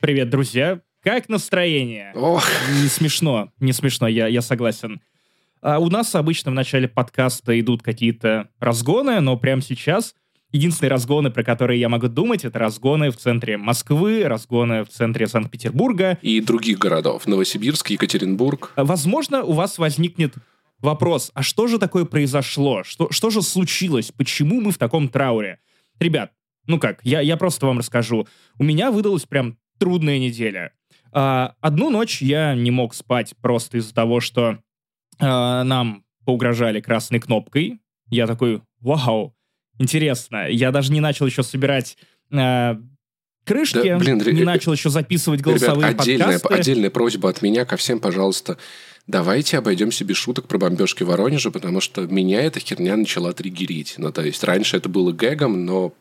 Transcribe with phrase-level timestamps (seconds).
[0.00, 0.80] Привет, друзья.
[1.02, 2.12] Как настроение?
[2.14, 2.48] Ох.
[2.80, 5.00] Не смешно, не смешно, я, я согласен.
[5.60, 10.14] А у нас обычно в начале подкаста идут какие-то разгоны, но прямо сейчас
[10.52, 15.26] единственные разгоны, про которые я могу думать, это разгоны в центре Москвы, разгоны в центре
[15.26, 16.16] Санкт-Петербурга.
[16.22, 17.26] И других городов.
[17.26, 18.74] Новосибирск, Екатеринбург.
[18.76, 20.34] Возможно, у вас возникнет
[20.78, 22.84] вопрос, а что же такое произошло?
[22.84, 24.12] Что, что же случилось?
[24.16, 25.58] Почему мы в таком трауре?
[25.98, 26.30] Ребят,
[26.68, 28.28] ну как, я, я просто вам расскажу.
[28.58, 30.72] У меня выдалась прям трудная неделя.
[31.12, 34.58] А, одну ночь я не мог спать просто из-за того, что
[35.18, 37.80] а, нам поугрожали красной кнопкой.
[38.10, 39.34] Я такой, вау,
[39.78, 40.48] интересно.
[40.48, 41.96] Я даже не начал еще собирать
[42.32, 42.78] а,
[43.44, 46.54] крышки, Да, блин, не начал еще записывать голосовые Ребят, отдельная, подкасты.
[46.60, 48.58] отдельная просьба от меня ко всем, пожалуйста.
[49.06, 53.94] Давайте обойдемся без шуток про бомбежки в Воронеже, потому что меня эта херня начала триггерить.
[53.96, 55.94] Ну, то есть, раньше это было гэгом, но,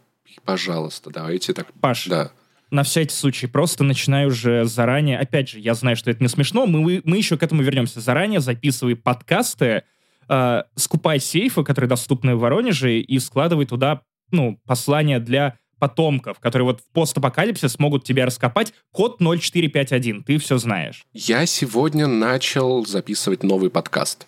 [0.43, 1.71] пожалуйста, давайте так...
[1.79, 2.31] Паш, Да.
[2.69, 6.65] На всякий случай, просто начинаю уже заранее, опять же, я знаю, что это не смешно,
[6.65, 9.83] мы, мы еще к этому вернемся, заранее записывай подкасты,
[10.29, 16.65] э, скупай сейфы, которые доступны в Воронеже, и складывай туда, ну, послания для потомков, которые
[16.65, 18.73] вот в постапокалипсис смогут тебя раскопать.
[18.91, 21.05] Код 0451, ты все знаешь.
[21.13, 24.27] Я сегодня начал записывать новый подкаст.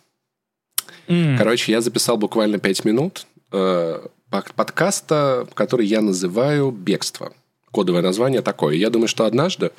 [1.07, 7.33] М, Короче, я записал буквально 5 минут э, подкаста, который я называю «Бегство».
[7.71, 8.75] Кодовое название такое.
[8.75, 9.71] Я думаю, что однажды,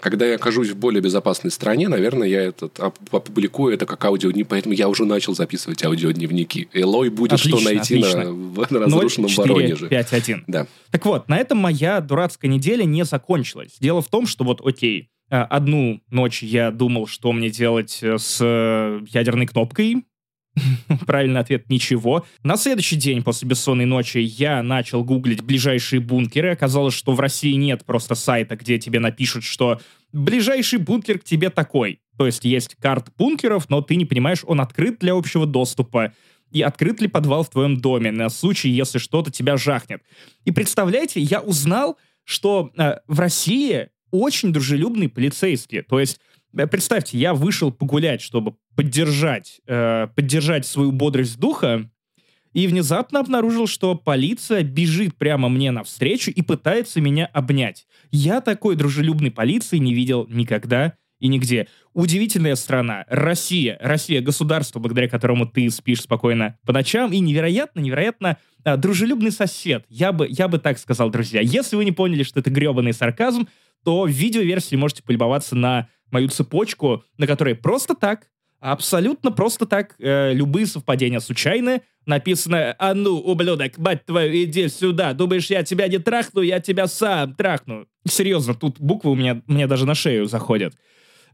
[0.00, 4.48] когда я окажусь в более безопасной стране, наверное, я этот, оп- опубликую это как аудиодневник,
[4.48, 6.68] поэтому я уже начал записывать аудиодневники.
[6.72, 8.66] Элой будет что Отлично, найти на, отлично.
[8.70, 9.88] на разрушенном Воронеже.
[9.88, 10.44] 0451.
[10.46, 10.66] Да.
[10.90, 13.76] Так вот, на этом моя дурацкая неделя не закончилась.
[13.78, 18.16] Дело в том, что вот, окей, э, одну ночь я думал, что мне делать э,
[18.18, 20.04] с э, ядерной кнопкой.
[21.06, 22.26] Правильный ответ– ничего.
[22.42, 26.52] На следующий день после бессонной ночи я начал гуглить ближайшие бункеры.
[26.52, 29.80] Оказалось, что в России нет просто сайта, где тебе напишут, что
[30.12, 32.00] ближайший бункер к тебе такой.
[32.16, 36.12] То есть есть карта бункеров, но ты не понимаешь, он открыт для общего доступа
[36.50, 40.02] и открыт ли подвал в твоем доме на случай, если что-то тебя жахнет.
[40.44, 45.82] И представляете, я узнал, что э, в России очень дружелюбные полицейские.
[45.82, 46.20] То есть,
[46.52, 51.90] представьте, я вышел погулять, чтобы поддержать, э, поддержать свою бодрость духа,
[52.52, 57.86] и внезапно обнаружил, что полиция бежит прямо мне навстречу и пытается меня обнять.
[58.10, 61.68] Я такой дружелюбной полиции не видел никогда и нигде.
[61.94, 63.04] Удивительная страна.
[63.08, 63.76] Россия.
[63.80, 67.12] Россия— государство, благодаря которому ты спишь спокойно по ночам.
[67.12, 69.84] И невероятно, невероятно а, дружелюбный сосед.
[69.88, 71.40] Я бы, я бы так сказал, друзья.
[71.40, 73.48] Если вы не поняли, что это гребаный сарказм,
[73.84, 78.28] то в видеоверсии можете полюбоваться на мою цепочку, на которой просто так,
[78.60, 81.82] абсолютно просто так, э, любые совпадения случайны.
[82.06, 85.12] Написано «А ну, ублюдок, мать твою, иди сюда.
[85.12, 86.40] Думаешь, я тебя не трахну?
[86.40, 87.86] Я тебя сам трахну».
[88.08, 90.74] Серьезно, тут буквы у меня, мне даже на шею заходят.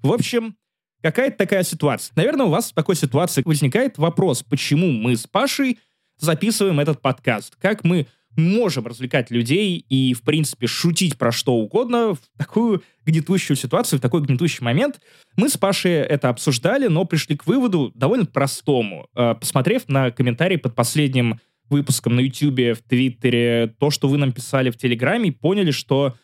[0.03, 0.57] В общем,
[1.03, 2.13] какая-то такая ситуация.
[2.17, 5.79] Наверное, у вас в такой ситуации возникает вопрос, почему мы с Пашей
[6.19, 7.57] записываем этот подкаст.
[7.61, 8.07] Как мы
[8.37, 14.03] можем развлекать людей и, в принципе, шутить про что угодно в такую гнетущую ситуацию, в
[14.03, 15.01] такой гнетущий момент.
[15.37, 19.09] Мы с Пашей это обсуждали, но пришли к выводу довольно простому.
[19.15, 21.41] Э, Посмотрев на комментарии под последним
[21.71, 26.15] выпуском на YouTube, в Твиттере, то, что вы нам писали в Телеграме, поняли, что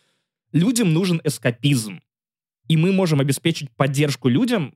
[0.52, 2.00] людям нужен эскапизм.
[2.68, 4.74] И мы можем обеспечить поддержку людям,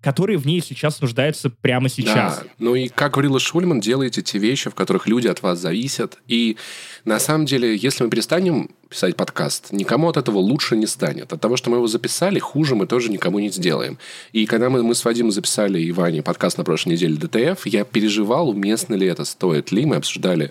[0.00, 2.38] которые в ней сейчас нуждаются прямо сейчас.
[2.38, 6.18] Да, ну и как говорила Шульман, делайте те вещи, в которых люди от вас зависят.
[6.26, 6.56] И
[7.04, 11.32] на самом деле, если мы перестанем писать подкаст, никому от этого лучше не станет.
[11.32, 13.98] От того, что мы его записали, хуже мы тоже никому не сделаем.
[14.32, 17.84] И когда мы, мы с Вадимом записали и Ваней подкаст на прошлой неделе ДТФ, я
[17.84, 19.84] переживал, уместно ли это, стоит ли.
[19.84, 20.50] Мы обсуждали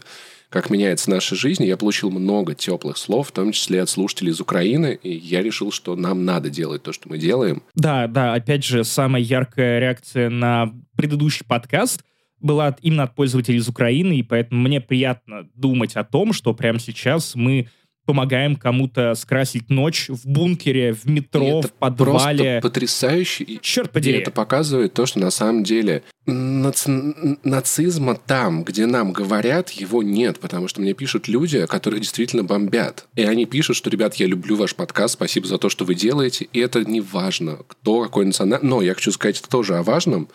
[0.50, 1.64] как меняется наша жизнь.
[1.64, 5.72] Я получил много теплых слов, в том числе от слушателей из Украины, и я решил,
[5.72, 7.64] что нам надо делать то, что мы делаем.
[7.76, 12.04] Да, да, опять же, самая яркая реакция на предыдущий подкаст
[12.42, 16.80] была именно от пользователей из Украины, и поэтому мне приятно думать о том, что прямо
[16.80, 17.68] сейчас мы
[18.10, 22.60] помогаем кому-то скрасить ночь в бункере, в И метро, это в подвале.
[22.60, 23.44] Просто потрясающе.
[23.44, 24.18] И- Черт И подери.
[24.18, 30.40] это показывает то, что на самом деле наци- нацизма там, где нам говорят, его нет,
[30.40, 33.08] потому что мне пишут люди, которые действительно бомбят.
[33.16, 36.48] И они пишут, что, ребят, я люблю ваш подкаст, спасибо за то, что вы делаете,
[36.52, 38.68] и это не важно, кто, какой национальный...
[38.68, 40.30] Но я хочу сказать это тоже о важном.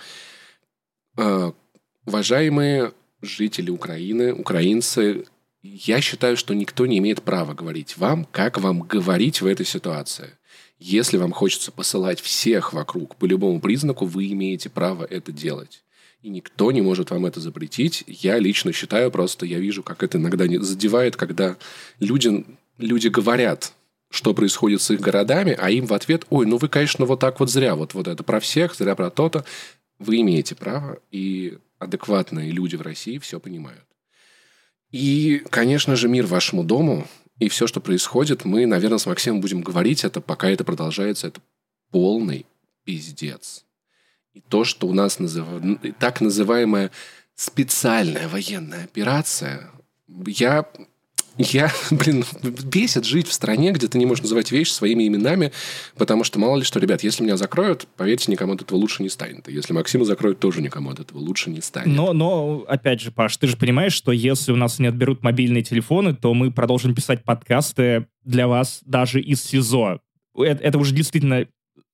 [1.19, 1.51] Э,
[2.07, 5.25] Уважаемые жители Украины, украинцы,
[5.69, 10.37] я считаю, что никто не имеет права говорить вам, как вам говорить в этой ситуации.
[10.79, 15.83] Если вам хочется посылать всех вокруг по любому признаку, вы имеете право это делать.
[16.21, 18.05] И никто не может вам это запретить.
[18.07, 21.57] Я лично считаю, просто я вижу, как это иногда не- задевает, когда
[21.99, 22.45] люди,
[22.79, 23.73] люди говорят
[24.11, 27.41] что происходит с их городами, а им в ответ, ой, ну вы, конечно, вот так
[27.41, 29.45] вот зря, вот, вот это про всех, зря про то-то.
[29.99, 33.85] Вы имеете право, и адекватные люди в России все понимают.
[34.95, 37.09] И, конечно же, мир вашему дому,
[37.41, 41.41] и все, что происходит, мы, наверное, с Максимом будем говорить это, пока это продолжается, это
[41.91, 42.47] полный
[42.85, 43.65] пиздец.
[44.35, 45.47] И то, что у нас назыв...
[45.99, 46.93] так называемая
[47.35, 49.69] специальная военная операция,
[50.29, 50.65] я
[51.39, 52.25] я, блин,
[52.65, 55.53] бесит жить в стране, где ты не можешь называть вещи своими именами,
[55.97, 59.09] потому что мало ли что, ребят, если меня закроют, поверьте, никому от этого лучше не
[59.09, 59.49] станет.
[59.49, 61.95] Если Максима закроют, тоже никому от этого лучше не станет.
[61.95, 65.63] Но, но, опять же, Паш, ты же понимаешь, что если у нас не отберут мобильные
[65.63, 70.01] телефоны, то мы продолжим писать подкасты для вас даже из СИЗО.
[70.37, 71.47] Это, это уже действительно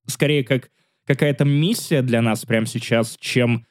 [0.07, 0.71] скорее как
[1.07, 3.67] какая-то миссия для нас прямо сейчас, чем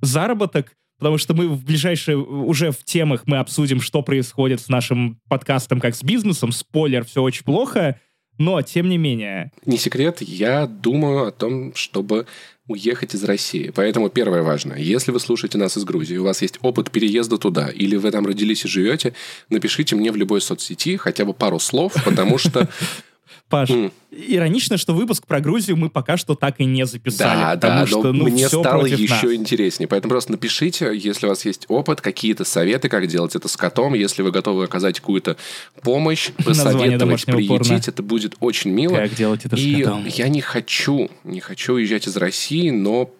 [0.00, 5.20] заработок, потому что мы в ближайшие, уже в темах мы обсудим, что происходит с нашим
[5.28, 6.52] подкастом как с бизнесом.
[6.52, 8.00] Спойлер, все очень плохо,
[8.38, 9.52] но тем не менее.
[9.66, 12.26] Не секрет, я думаю о том, чтобы
[12.66, 13.70] уехать из России.
[13.74, 14.78] Поэтому первое важное.
[14.78, 18.26] Если вы слушаете нас из Грузии, у вас есть опыт переезда туда, или вы там
[18.26, 19.12] родились и живете,
[19.50, 22.68] напишите мне в любой соцсети хотя бы пару слов, потому что
[23.48, 23.92] Паш, mm.
[24.10, 27.40] иронично, что выпуск про Грузию мы пока что так и не записали.
[27.40, 29.34] Да, потому да, что, ну, мне стало еще нас.
[29.34, 29.88] интереснее.
[29.88, 33.94] Поэтому просто напишите, если у вас есть опыт, какие-то советы, как делать это с котом.
[33.94, 35.36] Если вы готовы оказать какую-то
[35.82, 37.80] помощь, посоветовать, приютить, порно.
[37.86, 38.96] это будет очень мило.
[38.96, 40.06] Как делать это и с котом.
[40.06, 43.10] я не хочу, не хочу уезжать из России, но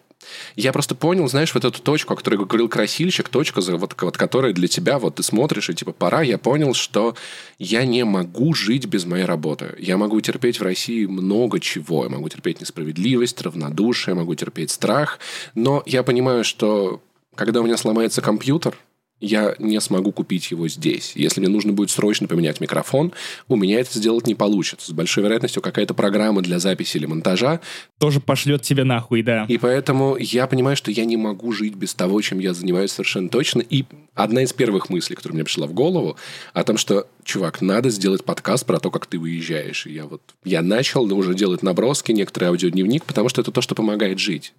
[0.55, 4.53] я просто понял, знаешь, вот эту точку, о которой говорил красильщик, точка, вот, вот которая
[4.53, 7.15] для тебя, вот ты смотришь, и типа пора, я понял, что
[7.59, 9.75] я не могу жить без моей работы.
[9.79, 12.03] Я могу терпеть в России много чего.
[12.03, 15.19] Я могу терпеть несправедливость, равнодушие, я могу терпеть страх.
[15.53, 17.01] Но я понимаю, что
[17.35, 18.77] когда у меня сломается компьютер,
[19.25, 21.13] я не смогу купить его здесь.
[21.15, 23.11] Если мне нужно будет срочно поменять микрофон,
[23.47, 24.87] у меня это сделать не получится.
[24.87, 27.59] С большой вероятностью какая-то программа для записи или монтажа
[27.97, 29.45] тоже пошлет тебе нахуй, да.
[29.47, 33.29] И поэтому я понимаю, что я не могу жить без того, чем я занимаюсь совершенно
[33.29, 33.61] точно.
[33.61, 36.17] И одна из первых мыслей, которая мне пришла в голову,
[36.53, 39.87] о том, что, чувак, надо сделать подкаст про то, как ты уезжаешь.
[39.87, 43.75] И я вот, я начал уже делать наброски, некоторый аудиодневник, потому что это то, что
[43.75, 44.53] помогает жить.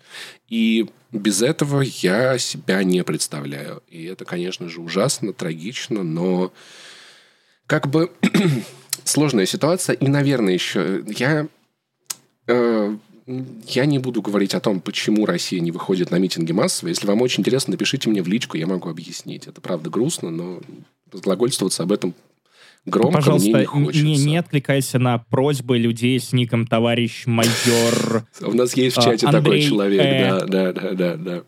[0.48, 3.82] И без этого я себя не представляю.
[3.88, 6.52] И это, конечно же, ужасно, трагично, но
[7.66, 8.10] как бы
[9.04, 9.94] сложная ситуация.
[9.94, 11.46] И, наверное, еще я
[12.48, 12.96] э,
[13.66, 16.88] я не буду говорить о том, почему Россия не выходит на митинги массово.
[16.88, 19.46] Если вам очень интересно, напишите мне в личку, я могу объяснить.
[19.46, 20.60] Это правда грустно, но
[21.12, 22.14] разглагольствоваться об этом
[22.86, 24.04] громко Пожалуйста, мне не хочется.
[24.04, 28.24] Не, не откликайся на просьбы людей с ником товарищ майор.
[28.40, 31.42] У нас есть в чате такой человек, да, да, да, да, да.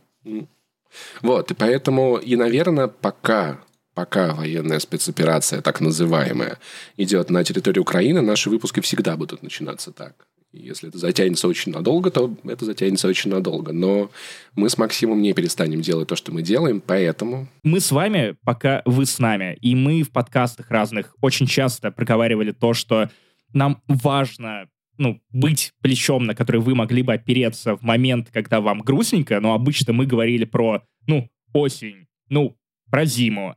[1.23, 3.61] Вот, и поэтому, и, наверное, пока
[3.95, 6.59] пока военная спецоперация, так называемая,
[6.97, 10.29] идет на территории Украины, наши выпуски всегда будут начинаться так.
[10.53, 13.73] Если это затянется очень надолго, то это затянется очень надолго.
[13.73, 14.11] Но
[14.55, 17.49] мы с Максимом не перестанем делать то, что мы делаем, поэтому...
[17.65, 19.59] Мы с вами, пока вы с нами.
[19.61, 23.11] И мы в подкастах разных очень часто проговаривали то, что
[23.53, 28.81] нам важно ну, быть плечом, на который вы могли бы опереться в момент, когда вам
[28.81, 32.57] грустненько, но обычно мы говорили про, ну, осень, ну,
[32.91, 33.55] про зиму.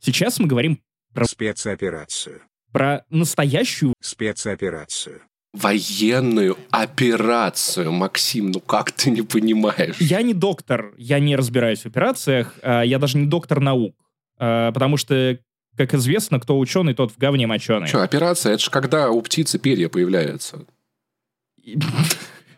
[0.00, 0.80] Сейчас мы говорим
[1.14, 1.26] про...
[1.26, 2.42] Спецоперацию.
[2.72, 3.94] Про настоящую...
[4.00, 5.22] Спецоперацию
[5.54, 7.92] военную операцию.
[7.92, 9.96] Максим, ну как ты не понимаешь?
[10.00, 13.94] Я не доктор, я не разбираюсь в операциях, а, я даже не доктор наук,
[14.36, 15.38] а, потому что,
[15.76, 17.86] как известно, кто ученый, тот в говне моченый.
[17.86, 18.54] Что, операция?
[18.54, 20.66] Это же когда у птицы перья появляются.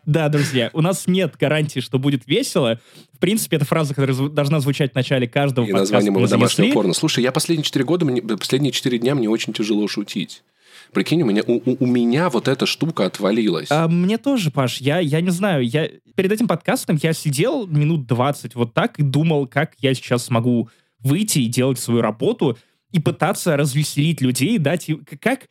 [0.06, 2.80] Да, друзья, у нас нет гарантии, что будет весело.
[3.12, 5.94] В принципе, это фраза, которая должна звучать в начале каждого И подкаста.
[5.94, 6.94] И название моего домашнего порно.
[6.94, 10.44] Слушай, я последние четыре года, мне, последние четыре дня мне очень тяжело шутить.
[10.92, 13.68] Прикинь, у меня, у, у меня вот эта штука отвалилась.
[13.70, 18.06] А, мне тоже, Паш, я, я не знаю, я перед этим подкастом я сидел минут
[18.06, 22.58] 20 вот так и думал, как я сейчас смогу выйти и делать свою работу
[22.90, 24.90] и пытаться развеселить людей, дать
[25.20, 25.48] как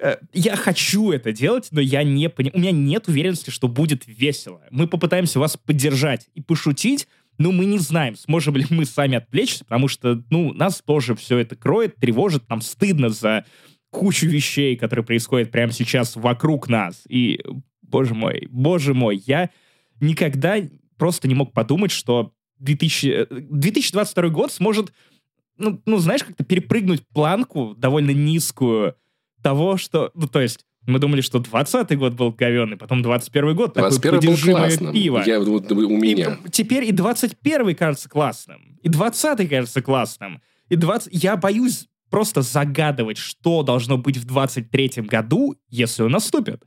[0.00, 4.04] э, я хочу это делать, но я не понимаю, у меня нет уверенности, что будет
[4.06, 4.60] весело.
[4.70, 9.64] Мы попытаемся вас поддержать и пошутить, но мы не знаем, сможем ли мы сами отвлечься,
[9.64, 13.44] потому что, ну, нас тоже все это кроет, тревожит, нам стыдно за
[13.94, 17.04] кучу вещей, которые происходят прямо сейчас вокруг нас.
[17.08, 17.40] И,
[17.80, 19.50] боже мой, боже мой, я
[20.00, 20.56] никогда
[20.98, 24.92] просто не мог подумать, что 2000, 2022 год сможет,
[25.56, 28.96] ну, ну, знаешь, как-то перепрыгнуть планку довольно низкую
[29.42, 30.10] того, что...
[30.14, 34.34] Ну, то есть, мы думали, что 20 год был говенный, потом 21 год 21 такой
[34.34, 34.92] был классным.
[34.92, 35.22] пиво.
[35.24, 36.38] Я, вот, у меня.
[36.44, 41.12] И, теперь и 21 кажется классным, и 20 кажется классным, и 20...
[41.12, 46.62] Я боюсь просто загадывать, что должно быть в 23-м году, если он наступит.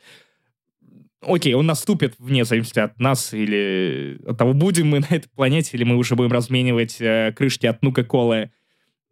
[1.21, 5.75] Окей, он наступит вне зависимости от нас или от того, будем мы на этой планете,
[5.75, 8.51] или мы уже будем разменивать э, крышки от Нука-Колы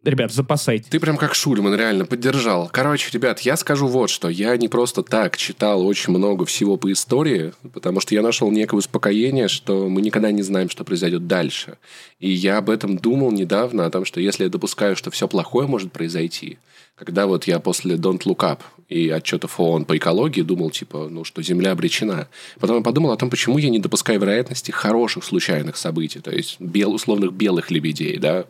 [0.06, 0.86] Ребят, запасайтесь.
[0.86, 2.68] Ты прям как Шульман реально поддержал.
[2.72, 4.28] Короче, ребят, я скажу вот что.
[4.28, 8.76] Я не просто так читал очень много всего по истории, потому что я нашел некое
[8.76, 11.76] успокоение, что мы никогда не знаем, что произойдет дальше.
[12.20, 15.66] И я об этом думал недавно, о том, что если я допускаю, что все плохое
[15.66, 16.58] может произойти,
[16.94, 21.24] когда вот я после Don't Look Up и отчетов ООН по экологии думал, типа, ну,
[21.24, 22.28] что Земля обречена.
[22.60, 26.60] Потом я подумал о том, почему я не допускаю вероятности хороших случайных событий, то есть
[26.60, 28.46] бел, условных белых лебедей, да,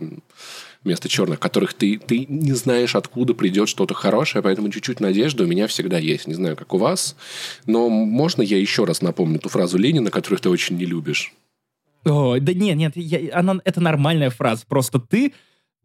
[0.86, 5.46] вместо черных, которых ты, ты не знаешь, откуда придет что-то хорошее, поэтому чуть-чуть надежды у
[5.46, 6.26] меня всегда есть.
[6.26, 7.16] Не знаю, как у вас,
[7.66, 11.34] но можно я еще раз напомню ту фразу Ленина, которую ты очень не любишь?
[12.04, 14.64] О, да нет, нет, я, она, это нормальная фраза.
[14.66, 15.34] Просто ты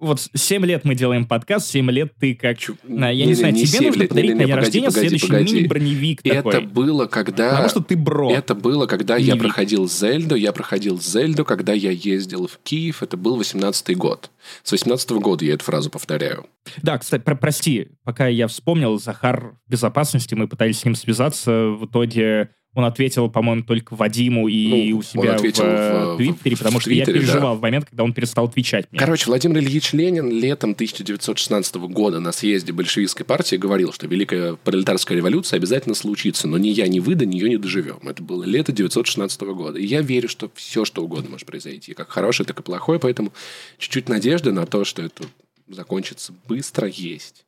[0.02, 2.58] вот 7 лет мы делаем подкаст, 7 лет ты как...
[2.58, 2.76] Чу...
[2.88, 5.00] Я не, не знаю, не тебе нужно лет, подарить не, не, на день рождения погоди,
[5.00, 5.56] следующий погоди.
[5.56, 6.54] мини-броневик такой.
[6.54, 7.50] Это было, когда...
[7.52, 8.32] Потому что ты бро.
[8.32, 9.36] Это было, когда Броневик.
[9.36, 14.32] я проходил Зельду, я проходил Зельду, когда я ездил в Киев, это был 18-й год.
[14.64, 16.48] С 18 -го года я эту фразу повторяю.
[16.82, 21.68] Да, кстати, про прости, пока я вспомнил, Захар в безопасности, мы пытались с ним связаться,
[21.68, 26.78] в итоге он ответил, по-моему, только Вадиму и ну, у себя в, в Твиттере, потому
[26.78, 27.60] в что Твиттере, я переживал да.
[27.60, 29.00] в момент, когда он перестал отвечать мне.
[29.00, 35.18] Короче, Владимир Ильич Ленин летом 1916 года на съезде большевистской партии говорил, что Великая пролетарская
[35.18, 38.00] революция обязательно случится, но ни я, ни вы до нее не доживем.
[38.08, 39.78] Это было лето 1916 года.
[39.78, 43.34] И я верю, что все, что угодно может произойти, как хорошее, так и плохое, поэтому
[43.80, 45.26] чуть-чуть надежды на то, что это
[45.68, 47.46] закончится быстро, есть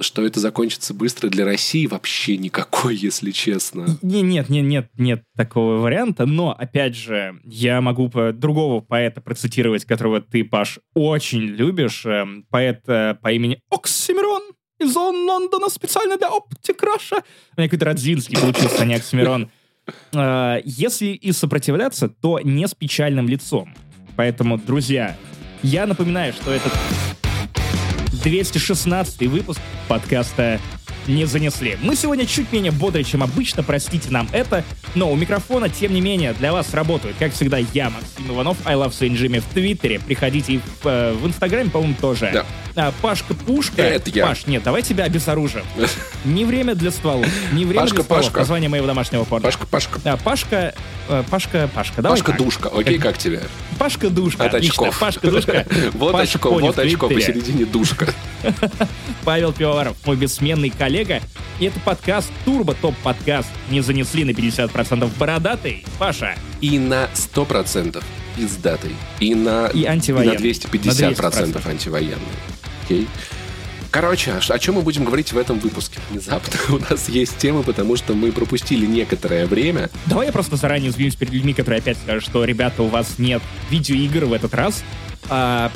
[0.00, 3.86] что это закончится быстро для России, вообще никакой, если честно.
[4.02, 9.84] Не, нет, нет, нет, нет такого варианта, но, опять же, я могу другого поэта процитировать,
[9.84, 14.42] которого ты, Паш, очень любишь, эм, поэт э, по имени Оксимирон
[14.78, 17.16] из Лондона специально для Оптикраша.
[17.56, 19.50] У меня какой-то Радзинский получился, а не Оксимирон.
[20.14, 23.74] Э, если и сопротивляться, то не с печальным лицом.
[24.16, 25.14] Поэтому, друзья,
[25.62, 26.72] я напоминаю, что этот
[28.24, 30.58] 216 выпуск подкаста
[31.06, 31.76] не занесли.
[31.82, 36.00] Мы сегодня чуть менее бодрые, чем обычно, простите нам это, но у микрофона, тем не
[36.00, 40.00] менее, для вас работают, как всегда, я, Максим Иванов, I Love Saint Jimmy в Твиттере,
[40.00, 42.30] приходите в, э, в Инстаграме, по-моему, тоже.
[42.32, 42.46] Да.
[42.76, 43.82] А, Пашка Пушка.
[43.82, 44.26] Это я.
[44.26, 45.62] Паш, нет, давай тебя обезоружим.
[46.24, 48.38] Не время для стволов, не время Пашка, для стволов, Пашка.
[48.40, 49.44] название моего домашнего порно.
[49.44, 50.00] Пашка, Пашка.
[50.04, 50.74] А, Пашка,
[51.08, 53.42] э, Пашка, Пашка, давай Пашка Душка, окей, как тебе?
[53.78, 54.98] Пашка Душка, От очков.
[54.98, 55.66] Пашка Душка.
[55.94, 58.12] Вот очко, вот очко, посередине Душка.
[59.24, 60.93] Павел Пивоваров, мой бессменный коллега.
[60.94, 63.48] И это подкаст Турбо Топ Подкаст.
[63.68, 65.84] Не занесли на 50% бородатый.
[65.98, 66.36] Паша.
[66.60, 68.00] И на 100%
[68.36, 68.92] пиздатый.
[69.18, 70.36] И на, и антивоенный.
[70.36, 72.20] И на 250% процентов антивоенный.
[72.84, 73.08] Окей?
[73.90, 75.98] Короче, а о чем мы будем говорить в этом выпуске?
[76.10, 79.90] Внезапно у нас есть темы, потому что мы пропустили некоторое время.
[80.06, 83.42] Давай я просто заранее извинюсь перед людьми, которые опять скажут, что, ребята, у вас нет
[83.68, 84.84] видеоигр в этот раз.
[85.28, 85.72] А,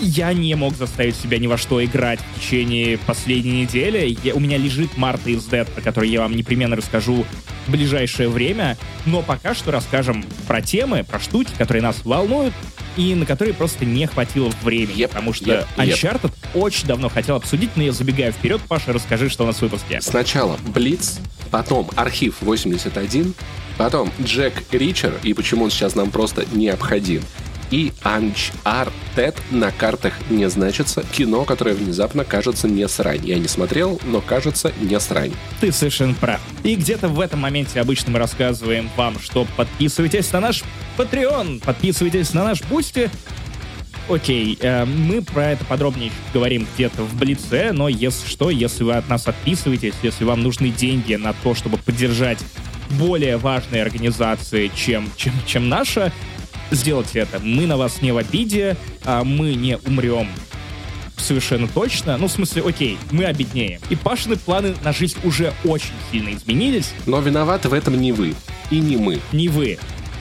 [0.00, 4.16] я не мог заставить себя ни во что играть в течение последней недели.
[4.22, 7.24] Я, у меня лежит Марта из Dead, про который я вам непременно расскажу
[7.66, 8.76] в ближайшее время.
[9.04, 12.54] Но пока что расскажем про темы, про штуки, которые нас волнуют,
[12.96, 15.00] и на которые просто не хватило времени.
[15.00, 16.32] Yep, потому что yep, Uncharted yep.
[16.54, 18.60] очень давно хотел обсудить, но я забегаю вперед.
[18.66, 20.00] Паша, расскажи, что у нас в выпуске.
[20.00, 21.18] Сначала Блиц,
[21.50, 23.34] потом Архив 81,
[23.76, 27.22] потом Джек Ричер, и почему он сейчас нам просто необходим
[27.70, 31.02] и Uncharted на картах не значится.
[31.12, 33.26] Кино, которое внезапно кажется не срань.
[33.26, 35.32] Я не смотрел, но кажется не срань.
[35.60, 36.40] Ты совершенно прав.
[36.64, 40.64] И где-то в этом моменте обычно мы рассказываем вам, что подписывайтесь на наш
[40.96, 43.10] Patreon, подписывайтесь на наш Boosty,
[44.08, 48.92] Окей, э, мы про это подробнее говорим где-то в Блице, но если что, если вы
[48.94, 52.38] от нас отписываетесь, если вам нужны деньги на то, чтобы поддержать
[52.90, 56.12] более важные организации, чем, чем, чем наша,
[56.70, 57.38] сделайте это.
[57.40, 60.28] Мы на вас не в обиде, а мы не умрем
[61.16, 62.16] совершенно точно.
[62.18, 63.80] Ну, в смысле, окей, мы обеднеем.
[63.90, 66.92] И Пашины планы на жизнь уже очень сильно изменились.
[67.06, 68.34] Но виноваты в этом не вы.
[68.70, 69.20] И не мы.
[69.32, 69.78] Не вы.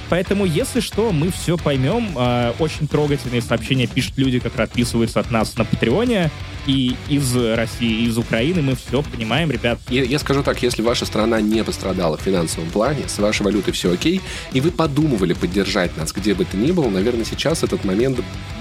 [0.10, 2.16] Поэтому, если что, мы все поймем.
[2.18, 6.32] Э, очень трогательные сообщения пишут люди, которые отписываются от нас на Патреоне.
[6.68, 9.80] И из России, и из Украины мы все понимаем, ребят.
[9.90, 13.72] Я, я скажу так, если ваша страна не пострадала в финансовом плане, с вашей валютой
[13.72, 14.20] все окей,
[14.52, 18.20] и вы подумывали поддержать нас где бы то ни было, наверное, сейчас этот момент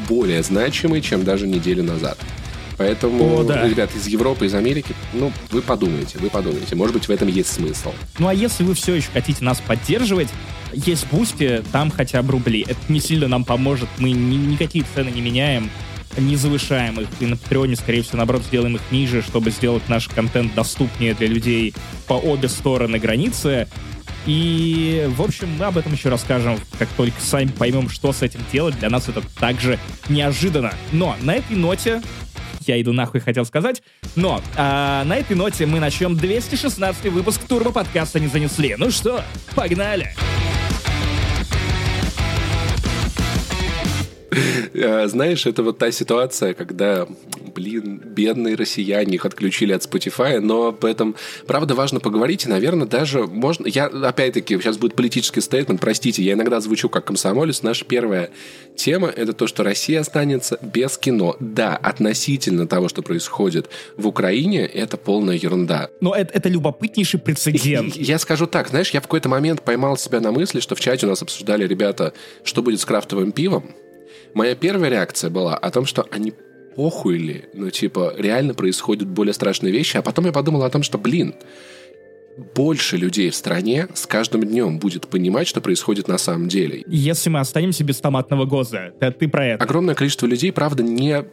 [0.08, 2.18] более значимый, чем даже неделю назад.
[2.76, 3.66] Поэтому, О, да.
[3.68, 6.74] ребят, из Европы, из Америки, ну, вы подумайте, вы подумайте.
[6.74, 7.92] Может быть, в этом есть смысл.
[8.18, 10.28] Ну, а если вы все еще хотите нас поддерживать,
[10.72, 12.64] есть Boosty, там хотя бы рубли.
[12.66, 15.70] Это не сильно нам поможет, мы ни, никакие цены не меняем.
[16.16, 17.08] не завышаем их.
[17.20, 21.14] И на Patreon е, скорее всего, наоборот, сделаем их ниже, чтобы сделать наш контент доступнее
[21.14, 21.74] для людей
[22.06, 23.68] по обе стороны границы.
[24.26, 28.40] И, в общем, мы об этом еще расскажем, как только сами поймем, что с этим
[28.52, 28.78] делать.
[28.78, 29.78] Для нас это также
[30.08, 30.72] неожиданно.
[30.92, 32.02] Но на этой ноте
[32.68, 33.82] я иду нахуй, хотел сказать.
[34.16, 38.74] Но а, на этой ноте мы начнем 216 выпуск турбо подкаста «Не занесли».
[38.78, 39.22] Ну что,
[39.54, 40.14] погнали!
[40.16, 40.63] Э,
[45.06, 47.06] знаешь, это вот та ситуация, когда,
[47.54, 51.14] блин, бедные россияне их отключили от Spotify, но об этом,
[51.46, 53.66] правда, важно поговорить, и, наверное, даже можно...
[53.66, 57.62] Я, опять-таки, сейчас будет политический стейтмент, простите, я иногда звучу как комсомолец.
[57.62, 58.30] Наша первая
[58.76, 61.36] тема— это то, что Россия останется без кино.
[61.40, 65.88] Да, относительно того, что происходит в Украине, это полная ерунда.
[66.00, 67.96] Но это, это любопытнейший прецедент.
[67.96, 71.06] Я скажу так, знаешь, я в какой-то момент поймал себя на мысли, что в чате
[71.06, 72.12] у нас обсуждали ребята,
[72.42, 73.74] что будет с крафтовым пивом,
[74.34, 76.32] Моя первая реакция была о том, что они
[76.74, 80.82] похуй ли, ну, типа, реально происходят более страшные вещи, а потом я подумал о том,
[80.82, 81.34] что, блин,
[82.54, 86.82] больше людей в стране с каждым днем будет понимать, что происходит на самом деле.
[86.88, 89.62] Если мы останемся без томатного гоза, то ты про это.
[89.64, 91.24] Огромное количество людей, правда, не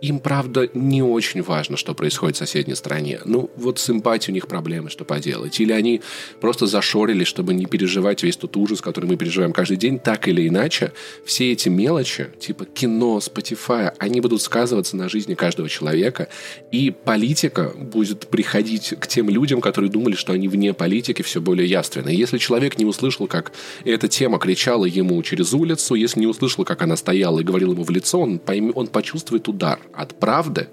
[0.00, 3.20] им, правда, не очень важно, что происходит в соседней стране.
[3.24, 5.60] Ну, вот с эмпатией у них проблемы, что поделать.
[5.60, 6.00] Или они
[6.40, 10.46] просто зашорили, чтобы не переживать весь тот ужас, который мы переживаем каждый день, так или
[10.48, 10.92] иначе.
[11.24, 16.28] Все эти мелочи, типа кино, Spotify, они будут сказываться на жизни каждого человека.
[16.70, 21.68] И политика будет приходить к тем людям, которые думали, что они вне политики, все более
[21.68, 22.08] явственно.
[22.08, 23.52] И если человек не услышал, как
[23.84, 27.84] эта тема кричала ему через улицу, если не услышал, как она стояла и говорила ему
[27.84, 28.72] в лицо, он, пойм...
[28.74, 30.68] он почувствует удар удар от правды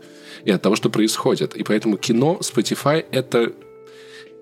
[0.46, 1.56] и от того, что происходит.
[1.56, 3.52] И поэтому кино, Spotify— это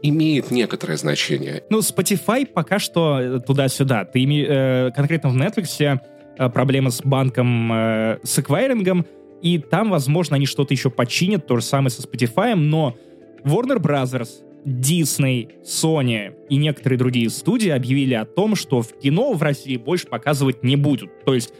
[0.02, 1.64] имеет некоторое значение.
[1.70, 4.06] Ну, Spotify пока что э, туда-сюда.
[4.06, 6.00] Ты э, конкретно в Netflix
[6.38, 9.06] э, проблема с банком, э, с эквайрингом,
[9.42, 12.96] и там, возможно, они что-то еще починят, то же самое со Spotify, но
[13.44, 14.30] Warner Brothers,
[14.66, 20.08] Disney, Sony и некоторые другие студии объявили о том, что в кино в России больше
[20.08, 21.26] показывать не будут.
[21.26, 21.54] То есть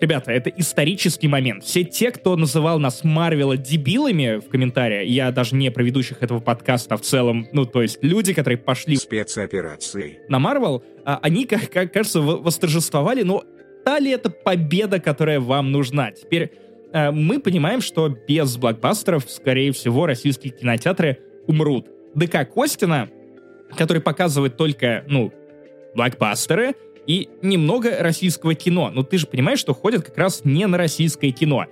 [0.00, 1.62] Ребята, это исторический момент.
[1.62, 6.40] Все те, кто называл нас Марвела дебилами в комментариях, я даже не про ведущих этого
[6.40, 8.96] подкаста, а в целом, ну, то есть люди, которые пошли...
[8.96, 10.20] Спецоперации.
[10.28, 13.44] На Марвел, а, они, как, как кажется, восторжествовали, но
[13.84, 16.12] та ли это победа, которая вам нужна?
[16.12, 16.50] Теперь
[16.94, 21.88] а, мы понимаем, что без блокбастеров, скорее всего, российские кинотеатры умрут.
[22.14, 23.10] ДК Костина,
[23.76, 25.30] который показывает только, ну,
[25.94, 26.74] блокбастеры,
[27.10, 28.92] и немного российского кино.
[28.94, 31.66] Но ты же понимаешь, что ходят как раз не на российское кино.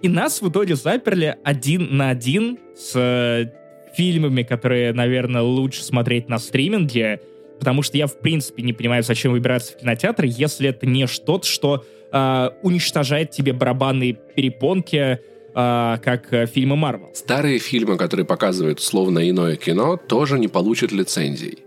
[0.00, 3.52] И нас в итоге заперли один на один с э,
[3.94, 7.20] фильмами, которые, наверное, лучше смотреть на стриминге,
[7.58, 11.46] потому что я, в принципе, не понимаю, зачем выбираться в кинотеатр, если это не что-то,
[11.46, 15.18] что э, уничтожает тебе барабанные перепонки, э,
[15.54, 17.10] как э, фильмы Марвел.
[17.12, 21.58] Старые фильмы, которые показывают условно иное кино, тоже не получат лицензий.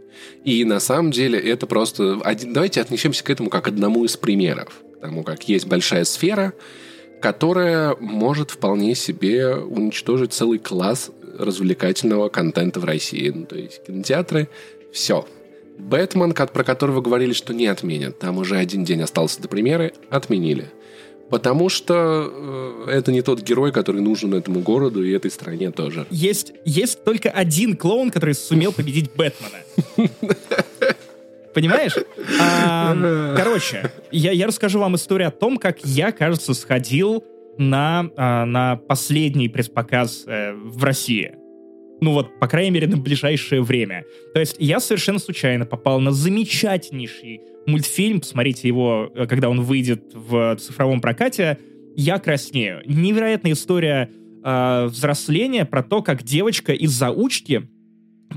[0.43, 2.19] И на самом деле это просто...
[2.23, 2.53] Один...
[2.53, 4.81] Давайте отнесемся к этому как одному из примеров.
[4.95, 6.53] Потому как есть большая сфера,
[7.21, 13.29] которая может вполне себе уничтожить целый класс развлекательного контента в России.
[13.29, 14.49] Ну, то есть кинотеатры,
[14.91, 15.27] все.
[15.77, 18.19] Бэтмен, про которого говорили, что не отменят.
[18.19, 20.71] Там уже один день остался до премьеры, отменили.
[21.31, 22.29] Потому что
[22.87, 26.05] э, это не тот герой, который нужен этому городу и этой стране тоже.
[26.09, 30.09] Есть, есть только один клоун, который сумел победить Бэтмена.
[31.53, 31.95] Понимаешь?
[32.39, 37.23] А, короче, я, я расскажу вам историю о том, как я, кажется, сходил
[37.57, 41.35] на, а, на последний пресс-показ э, в России.
[42.01, 44.05] Ну вот, по крайней мере, на ближайшее время.
[44.33, 50.11] То есть я совершенно случайно попал на замечательнейший мультфильм, посмотрите его, э, когда он выйдет
[50.13, 51.59] в цифровом прокате,
[51.95, 52.81] «Я краснею».
[52.85, 54.09] Невероятная история
[54.43, 57.69] э, взросления про то, как девочка из заучки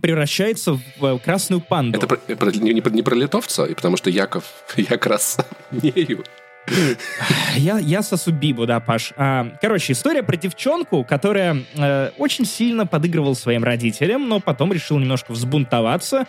[0.03, 1.97] превращается в э, красную панду.
[1.97, 4.45] Это про, про, не, не про литовца, потому что Яков,
[4.77, 6.23] я краснею.
[7.57, 9.13] Я, я сосу бибу, да, Паш.
[9.17, 14.99] А, короче, история про девчонку, которая э, очень сильно подыгрывала своим родителям, но потом решила
[14.99, 16.27] немножко взбунтоваться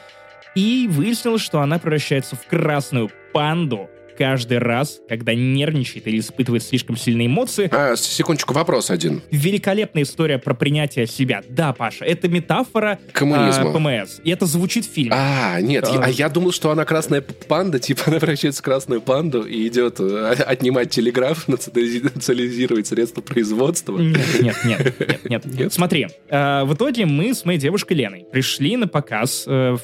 [0.53, 6.97] и выяснилось, что она превращается в красную панду, каждый раз, когда нервничает или испытывает слишком
[6.97, 7.69] сильные эмоции.
[7.71, 9.21] А, секундочку, вопрос один.
[9.31, 11.43] Великолепная история про принятие себя.
[11.49, 13.71] Да, Паша, это метафора Коммунизма.
[13.71, 14.19] А, ПМС.
[14.23, 15.11] И это звучит в фильме.
[15.13, 19.01] А, нет, а, а я думал, что она красная панда, типа она превращается в красную
[19.01, 23.97] панду и идет э, отнимать телеграф, национализировать средства производства.
[23.97, 25.45] Нет, нет, нет, нет, нет.
[25.45, 25.73] нет?
[25.73, 29.79] Смотри, э, в итоге мы с моей девушкой Леной пришли на показ э, в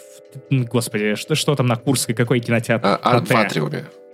[0.49, 2.85] господи, что, что там на Курской, какой кинотеатр?
[2.85, 3.21] А, а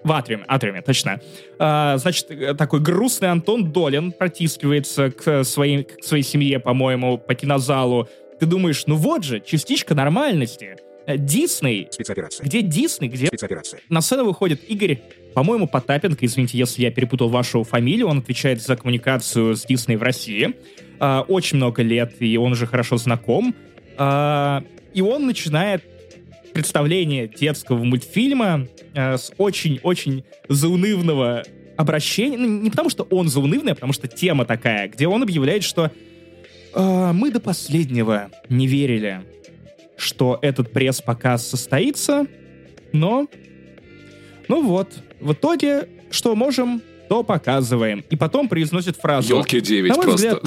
[0.08, 0.46] в Атриуме.
[0.48, 1.20] Атриуме, точно.
[1.60, 8.08] А, значит, такой грустный Антон Долин протискивается к своей, к своей семье, по-моему, по кинозалу.
[8.39, 10.78] Ты думаешь, ну вот же, частичка нормальности.
[11.08, 11.88] Э, Дисней.
[11.89, 12.46] Спецоперация.
[12.46, 13.10] Где Дисней?
[13.10, 13.80] Где Спецоперация.
[13.89, 15.00] на сцену выходит Игорь,
[15.34, 20.04] по-моему, Потапенко, извините, если я перепутал вашу фамилию, он отвечает за коммуникацию с Дисней в
[20.04, 20.54] России.
[21.00, 23.56] А, очень много лет, и он уже хорошо знаком.
[23.98, 25.84] А, и он начинает
[26.54, 31.44] представление детского мультфильма а, с очень-очень заунывного
[31.78, 32.38] обращения.
[32.38, 35.92] Ну, не потому, что он заунывный, а потому что тема такая, где он объявляет, что
[36.74, 39.22] а, мы до последнего не верили,
[39.96, 42.28] что этот пресс-показ состоится,
[42.94, 43.28] но
[44.48, 48.04] ну вот, в итоге, что можем, то показываем.
[48.10, 49.36] И потом произносит фразу.
[49.36, 50.42] Елки 9 На мой просто.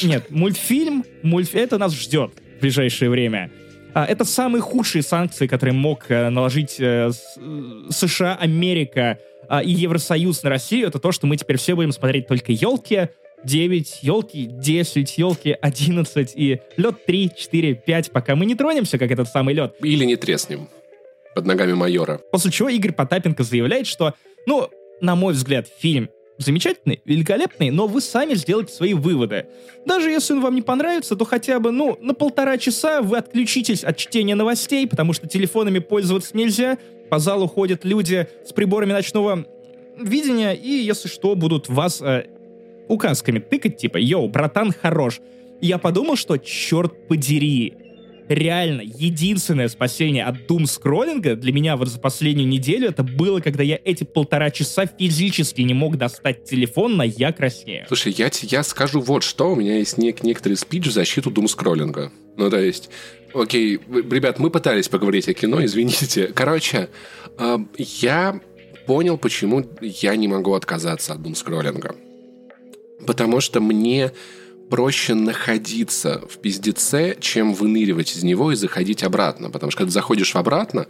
[0.06, 1.54] Нет, мультфильм, мульт...
[1.54, 3.50] это нас ждет в ближайшее время.
[3.94, 9.70] А, это самые худшие санкции, которые мог э, наложить э, э, США, Америка а, и
[9.70, 10.88] Евросоюз на Россию.
[10.88, 13.08] Это то, что мы теперь все будем смотреть только елки
[13.44, 19.10] 9, елки 10, елки 11 и лед 3, 4, 5, пока мы не тронемся, как
[19.10, 19.74] этот самый лед.
[19.82, 20.68] Или не треснем
[21.34, 22.20] под ногами майора.
[22.32, 24.14] После чего Игорь Потапенко заявляет, что,
[24.46, 24.68] ну,
[25.00, 29.46] на мой взгляд, фильм замечательный, великолепный, но вы сами сделайте свои выводы.
[29.86, 33.84] Даже если он вам не понравится, то хотя бы, ну, на полтора часа вы отключитесь
[33.84, 36.78] от чтения новостей, потому что телефонами пользоваться нельзя,
[37.10, 39.46] по залу ходят люди с приборами ночного
[39.98, 42.26] видения, и, если что, будут вас э,
[42.88, 45.20] указками тыкать, типа, йоу, братан, хорош.
[45.60, 47.74] Я подумал, что, черт подери,
[48.30, 53.62] реально единственное спасение от дум скроллинга для меня вот за последнюю неделю это было, когда
[53.62, 57.84] я эти полтора часа физически не мог достать телефон на я краснею.
[57.88, 59.52] Слушай, я, я скажу вот что.
[59.52, 62.12] У меня есть нек- некоторый спич в защиту думскроллинга.
[62.36, 62.90] Ну, то есть,
[63.34, 66.28] окей, ребят, мы пытались поговорить о кино, извините.
[66.28, 66.88] Короче,
[67.38, 68.40] э, я
[68.86, 71.96] понял, почему я не могу отказаться от думскроллинга.
[73.06, 74.12] Потому что мне
[74.70, 79.50] проще находиться в пиздеце, чем выныривать из него и заходить обратно.
[79.50, 80.86] Потому что когда заходишь обратно,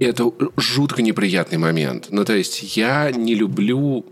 [0.00, 2.08] это жутко неприятный момент.
[2.10, 4.04] Ну, то есть я не люблю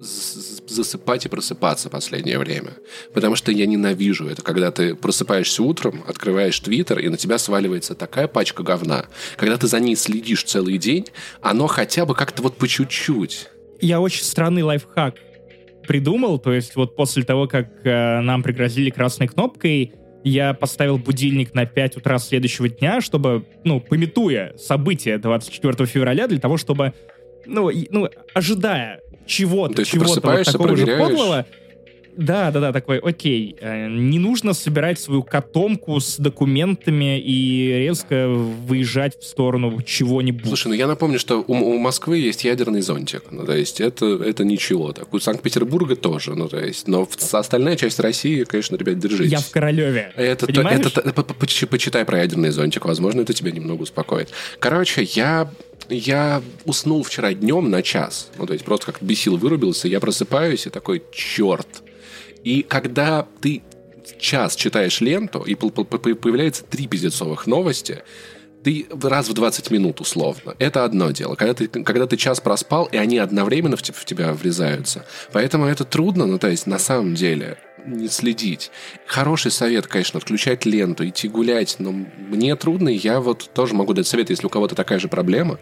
[0.00, 2.74] засыпать и просыпаться последнее время.
[3.12, 7.96] Потому что я ненавижу это, когда ты просыпаешься утром, открываешь твиттер, и на тебя сваливается
[7.96, 9.06] такая пачка говна.
[9.36, 11.06] Когда ты за ней следишь целый день,
[11.40, 13.48] оно хотя бы как-то вот по чуть-чуть.
[13.80, 15.16] Я очень странный лайфхак
[15.88, 21.54] придумал, то есть вот после того, как э, нам пригрозили красной кнопкой, я поставил будильник
[21.54, 26.92] на 5 утра следующего дня, чтобы, ну, пометуя события 24 февраля, для того, чтобы,
[27.46, 31.46] ну, ну ожидая чего-то, чего-то вот такого же подлого,
[32.18, 38.28] да, да, да, такой, окей, э, не нужно собирать свою котомку с документами и резко
[38.28, 40.46] выезжать в сторону чего-нибудь.
[40.46, 43.22] Слушай, ну я напомню, что у, у Москвы есть ядерный зонтик.
[43.30, 44.92] Ну, то есть это, это ничего.
[44.92, 46.34] Так, у Санкт-Петербурга тоже.
[46.34, 49.30] Ну, то есть, но остальная часть России, конечно, ребят, держитесь.
[49.32, 50.12] я в Королеве.
[50.16, 50.80] Это, то- Понимаешь?
[50.80, 54.30] это, то- по- по- почи- почитай про ядерный зонтик, возможно, это тебя немного успокоит.
[54.58, 55.50] Короче, я,
[55.88, 58.28] я уснул вчера днем на час.
[58.36, 61.82] Ну, то есть просто как бесил вырубился, я просыпаюсь и такой, черт.
[62.44, 63.62] И когда ты
[64.18, 68.02] час читаешь ленту, и появляется три пиздецовых новости,
[68.64, 70.54] ты раз в 20 минут условно.
[70.58, 71.36] Это одно дело.
[71.36, 75.06] Когда ты, когда ты час проспал, и они одновременно в, в тебя врезаются.
[75.32, 77.58] Поэтому это трудно, ну, то есть, на самом деле,
[77.96, 78.70] не следить.
[79.06, 83.94] Хороший совет, конечно, отключать ленту, идти гулять, но мне трудно, и я вот тоже могу
[83.94, 85.58] дать совет, если у кого-то такая же проблема,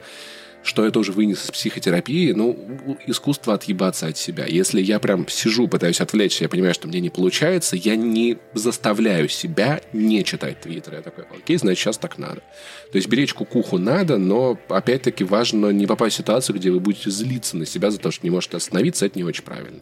[0.67, 4.47] что это уже вынес из психотерапии, ну, искусство отъебаться от себя.
[4.47, 9.29] Если я прям сижу, пытаюсь отвлечься, я понимаю, что мне не получается, я не заставляю
[9.29, 10.95] себя не читать твиттер.
[10.95, 12.43] Я такой, окей, значит, сейчас так надо.
[12.91, 17.11] То есть беречь кукуху надо, но, опять-таки, важно не попасть в ситуацию, где вы будете
[17.11, 19.81] злиться на себя за то, что не можете остановиться, это не очень правильно.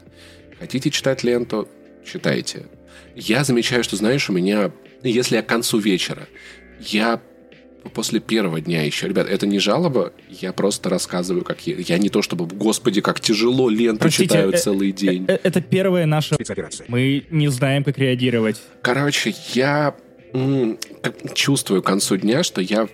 [0.58, 1.68] Хотите читать ленту?
[2.04, 2.66] Читайте.
[3.14, 4.70] Я замечаю, что, знаешь, у меня,
[5.02, 6.26] если я к концу вечера,
[6.80, 7.20] я
[7.92, 12.08] после первого дня еще, ребят, это не жалоба, я просто рассказываю, как я, я не
[12.08, 15.26] то чтобы, господи, как тяжело ленту Простите, читаю э, целый день.
[15.28, 16.34] Э, Это первая наша...
[16.34, 16.86] Спецоперация.
[16.88, 18.60] Мы не знаем, как реагировать.
[18.82, 19.94] Короче, я
[21.34, 22.88] чувствую к концу дня, что я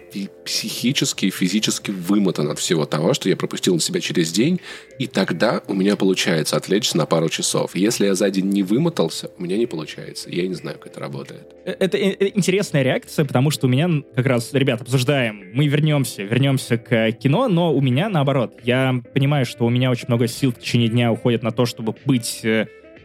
[0.45, 4.61] психически и физически вымотан от всего того, что я пропустил на себя через день,
[4.99, 7.75] и тогда у меня получается отвлечься на пару часов.
[7.75, 10.29] Если я за день не вымотался, у меня не получается.
[10.31, 11.43] Я не знаю, как это работает.
[11.65, 15.67] Э, Это э, э, интересная реакция, потому что у меня как раз, ребят, обсуждаем, мы
[15.67, 18.59] вернемся, вернемся к кино, но у меня наоборот.
[18.63, 21.95] Я понимаю, что у меня очень много сил в течение дня уходит на то, чтобы
[22.05, 22.43] быть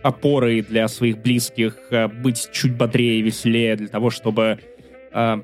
[0.03, 1.77] опорой для своих близких,
[2.21, 4.59] быть чуть бодрее, веселее, для того, чтобы
[5.15, 5.37] э,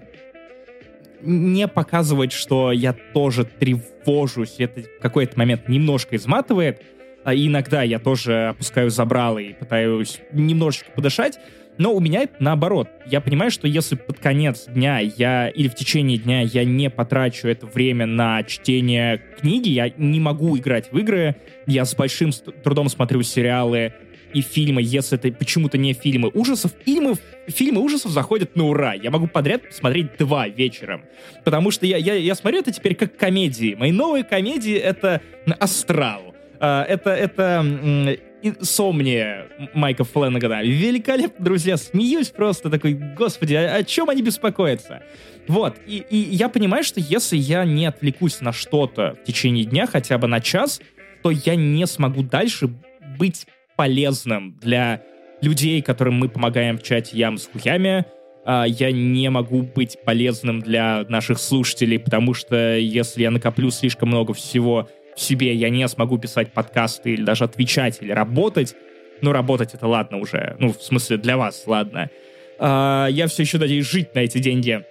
[1.22, 6.82] не показывать, что я тоже тревожусь, это в какой-то момент немножко изматывает,
[7.24, 11.40] а иногда я тоже опускаю забралы и пытаюсь немножечко подышать,
[11.78, 12.90] но у меня это наоборот.
[13.06, 17.48] Я понимаю, что если под конец дня я или в течение дня я не потрачу
[17.48, 22.32] это время на чтение книги, я не могу играть в игры, я с большим
[22.64, 23.94] трудом смотрю сериалы
[24.34, 26.72] и фильмы, если это почему-то не фильмы ужасов.
[26.86, 27.16] Фильмы,
[27.48, 28.94] фильмы ужасов заходят на ура.
[28.94, 31.04] Я могу подряд посмотреть два вечером.
[31.44, 33.76] Потому что я, я, я смотрю это теперь как комедии.
[33.76, 35.22] Мои новые комедии— это
[35.60, 36.36] «Астрал».
[36.60, 38.18] А, это, это
[38.62, 40.64] Сомния Майка Фленнегана.
[40.64, 41.78] Великолепно, друзья.
[41.78, 45.02] Смеюсь просто такой, господи, о, о чем они беспокоятся?
[45.48, 49.88] Вот, и, и я понимаю, что если я не отвлекусь на что-то в течение дня,
[49.88, 50.82] хотя бы на час,
[51.24, 52.70] то я не смогу дальше
[53.18, 53.48] быть
[53.82, 55.02] полезным для
[55.42, 58.06] людей, которым мы помогаем в чате Ям с Хуями.
[58.46, 64.10] А, я не могу быть полезным для наших слушателей, потому что если я накоплю слишком
[64.10, 68.76] много всего в себе, я не смогу писать подкасты или даже отвечать или работать.
[69.22, 70.56] Ну, работать это ладно уже.
[70.60, 72.12] Ну, в смысле, для вас, ладно.
[72.60, 74.86] А, я все еще надеюсь жить на эти деньги.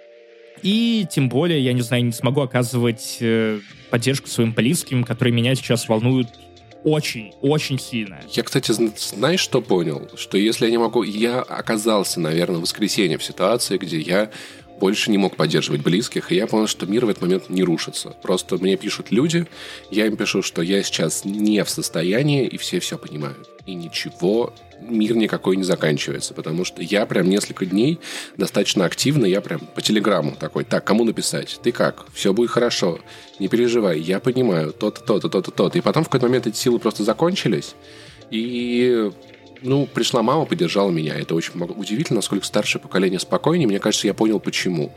[0.65, 5.55] И тем более, я не знаю, не смогу оказывать э, поддержку своим близким, которые меня
[5.55, 6.31] сейчас волнуют
[6.85, 8.21] очень, очень сильно.
[8.31, 10.09] Я, кстати, знаешь, что понял?
[10.17, 11.03] Что если я не могу...
[11.03, 14.31] Я оказался, наверное, в воскресенье в ситуации, где я
[14.81, 18.17] больше не мог поддерживать близких, и я понял, что мир в этот момент не рушится.
[18.23, 19.47] Просто мне пишут люди,
[19.91, 23.49] я им пишу, что я сейчас не в состоянии, и все все понимают.
[23.67, 28.01] И ничего, мир никакой не заканчивается, потому что я прям несколько дней
[28.37, 31.61] достаточно активно, я прям по телеграмму такой, так, кому написать?
[31.63, 32.07] Ты как?
[32.13, 33.01] Все будет хорошо.
[33.39, 35.79] Не переживай, я понимаю, то-то, то-то, то-то, то-то.
[35.79, 37.75] И потом в какой-то момент эти силы просто закончились,
[38.31, 39.11] и
[39.63, 41.15] ну, пришла мама, поддержала меня.
[41.17, 43.69] Это очень удивительно, насколько старшее поколение спокойнее.
[43.69, 44.93] Мне кажется, я понял, почему.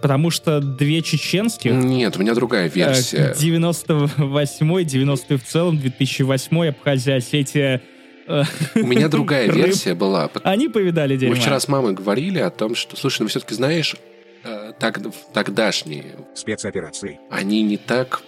[0.00, 1.72] Потому что две чеченских...
[1.72, 3.34] Нет, у меня другая версия.
[3.36, 7.82] 98-й, 90-й в целом, 2008-й, Абхазия, Осетия...
[8.28, 8.44] Э,
[8.76, 10.30] у меня другая версия была.
[10.44, 11.34] Они повидали дерьмо.
[11.34, 13.96] Мы вчера с мамой говорили о том, что, слушай, ну все-таки знаешь,
[14.44, 15.00] э, так,
[15.32, 16.16] тогдашние...
[16.34, 17.18] Спецоперации.
[17.30, 18.22] Они не так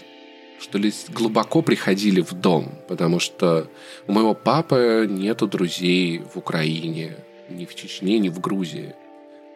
[0.61, 3.68] что ли, глубоко приходили в дом, потому что
[4.07, 7.16] у моего папы нету друзей в Украине,
[7.49, 8.94] ни в Чечне, ни в Грузии.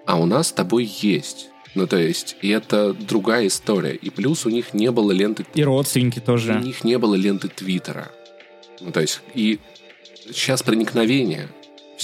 [0.07, 1.49] А у нас с тобой есть.
[1.75, 3.95] Ну, то есть, и это другая история.
[3.95, 5.45] И плюс у них не было ленты...
[5.55, 6.55] И родственники тоже.
[6.55, 8.11] У них не было ленты Твиттера.
[8.81, 9.59] Ну, то есть, и
[10.33, 11.49] сейчас проникновение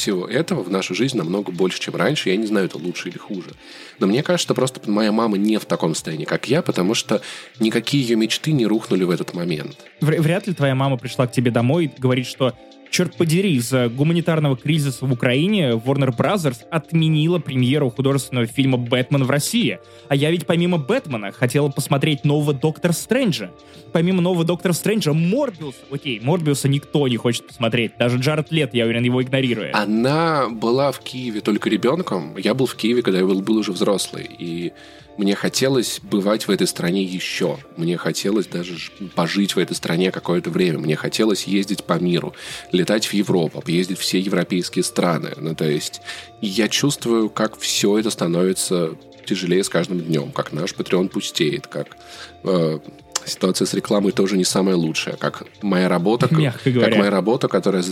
[0.00, 2.30] всего этого в нашу жизнь намного больше, чем раньше.
[2.30, 3.50] Я не знаю, это лучше или хуже.
[3.98, 7.20] Но мне кажется, просто моя мама не в таком состоянии, как я, потому что
[7.58, 9.76] никакие ее мечты не рухнули в этот момент.
[10.00, 12.54] Вряд ли твоя мама пришла к тебе домой и говорит, что
[12.90, 16.56] черт подери, из-за гуманитарного кризиса в Украине Warner Bros.
[16.70, 19.78] отменила премьеру художественного фильма «Бэтмен» в России.
[20.08, 23.50] А я ведь помимо «Бэтмена» хотела посмотреть нового «Доктора Стрэнджа».
[23.92, 25.76] Помимо нового «Доктора Стрэнджа» Морбиус.
[25.90, 27.92] Окей, Морбиуса никто не хочет посмотреть.
[27.98, 29.74] Даже Джаред Лет, я уверен, его игнорирует.
[29.74, 32.36] Она была в Киеве только ребенком.
[32.36, 34.28] Я был в Киеве, когда я был, был уже взрослый.
[34.38, 34.72] И
[35.16, 37.58] мне хотелось бывать в этой стране еще.
[37.76, 38.76] Мне хотелось даже
[39.14, 40.78] пожить в этой стране какое-то время.
[40.78, 42.34] Мне хотелось ездить по миру,
[42.72, 45.32] летать в Европу, объездить все европейские страны.
[45.36, 46.00] Ну, то есть
[46.40, 48.96] я чувствую, как все это становится
[49.26, 51.96] тяжелее с каждым днем, как наш Patreon пустеет, как
[52.44, 52.78] э,
[53.26, 56.90] ситуация с рекламой тоже не самая лучшая, как моя работа, Мягко говоря.
[56.90, 57.84] как моя работа, которая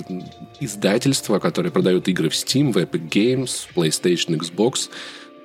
[0.60, 4.88] издательство, которое продает игры в Steam, в Epic Games, PlayStation, Xbox,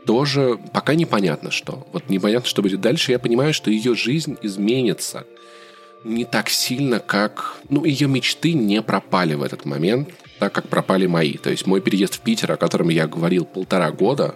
[0.05, 1.87] тоже пока непонятно что.
[1.93, 3.11] Вот непонятно, что будет дальше.
[3.11, 5.25] Я понимаю, что ее жизнь изменится
[6.03, 7.57] не так сильно, как...
[7.69, 11.37] Ну, ее мечты не пропали в этот момент, так как пропали мои.
[11.37, 14.35] То есть мой переезд в Питер, о котором я говорил полтора года,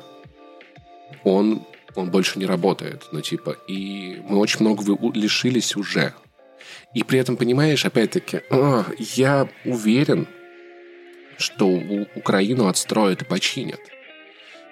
[1.24, 1.64] он,
[1.96, 3.08] он больше не работает.
[3.12, 6.14] Ну, типа, и мы очень много лишились уже.
[6.94, 10.28] И при этом, понимаешь, опять-таки, а, я уверен,
[11.38, 11.68] что
[12.16, 13.80] Украину отстроят и починят.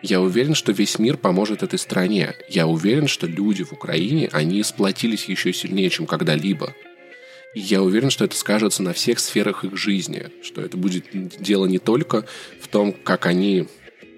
[0.07, 2.35] Я уверен, что весь мир поможет этой стране.
[2.47, 6.75] Я уверен, что люди в Украине, они сплотились еще сильнее, чем когда-либо.
[7.55, 11.05] И я уверен, что это скажется на всех сферах их жизни, что это будет
[11.41, 12.27] дело не только
[12.61, 13.65] в том, как они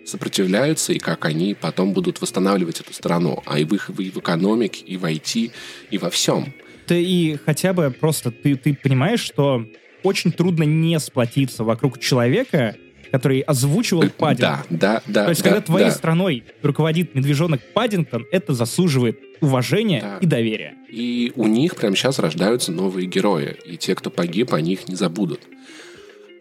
[0.05, 4.17] сопротивляются и как они потом будут восстанавливать эту страну, а и в их и в
[4.17, 5.51] экономике, и в IT,
[5.89, 6.53] и во всем.
[6.85, 9.65] Ты и хотя бы просто ты, ты понимаешь, что
[10.03, 12.75] очень трудно не сплотиться вокруг человека,
[13.11, 14.65] который озвучивал Паддингтон.
[14.69, 15.23] Да, да, да.
[15.25, 15.91] То есть, да, когда твоей да.
[15.91, 20.17] страной руководит медвежонок Паддингтон, это заслуживает уважения да.
[20.21, 20.75] и доверия.
[20.89, 24.95] И у них прямо сейчас рождаются новые герои, и те, кто погиб, они их не
[24.95, 25.41] забудут.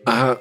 [0.05, 0.39] А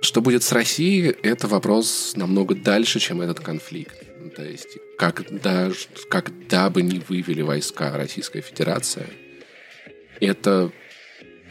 [0.00, 3.96] что будет с Россией, это вопрос намного дальше, чем этот конфликт.
[4.36, 5.70] То есть, когда,
[6.08, 9.06] когда бы не вывели войска Российская Федерация,
[10.20, 10.70] это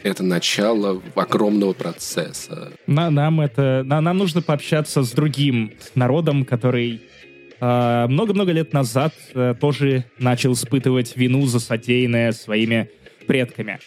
[0.04, 2.72] это начало огромного процесса.
[2.86, 7.00] На, нам это, на, нам нужно пообщаться с другим народом, который
[7.58, 12.90] а, много-много э, лет назад э, тоже начал испытывать вину за содеянное своими
[13.26, 13.78] предками.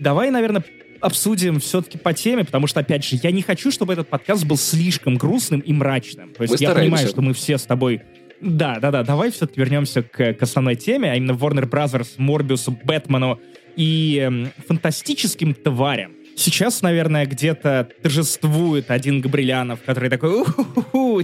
[0.00, 0.64] Давай, наверное,
[1.00, 4.56] обсудим все-таки по теме, потому что, опять же, я не хочу, чтобы этот подкаст был
[4.56, 6.32] слишком грустным и мрачным.
[6.32, 6.80] То есть Мы я стараемся.
[6.80, 8.00] понимаю, что мы все с тобой...
[8.40, 12.78] Да, да, да, давай все-таки вернемся к, к основной теме, а именно Warner Brothers, Морбиусу,
[12.84, 13.38] Бэтмену
[13.78, 16.12] и эм, фантастическим тварям.
[16.36, 20.44] Сейчас, наверное, где-то торжествует один Габрилянов, который такой,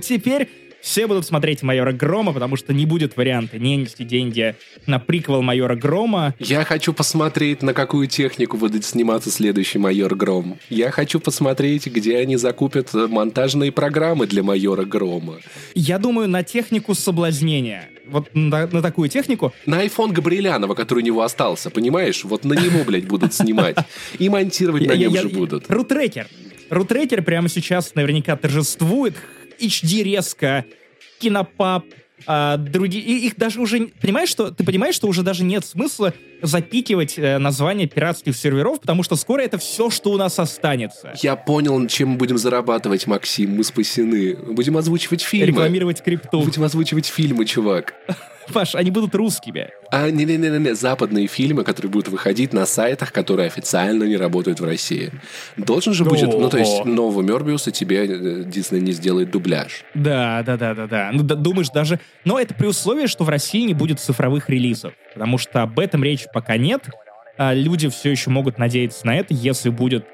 [0.00, 0.48] теперь
[0.84, 4.54] все будут смотреть «Майора Грома», потому что не будет варианта не нести деньги
[4.86, 6.34] на приквел «Майора Грома».
[6.38, 10.58] Я хочу посмотреть, на какую технику будет сниматься следующий «Майор Гром».
[10.68, 15.38] Я хочу посмотреть, где они закупят монтажные программы для «Майора Грома».
[15.74, 17.88] Я думаю, на технику соблазнения.
[18.06, 19.54] Вот на, на такую технику.
[19.64, 22.24] На iPhone Габриэлянова, который у него остался, понимаешь?
[22.24, 23.78] Вот на него, блядь, будут снимать.
[24.18, 25.64] И монтировать на нем же будут.
[25.70, 26.26] Рутрекер.
[26.68, 29.14] Рутрекер прямо сейчас наверняка торжествует.
[29.58, 30.64] HD резко,
[31.18, 31.84] кинопап,
[32.26, 36.14] а, другие, и их даже уже, понимаешь, что, ты понимаешь, что уже даже нет смысла
[36.44, 41.14] запикивать э, название пиратских серверов, потому что скоро это все, что у нас останется.
[41.22, 44.36] Я понял, чем мы будем зарабатывать, Максим, мы спасены.
[44.36, 45.46] Будем озвучивать фильмы.
[45.46, 46.42] Рекламировать крипту.
[46.42, 47.94] Будем озвучивать фильмы, чувак.
[48.52, 49.70] Паш, они будут русскими.
[49.90, 55.12] А, не-не-не, западные фильмы, которые будут выходить на сайтах, которые официально не работают в России.
[55.56, 59.84] Должен же будет, ну, то есть, нового Мёрбиуса тебе э, Дисней не сделает дубляж.
[59.94, 61.10] Да, да, да, да, да.
[61.12, 62.00] Ну, думаешь, даже...
[62.24, 66.02] Но это при условии, что в России не будет цифровых релизов, потому что об этом
[66.02, 66.90] речи пока нет.
[67.38, 70.06] А люди все еще могут надеяться на это, если будет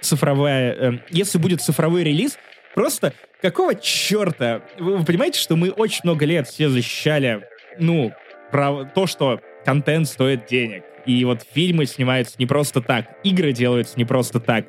[0.00, 0.72] цифровая...
[0.72, 2.38] Э, если будет цифровой релиз,
[2.74, 4.62] просто какого черта?
[4.78, 7.46] Вы, вы понимаете, что мы очень много лет все защищали
[7.78, 8.12] ну,
[8.50, 10.84] про то, что контент стоит денег.
[11.04, 14.66] И вот фильмы снимаются не просто так, игры делаются не просто так.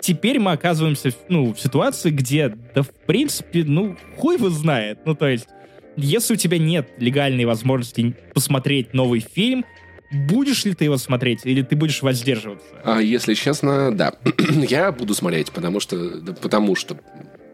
[0.00, 5.00] Теперь мы оказываемся ну, в ситуации, где, да, в принципе, ну, хуй его знает.
[5.04, 5.48] Ну, то есть,
[5.96, 9.64] если у тебя нет легальной возможности посмотреть новый фильм,
[10.10, 12.66] будешь ли ты его смотреть, или ты будешь воздерживаться?
[12.84, 14.14] А, если честно, да.
[14.68, 16.96] я буду смотреть, потому что, да, потому что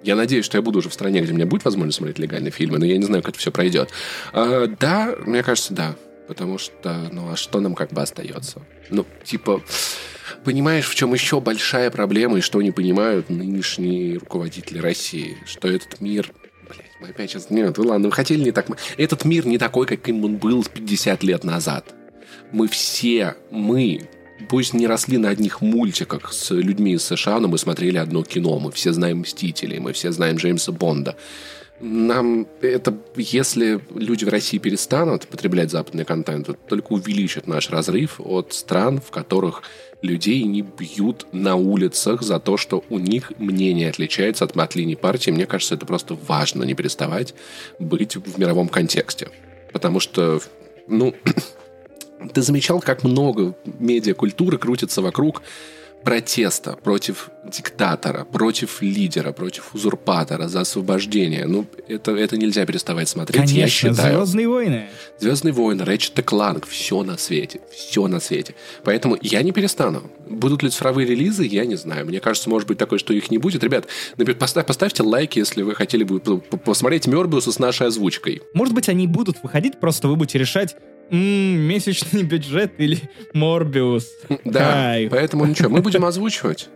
[0.03, 2.53] я надеюсь, что я буду уже в стране, где у меня будет возможность смотреть легальные
[2.53, 3.91] фильмы, но я не знаю, как это все пройдет.
[4.33, 5.97] А, да, мне кажется, да.
[6.29, 8.63] Потому что, ну, а что нам как бы остается?
[8.91, 9.63] Ну, типа,
[10.45, 15.37] понимаешь, в чем еще большая проблема и что не понимают нынешние руководители России?
[15.47, 16.33] Что этот мир
[16.69, 17.51] Блять, мы опять сейчас...
[17.51, 18.67] Нет, ладно, вы хотели не так...
[18.97, 21.95] Этот мир не такой, каким он был 50 лет назад.
[22.53, 24.09] Мы все, мы,
[24.49, 28.59] пусть не росли на одних мультиках с людьми из США, но мы смотрели одно кино.
[28.59, 31.17] Мы все знаем «Мстителей», мы все знаем Джеймса Бонда.
[31.79, 38.19] Нам это, если люди в России перестанут потреблять западный контент, это только увеличит наш разрыв
[38.19, 39.63] от стран, в которых
[40.01, 44.95] людей не бьют на улицах за то, что у них мнение отличается от, от линии
[44.95, 45.31] партии.
[45.31, 47.35] Мне кажется, это просто важно не переставать
[47.79, 49.29] быть в мировом контексте.
[49.73, 50.41] Потому что,
[50.89, 51.15] ну,
[52.33, 55.43] ты замечал, как много медиакультуры крутится вокруг
[56.07, 61.47] протеста против диктатора, против лидера, против узурпатора за освобождение.
[61.47, 64.19] Ну, это, это нельзя переставать смотреть, Конечно, я считаю.
[64.19, 64.89] Звездные войны.
[65.19, 68.55] Звездные войны, Ratchet Clank, все на свете, все на свете.
[68.85, 70.09] Поэтому я не перестану.
[70.29, 72.07] Будут ли цифровые релизы, я не знаю.
[72.07, 73.65] Мне кажется, может быть такое, что их не будет.
[73.65, 73.89] Ребят,
[74.39, 78.43] поставь, поставьте лайк, если вы хотели бы посмотреть Мёрбиуса с нашей озвучкой.
[78.55, 80.77] Может быть, они будут выходить, просто вы будете решать,
[81.11, 82.99] М-м, месячный бюджет или
[83.33, 84.09] Морбиус.
[84.45, 85.11] Да, Кайф.
[85.11, 86.69] поэтому ничего, мы будем озвучивать,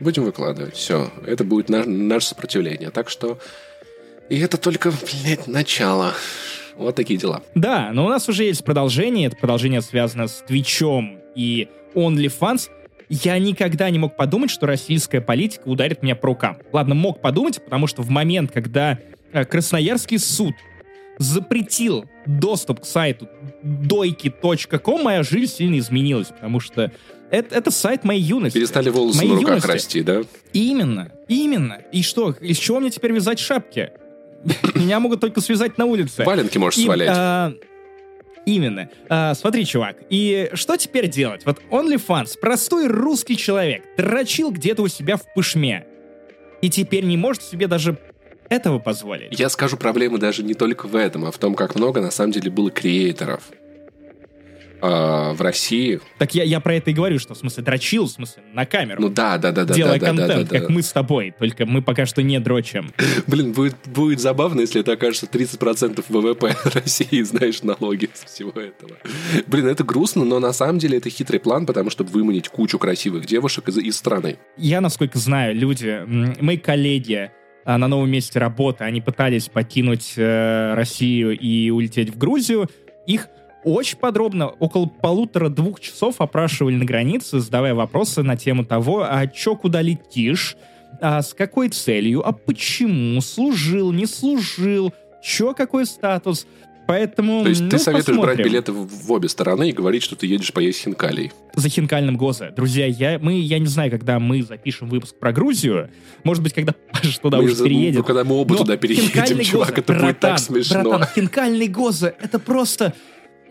[0.00, 0.76] будем выкладывать.
[0.76, 2.90] Все, это будет на, наше сопротивление.
[2.90, 3.38] Так что...
[4.28, 6.12] И это только, блядь, начало.
[6.76, 7.42] Вот такие дела.
[7.54, 9.28] Да, но у нас уже есть продолжение.
[9.28, 12.68] Это продолжение связано с Твичом и OnlyFans.
[13.08, 16.58] Я никогда не мог подумать, что российская политика ударит меня по рукам.
[16.72, 18.98] Ладно, мог подумать, потому что в момент, когда
[19.32, 20.54] э, Красноярский суд
[21.18, 23.28] запретил доступ к сайту
[23.62, 26.92] дойки.ком, моя жизнь сильно изменилась, потому что
[27.30, 28.58] это, это сайт моей юности.
[28.58, 29.66] Перестали волосы моей на руках юности.
[29.70, 30.22] расти, да?
[30.52, 31.80] Именно, именно.
[31.92, 33.90] И что, из чего мне теперь вязать шапки?
[34.74, 36.24] Меня могут только связать на улице.
[36.24, 37.08] Валенки можешь свалять.
[37.10, 37.52] А,
[38.44, 38.90] именно.
[39.08, 41.44] А, смотри, чувак, и что теперь делать?
[41.44, 45.86] Вот OnlyFans, простой русский человек, дрочил где-то у себя в пышме.
[46.62, 47.98] И теперь не может себе даже
[48.48, 49.38] этого позволить.
[49.38, 52.32] Я скажу, проблемы даже не только в этом, а в том, как много на самом
[52.32, 53.42] деле было креаторов.
[54.82, 56.00] э, в России.
[56.18, 59.00] Так я, я про это и говорю, что в смысле дрочил, в смысле на камеру.
[59.00, 59.74] Ну да, да, да, да.
[59.74, 60.74] Делая да, да, контент, да, да, как да.
[60.74, 62.92] мы с тобой, только мы пока что не дрочим.
[63.26, 68.92] Блин, будет, будет забавно, если это окажется 30% ВВП России, знаешь, налоги с всего этого.
[69.46, 73.26] Блин, это грустно, но на самом деле это хитрый план, потому чтобы выманить кучу красивых
[73.26, 74.36] девушек из, из страны.
[74.56, 76.02] Я, насколько знаю, люди,
[76.40, 77.30] мои коллеги
[77.66, 82.70] на новом месте работы, они пытались покинуть э, Россию и улететь в Грузию.
[83.06, 83.28] Их
[83.64, 89.56] очень подробно, около полутора-двух часов опрашивали на границе, задавая вопросы на тему того, а чё,
[89.56, 90.56] куда летишь,
[91.00, 96.46] а с какой целью, а почему, служил, не служил, чё, какой статус.
[96.86, 98.44] Поэтому, То есть ну, ты советуешь брать посмотрим.
[98.46, 101.32] билеты в, в обе стороны и говорить, что ты едешь поесть хинкалей.
[101.54, 102.50] за хинкальным Гоза.
[102.50, 105.90] Друзья, я, мы, я не знаю, когда мы запишем выпуск про Грузию.
[106.22, 107.96] Может быть, когда Паша туда Мы уже за- переедет.
[107.98, 110.82] ну, когда мы оба Но туда переедем, чувак, Гоза, это будет так братан, смешно.
[110.84, 112.94] Братан, хинкальный Гоза, это просто...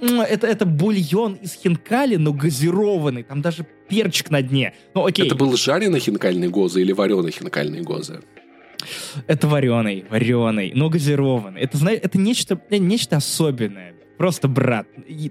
[0.02, 3.24] Это, это бульон из хинкали, но газированный.
[3.24, 4.74] Там даже перчик на дне.
[4.94, 5.26] Ну, окей.
[5.26, 8.20] Это был жареный хинкальный гоза или вареный хинкальный гоза?
[9.28, 11.62] Это вареный, вареный, но газированный.
[11.62, 13.94] Это, знаешь, это нечто, э, нечто особенное.
[14.18, 14.88] Просто, брат,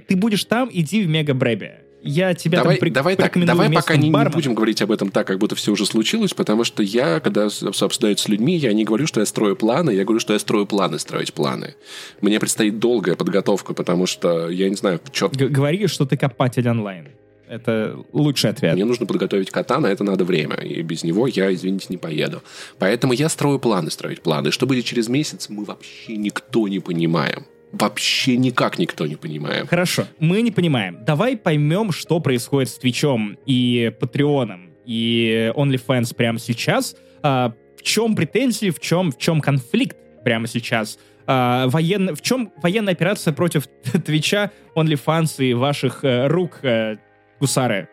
[0.07, 1.81] ты будешь там, иди в Мега Брэбе.
[2.07, 5.11] Я тебя Давай, там при- давай так, давай пока не, не будем говорить об этом
[5.11, 8.75] так, как будто все уже случилось, потому что я, когда с- обсуждаю с людьми, я
[8.75, 11.77] не говорю, что я строю планы, я говорю, что я строю планы строить планы.
[12.21, 17.09] Мне предстоит долгая подготовка, потому что я не знаю, что говори, что ты копатель онлайн.
[17.49, 18.75] Это лучший ответ.
[18.75, 20.57] Мне нужно подготовить кота, на это надо время.
[20.57, 22.43] И без него я, извините, не поеду.
[22.79, 24.51] Поэтому я строю планы, строить планы.
[24.51, 27.47] Что будет через месяц, мы вообще никто не понимаем.
[27.73, 29.67] Вообще никак никто не понимаем.
[29.67, 31.05] Хорошо, мы не понимаем.
[31.05, 36.95] Давай поймем, что происходит с Твичом и Патреоном и OnlyFans прямо сейчас.
[37.23, 40.99] А, в чем претензии, в чем, в чем конфликт прямо сейчас?
[41.27, 43.67] А, военно- в чем военная операция против
[44.05, 46.99] Твича, OnlyFans и ваших э, рук э,
[47.45, 47.89] гусары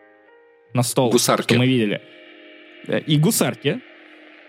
[0.74, 1.42] на стол, Гусарки.
[1.52, 2.00] что мы видели?
[2.88, 3.80] Э, И гусарки.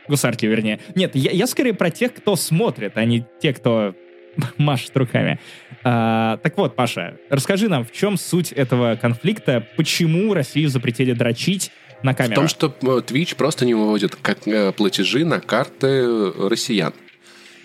[0.08, 0.80] Гусарки, вернее.
[0.96, 3.94] Нет, я, я скорее про тех, кто смотрит, а не те, кто
[4.58, 5.40] машет руками.
[5.84, 11.72] А, так вот, Паша, расскажи нам, в чем суть этого конфликта, почему Россию запретили дрочить
[12.04, 12.36] на В камеру?
[12.36, 16.94] том, что э, Twitch просто не выводит как э, платежи на карты россиян.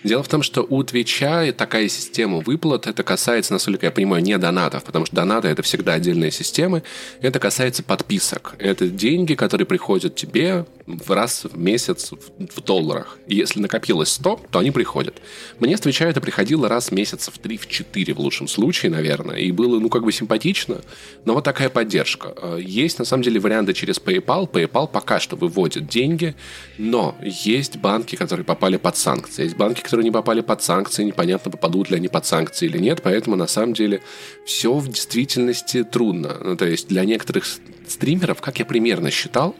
[0.03, 4.37] Дело в том, что у Твича такая система выплат, это касается, насколько я понимаю, не
[4.37, 6.83] донатов, потому что донаты— это всегда отдельные системы,
[7.21, 8.55] это касается подписок.
[8.59, 13.17] Это деньги, которые приходят тебе в раз в месяц в, долларах.
[13.27, 15.21] Если накопилось 100, то они приходят.
[15.59, 18.91] Мне с Твича это приходило раз в месяц в 3 в 4 в лучшем случае,
[18.91, 20.81] наверное, и было, ну, как бы симпатично,
[21.25, 22.33] но вот такая поддержка.
[22.41, 24.49] Э, Есть, на самом деле, варианты через PayPal.
[24.49, 26.35] PayPal пока что выводит деньги,
[26.77, 29.43] но есть банки, которые попали под санкции.
[29.43, 33.01] Есть банки, которые не попали под санкции, непонятно, попадут ли они под санкции или нет,
[33.01, 34.03] поэтому, на самом деле,
[34.45, 36.37] все в действительности трудно.
[36.43, 37.45] Ну, то есть для некоторых
[37.87, 39.55] стримеров, как я примерно считал,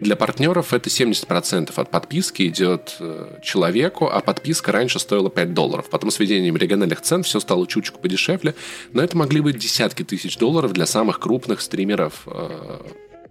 [0.00, 5.88] для партнеров это 70% от подписки идет э, человеку, а подписка раньше стоила 5 долларов.
[5.90, 8.56] Потом с введением региональных цен все стало чуточку подешевле,
[8.92, 12.80] но это могли быть десятки тысяч долларов для самых крупных стримеров э,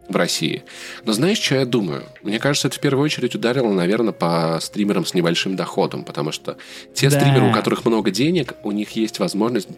[0.10, 0.64] в России.
[1.06, 2.04] Но знаешь, что я думаю?
[2.22, 6.58] Мне кажется, это в первую очередь ударило, наверное, по стримерам с небольшим доходом, потому что
[6.93, 7.20] те Да.
[7.20, 9.70] стримеры, у которых много денег, у них есть возможность...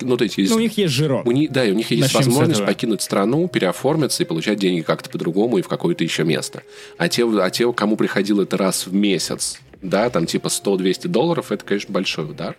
[0.00, 1.26] Ну, то есть, есть Ну, у них есть жирок.
[1.26, 4.82] у них, да, и у них есть Начнем возможность покинуть страну, переоформиться и получать деньги
[4.82, 6.62] как-то по-другому и в какое-то еще место.
[6.98, 11.50] А те, а те, кому приходил это раз в месяц, да, там типа 100-200 долларов,
[11.50, 12.56] это, конечно, большой удар.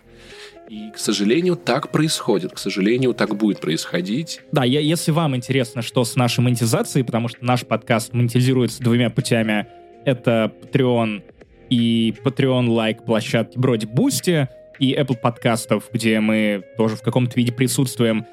[0.68, 2.52] И, к сожалению, так происходит.
[2.52, 4.40] К сожалению, так будет происходить.
[4.52, 9.10] Да, я, если вам интересно, что с нашей монетизацией, потому что наш подкаст монетизируется двумя
[9.10, 9.66] путями.
[10.04, 11.22] Это Patreon
[11.70, 14.48] и Patreon like площадки вроде Boosty
[14.78, 18.26] и Apple подкастов, где мы тоже в каком-то виде присутствуем.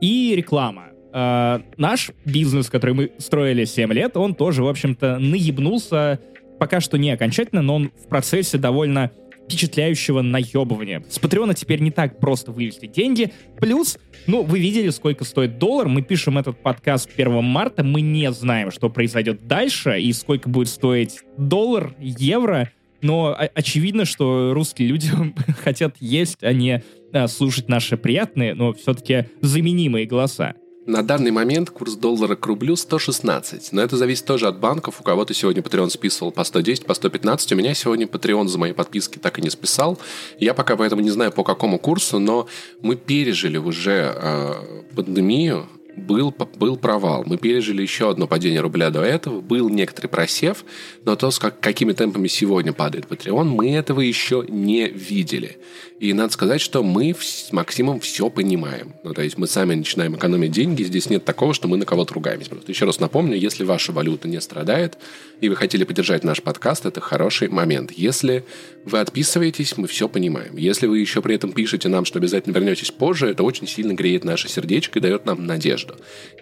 [0.00, 0.88] И реклама.
[1.12, 6.20] Э, наш бизнес, который мы строили 7 лет, он тоже, в общем-то, наебнулся
[6.58, 9.10] пока что не окончательно, но он в процессе довольно
[9.48, 11.02] впечатляющего наебывания.
[11.08, 13.32] С Патреона теперь не так просто вывести деньги.
[13.58, 15.88] Плюс, ну, вы видели, сколько стоит доллар.
[15.88, 17.82] Мы пишем этот подкаст 1 марта.
[17.82, 22.70] Мы не знаем, что произойдет дальше и сколько будет стоить доллар, евро.
[23.00, 25.10] Но очевидно, что русские люди
[25.62, 26.82] хотят есть, а не
[27.12, 30.54] а, слушать наши приятные, но все-таки заменимые голоса.
[30.88, 33.72] На данный момент курс доллара к рублю 116.
[33.72, 35.00] Но это зависит тоже от банков.
[35.00, 37.52] У кого-то сегодня Patreon списывал по 110, по 115.
[37.52, 39.98] У меня сегодня Patreon за мои подписки так и не списал.
[40.40, 42.48] Я пока поэтому не знаю, по какому курсу, но
[42.80, 45.68] мы пережили уже э, пандемию.
[45.98, 47.24] Был, был провал.
[47.26, 50.64] Мы пережили еще одно падение рубля до этого, был некоторый просев,
[51.04, 55.58] но то, с как, какими темпами сегодня падает Patreon, мы этого еще не видели.
[56.00, 58.94] И надо сказать, что мы с Максимом все понимаем.
[59.02, 62.14] Ну, то есть мы сами начинаем экономить деньги, здесь нет такого, что мы на кого-то
[62.14, 62.50] ругаемся.
[62.50, 64.96] Просто еще раз напомню, если ваша валюта не страдает,
[65.40, 67.90] и вы хотели поддержать наш подкаст, это хороший момент.
[67.92, 68.44] Если
[68.84, 70.56] вы отписываетесь, мы все понимаем.
[70.56, 74.24] Если вы еще при этом пишете нам, что обязательно вернетесь позже, это очень сильно греет
[74.24, 75.87] наше сердечко и дает нам надежду.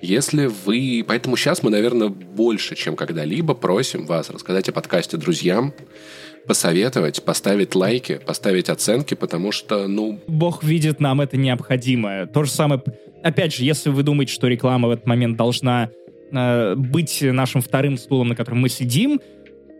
[0.02, 1.04] Если вы...
[1.06, 5.74] Поэтому сейчас мы, наверное, больше, чем когда-либо просим вас рассказать о подкасте друзьям,
[6.46, 10.20] посоветовать, поставить лайки, поставить оценки, потому что, ну...
[10.26, 12.26] Бог видит, нам это необходимо.
[12.26, 12.82] То же самое...
[13.22, 15.90] Опять же, если вы думаете, что реклама в этот момент должна
[16.30, 19.20] э, быть нашим вторым стулом, на котором мы сидим,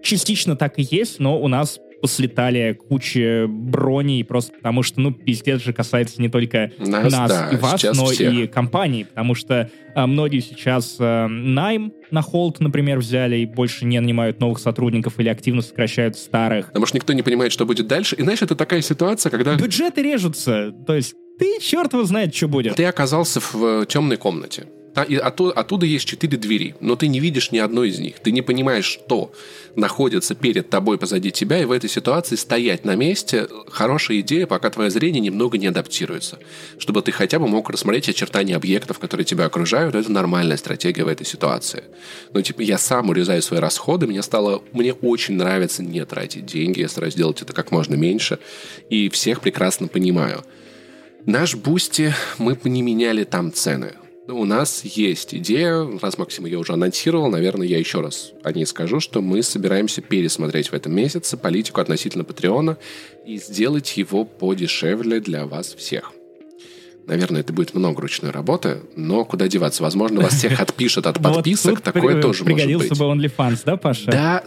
[0.03, 5.63] частично так и есть, но у нас послетали куча броней, просто потому что, ну, пиздец
[5.63, 8.33] же касается не только нас, нас да, и вас, но всех.
[8.33, 13.85] и компаний, потому что а, многие сейчас а, найм на холд, например, взяли и больше
[13.85, 16.69] не нанимают новых сотрудников или активно сокращают старых.
[16.69, 18.15] Потому что никто не понимает, что будет дальше.
[18.17, 19.57] И знаешь, это такая ситуация, когда...
[19.57, 22.77] Бюджеты режутся, то есть ты черт его знает, что будет.
[22.77, 24.67] Ты оказался в э, темной комнате
[25.03, 28.19] оттуда, есть четыре двери, но ты не видишь ни одной из них.
[28.21, 29.31] Ты не понимаешь, что
[29.75, 34.71] находится перед тобой, позади тебя, и в этой ситуации стоять на месте– хорошая идея, пока
[34.71, 36.39] твое зрение немного не адаптируется.
[36.79, 39.95] Чтобы ты хотя бы мог рассмотреть очертания объектов, которые тебя окружают.
[39.95, 41.85] Это нормальная стратегия в этой ситуации.
[42.33, 46.81] Но типа я сам урезаю свои расходы, мне стало, мне очень нравится не тратить деньги,
[46.81, 48.39] я стараюсь делать это как можно меньше,
[48.89, 50.43] и всех прекрасно понимаю.
[51.27, 53.95] Наш Boosty, мы не меняли там цены
[54.29, 58.67] у нас есть идея, раз Максим ее уже анонсировал, наверное, я еще раз о ней
[58.67, 62.77] скажу, что мы собираемся пересмотреть в этом месяце политику относительно Patreon а
[63.25, 66.16] и сделать его подешевле для вас всех.
[67.07, 69.83] Наверное, это будет много ручной работы, но куда деваться?
[69.83, 72.65] Возможно, вас всех отпишут от подписок, вот такое тоже может быть.
[72.65, 74.11] Пригодился бы OnlyFans, да, Паша?
[74.11, 74.43] Да,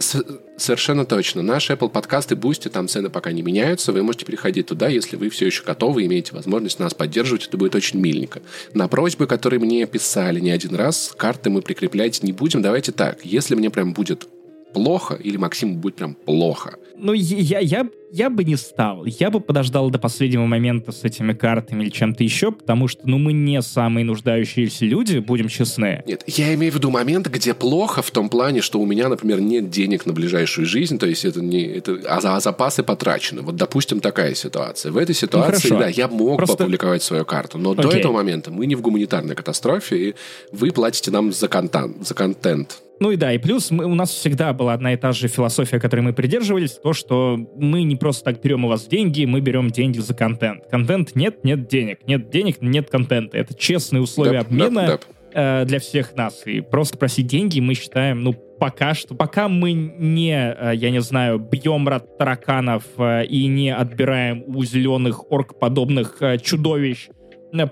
[0.58, 1.40] совершенно точно.
[1.40, 5.30] Наш Apple подкасты Boosty, там цены пока не меняются, вы можете переходить туда, если вы
[5.30, 8.42] все еще готовы, имеете возможность нас поддерживать, это будет очень миленько.
[8.74, 12.60] На просьбы, которые мне писали не один раз, карты мы прикреплять не будем.
[12.60, 14.28] Давайте так, если мне прям будет
[14.74, 16.76] плохо или Максиму будет прям плохо.
[16.96, 19.04] Ну, я, я, я бы не стал.
[19.04, 23.18] Я бы подождал до последнего момента с этими картами или чем-то еще, потому что, ну,
[23.18, 26.02] мы не самые нуждающиеся люди, будем честны.
[26.06, 29.40] Нет, я имею в виду момент, где плохо в том плане, что у меня, например,
[29.40, 31.62] нет денег на ближайшую жизнь, то есть это не...
[31.62, 33.42] Это, а, а запасы потрачены.
[33.42, 34.92] Вот, допустим, такая ситуация.
[34.92, 36.56] В этой ситуации, ну, да, я мог Просто...
[36.56, 37.84] бы опубликовать свою карту, но Окей.
[37.84, 40.14] до этого момента мы не в гуманитарной катастрофе, и
[40.52, 42.06] вы платите нам за контент.
[42.06, 42.80] За контент.
[43.00, 45.80] Ну и да, и плюс мы, у нас всегда была одна и та же философия,
[45.80, 49.70] которой мы придерживались, то, что мы не просто так берем у вас деньги, мы берем
[49.70, 50.64] деньги за контент.
[50.70, 52.00] Контент нет, нет денег.
[52.06, 53.36] Нет денег, нет контента.
[53.36, 54.98] Это честные условия да, обмена да,
[55.34, 55.62] да.
[55.62, 56.42] Э, для всех нас.
[56.46, 61.00] И просто просить деньги мы считаем, ну, пока что, пока мы не, э, я не
[61.00, 67.08] знаю, бьем рад тараканов э, и не отбираем у зеленых орк-подобных э, чудовищ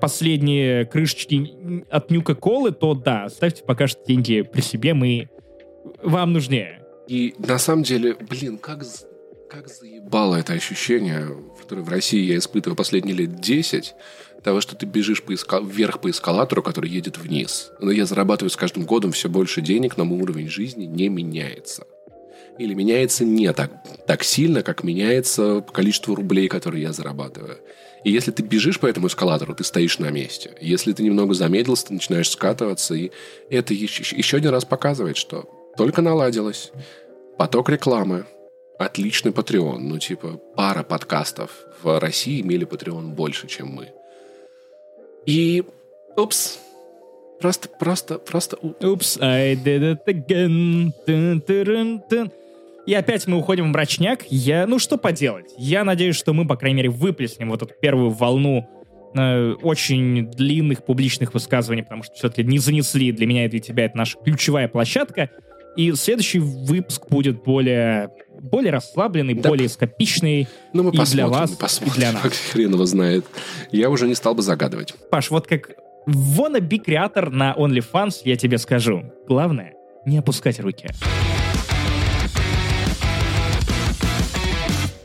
[0.01, 5.29] последние крышечки от Нюка-Колы, то да, ставьте пока что деньги при себе, мы
[6.03, 6.81] вам нужнее.
[7.07, 8.85] И на самом деле, блин, как,
[9.49, 11.29] как заебало это ощущение,
[11.61, 13.95] которое в России я испытываю последние лет 10,
[14.43, 15.65] того, что ты бежишь по эскал...
[15.65, 17.71] вверх по эскалатору, который едет вниз.
[17.81, 21.87] Но я зарабатываю с каждым годом все больше денег, но мой уровень жизни не меняется.
[22.59, 23.73] Или меняется не так,
[24.07, 27.59] так сильно, как меняется количество рублей, которые я зарабатываю.
[28.05, 30.53] И если ты бежишь по этому эскалатору, ты стоишь на месте.
[30.61, 32.95] Если ты немного замедлился, ты начинаешь скатываться.
[32.95, 33.11] И
[33.51, 36.71] это еще, еще один раз показывает, что только наладилось.
[37.39, 38.27] Поток рекламы.
[38.79, 39.79] Отличный Patreon.
[39.79, 41.51] Ну, типа, пара подкастов
[41.83, 43.89] в России имели Patreon больше, чем мы.
[45.27, 45.65] И,
[46.17, 46.59] упс,
[47.41, 48.57] Просто, просто, просто...
[48.57, 50.93] Упс, I did it again.
[51.07, 52.33] Dun, dun, dun.
[52.87, 54.25] И опять мы уходим в мрачняк.
[54.29, 55.53] Я, ну что поделать?
[55.57, 58.69] Я надеюсь, что мы, по крайней мере, выплеснем вот эту первую волну
[59.15, 63.85] э, очень длинных публичных высказываний, потому что все-таки не занесли для меня и для тебя
[63.85, 65.31] это наша ключевая площадка.
[65.79, 68.11] И следующий выпуск будет более
[68.41, 69.49] более расслабленный, да.
[69.49, 72.33] более скопичный ну, мы и для вас, посмотрим, и для нас.
[72.51, 73.25] Хрен его знает.
[73.71, 74.95] Я уже не стал бы загадывать.
[75.09, 75.71] Паш, вот как
[76.09, 79.05] wannabe креатор на OnlyFans, я тебе скажу.
[79.29, 79.75] Главное,
[80.05, 80.89] не опускать руки.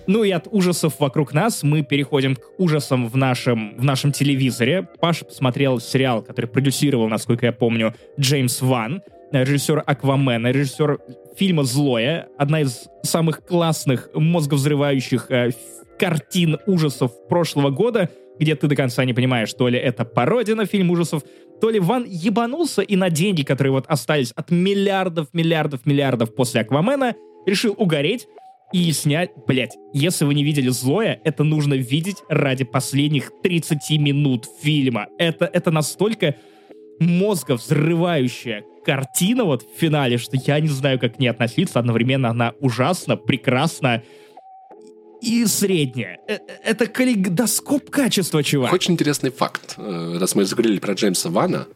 [0.07, 4.88] Ну и от ужасов вокруг нас мы переходим к ужасам в нашем, в нашем телевизоре.
[4.99, 9.03] Паша посмотрел сериал, который продюсировал, насколько я помню, Джеймс Ван,
[9.41, 10.99] режиссер Аквамена, режиссер
[11.36, 15.51] фильма «Злое», одна из самых классных мозговзрывающих э,
[15.97, 18.09] картин ужасов прошлого года,
[18.39, 21.23] где ты до конца не понимаешь, то ли это пародия на фильм ужасов,
[21.59, 26.61] то ли Ван ебанулся и на деньги, которые вот остались от миллиардов, миллиардов, миллиардов после
[26.61, 27.15] Аквамена,
[27.45, 28.27] решил угореть
[28.71, 29.31] и снять...
[29.47, 35.07] Блять, если вы не видели «Злое», это нужно видеть ради последних 30 минут фильма.
[35.17, 36.36] Это, это настолько
[36.99, 41.79] мозга взрывающая картина вот в финале, что я не знаю, как к ней относиться.
[41.79, 44.03] Одновременно она ужасна, прекрасна
[45.21, 46.19] и средняя.
[46.27, 48.73] Э, э, Это калейдоскоп качества, чувак.
[48.73, 51.67] Очень интересный факт, э, раз мы заговорили про Джеймса Вана,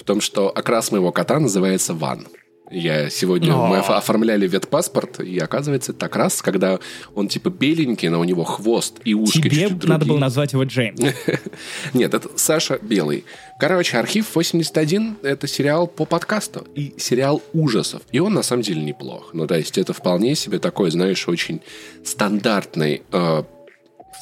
[0.00, 2.26] в том, что окрас моего кота называется Ван.
[2.70, 3.68] Я сегодня, О.
[3.68, 6.80] мы оф- оформляли ветпаспорт, и оказывается, так раз, когда
[7.14, 10.08] он типа беленький, но у него хвост и ушки Тебе чуть-чуть надо другие.
[10.08, 11.00] было назвать его Джеймс.
[11.94, 13.24] Нет, это Саша Белый.
[13.60, 18.02] Короче, «Архив 81»— это сериал по подкасту и сериал ужасов.
[18.10, 19.30] И он на самом деле неплох.
[19.32, 21.60] Ну, то есть это вполне себе такой, знаешь, очень
[22.04, 23.42] стандартный э,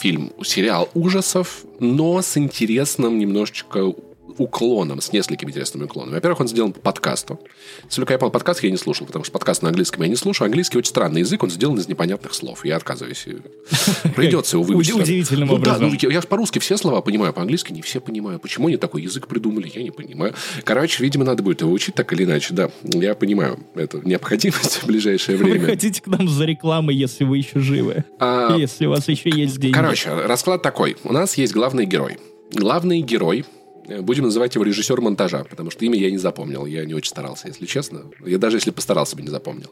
[0.00, 3.92] фильм, сериал ужасов, но с интересным немножечко
[4.38, 6.14] уклоном, с несколькими интересными уклонами.
[6.14, 7.38] Во-первых, он сделан по подкасту.
[7.84, 10.46] Если я понял, подкаст я не слушал, потому что подкаст на английском я не слушаю.
[10.46, 12.64] Английский очень странный язык, он сделан из непонятных слов.
[12.64, 13.26] Я отказываюсь.
[14.16, 14.94] Придется его выучить.
[14.94, 15.88] Уди- удивительным Ну да, образом.
[15.90, 18.38] ну, я, я по-русски все слова понимаю, по-английски не все понимаю.
[18.38, 20.34] Почему они такой язык придумали, я не понимаю.
[20.64, 22.54] Короче, видимо, надо будет его учить так или иначе.
[22.54, 23.58] Да, я понимаю.
[23.74, 25.66] Это необходимость в ближайшее Вы время.
[25.66, 28.04] хотите к нам за рекламой, если вы еще живы?
[28.18, 29.74] А, Если у вас еще есть деньги.
[29.74, 30.96] Короче, расклад такой.
[31.04, 32.18] У нас есть главный герой.
[32.52, 33.44] Главный герой,
[34.00, 36.66] будем называть его режиссер монтажа, потому что имя я не запомнил.
[36.66, 38.02] Я не очень старался, если честно.
[38.24, 39.70] Я даже если постарался бы, не запомнил.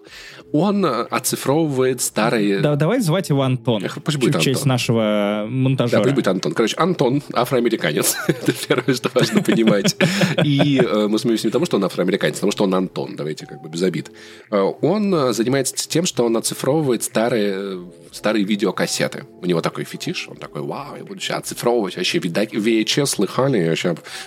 [0.52, 2.60] Он э, оцифровывает старые...
[2.60, 3.84] Да, давай звать его Антон.
[4.04, 5.02] Пусть будет в честь нашего
[5.44, 6.02] Да, монтажера.
[6.02, 6.52] пусть будет Антон.
[6.52, 8.16] Короче, Антон афроамериканец.
[8.26, 9.96] Это первое, что важно понимать.
[10.44, 13.16] И э, мы смеемся не потому, что он афроамериканец, а потому что он Антон.
[13.16, 14.10] Давайте как бы без обид.
[14.50, 19.24] Э, Он э, занимается тем, что он оцифровывает старые, э, старые видеокассеты.
[19.40, 20.28] У него такой фетиш.
[20.28, 21.96] Он такой, вау, я буду сейчас оцифровывать.
[21.96, 23.58] Вообще VHS слыхали.
[23.58, 23.72] Я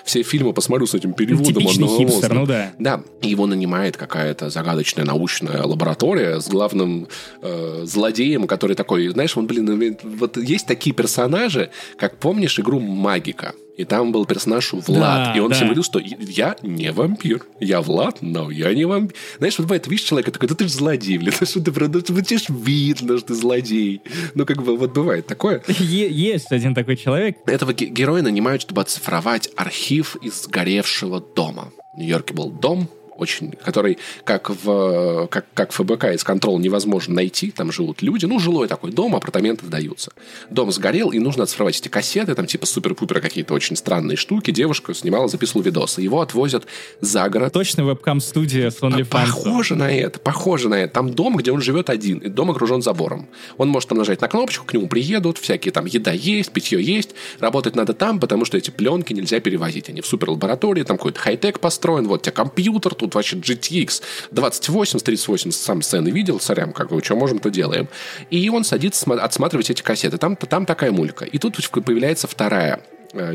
[0.03, 1.53] все фильмы посмотрю с этим переводом.
[1.53, 2.33] Типичный хипстер, монстра».
[2.33, 2.73] ну да.
[2.79, 7.07] Да, и его нанимает какая-то загадочная научная лаборатория с главным
[7.41, 13.53] э, злодеем, который такой, знаешь, он, блин, вот есть такие персонажи, как помнишь игру Магика.
[13.77, 14.87] И там был персонаж Влад.
[14.87, 15.55] Да, и он да.
[15.55, 17.45] всем говорил, что я не вампир.
[17.59, 19.15] Я Влад, но я не вампир.
[19.37, 22.21] Знаешь, вот бывает, видишь человека, такой, да ты же злодей, блин, что ты, правда, ну,
[22.21, 24.01] тебе ж видно, что ты злодей.
[24.33, 25.61] Ну, как бы, вот бывает такое.
[25.67, 27.37] Есть один такой человек.
[27.45, 31.71] Этого ге- героя нанимают, чтобы оцифровать архив из сгоревшего дома.
[31.95, 37.51] В Нью-Йорке был дом, очень, который, как в, как, как ФБК из контрол невозможно найти,
[37.51, 40.11] там живут люди, ну, жилой такой дом, апартаменты сдаются.
[40.49, 44.51] Дом сгорел, и нужно оцифровать эти кассеты, там типа супер-пупер какие-то очень странные штуки.
[44.51, 46.01] Девушка снимала, записывала видосы.
[46.01, 46.65] Его отвозят
[47.01, 47.53] за город.
[47.53, 49.05] Точно вебкам-студия с OnlyFans.
[49.05, 50.93] Похоже на это, похоже на это.
[50.93, 53.27] Там дом, где он живет один, и дом окружен забором.
[53.57, 57.11] Он может там нажать на кнопочку, к нему приедут, всякие там еда есть, питье есть.
[57.39, 59.89] Работать надо там, потому что эти пленки нельзя перевозить.
[59.89, 64.01] Они в суперлаборатории, там какой-то хай-тек построен, вот у тебя компьютер, тут вообще GTX
[64.31, 67.87] 2080, 3080, сам сцены видел, сорям, как бы, что можем, то делаем.
[68.31, 70.17] И он садится сма- отсматривать эти кассеты.
[70.17, 71.25] Там, там такая мулька.
[71.25, 72.81] И тут появляется вторая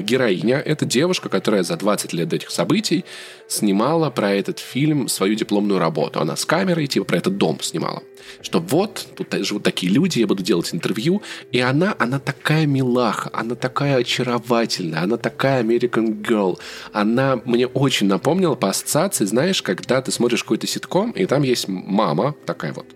[0.01, 0.57] героиня.
[0.57, 3.05] Это девушка, которая за 20 лет до этих событий
[3.49, 6.21] снимала про этот фильм свою дипломную работу.
[6.21, 8.03] Она с камерой, типа, про этот дом снимала.
[8.43, 11.23] Что вот, тут живут такие люди, я буду делать интервью.
[11.51, 16.59] И она, она такая милаха, она такая очаровательная, она такая American Girl.
[16.93, 21.67] Она мне очень напомнила по ассоциации, знаешь, когда ты смотришь какой-то ситком, и там есть
[21.69, 22.87] мама, такая вот,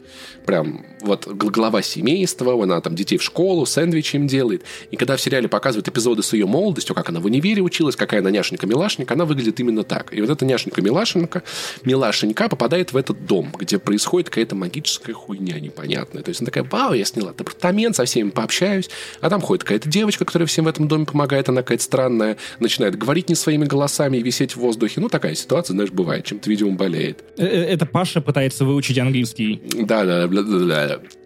[0.44, 4.62] прям вот гл- глава семейства, она там детей в школу, сэндвичи им делает.
[4.90, 8.20] И когда в сериале показывают эпизоды с ее молодостью, как она в универе училась, какая
[8.20, 10.14] она няшенька-милашенька, она выглядит именно так.
[10.14, 11.42] И вот эта няшенька-милашенька,
[11.84, 16.22] милашенька попадает в этот дом, где происходит какая-то магическая хуйня непонятная.
[16.22, 18.90] То есть она такая, вау, я сняла апартамент, со всеми пообщаюсь,
[19.20, 22.96] а там ходит какая-то девочка, которая всем в этом доме помогает, она какая-то странная, начинает
[22.96, 25.00] говорить не своими голосами и висеть в воздухе.
[25.00, 27.22] Ну, такая ситуация, знаешь, бывает, чем-то, видимо, болеет.
[27.36, 29.60] Э, э, Это Паша пытается выучить английский.
[29.74, 30.28] Да, да.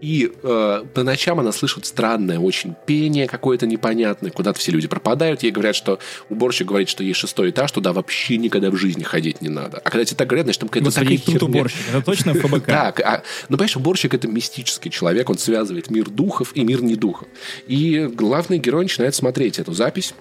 [0.01, 5.43] И э, по ночам она слышит странное очень пение какое-то непонятное, куда-то все люди пропадают.
[5.43, 5.99] Ей говорят, что
[6.29, 9.79] уборщик говорит, что ей шестой этаж, туда вообще никогда в жизни ходить не надо.
[9.79, 11.59] А когда тебе так говорят, значит, там какая-то Господи, такая тут херня.
[11.59, 11.81] уборщик.
[11.91, 12.67] Это точно ФБК.
[12.79, 16.95] Так, а, ну, понимаешь, уборщик это мистический человек, он связывает мир духов и мир не
[16.95, 17.27] духов.
[17.67, 20.15] И главный герой начинает смотреть эту запись,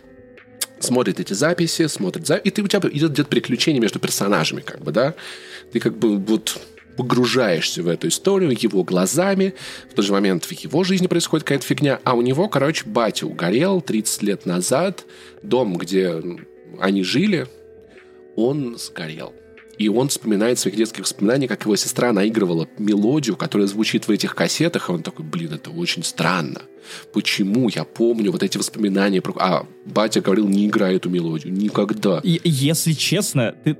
[0.80, 4.82] смотрит эти записи, смотрит записи, и ты, у тебя идет где-то приключение между персонажами, как
[4.82, 5.14] бы, да?
[5.72, 6.60] Ты как бы вот
[6.98, 9.54] погружаешься в эту историю его глазами,
[9.90, 13.28] в тот же момент в его жизни происходит какая-то фигня, а у него, короче, батя
[13.28, 15.06] угорел 30 лет назад,
[15.44, 16.22] дом, где
[16.80, 17.48] они жили,
[18.36, 19.34] он сгорел.
[19.78, 24.34] И он вспоминает своих детских воспоминаний, как его сестра наигрывала мелодию, которая звучит в этих
[24.34, 26.64] кассетах, и он такой, блин, это очень странно.
[27.14, 29.34] Почему я помню вот эти воспоминания про...
[29.38, 31.54] А, батя говорил, не играй эту мелодию.
[31.54, 32.22] Никогда.
[32.24, 33.78] Если честно, ты,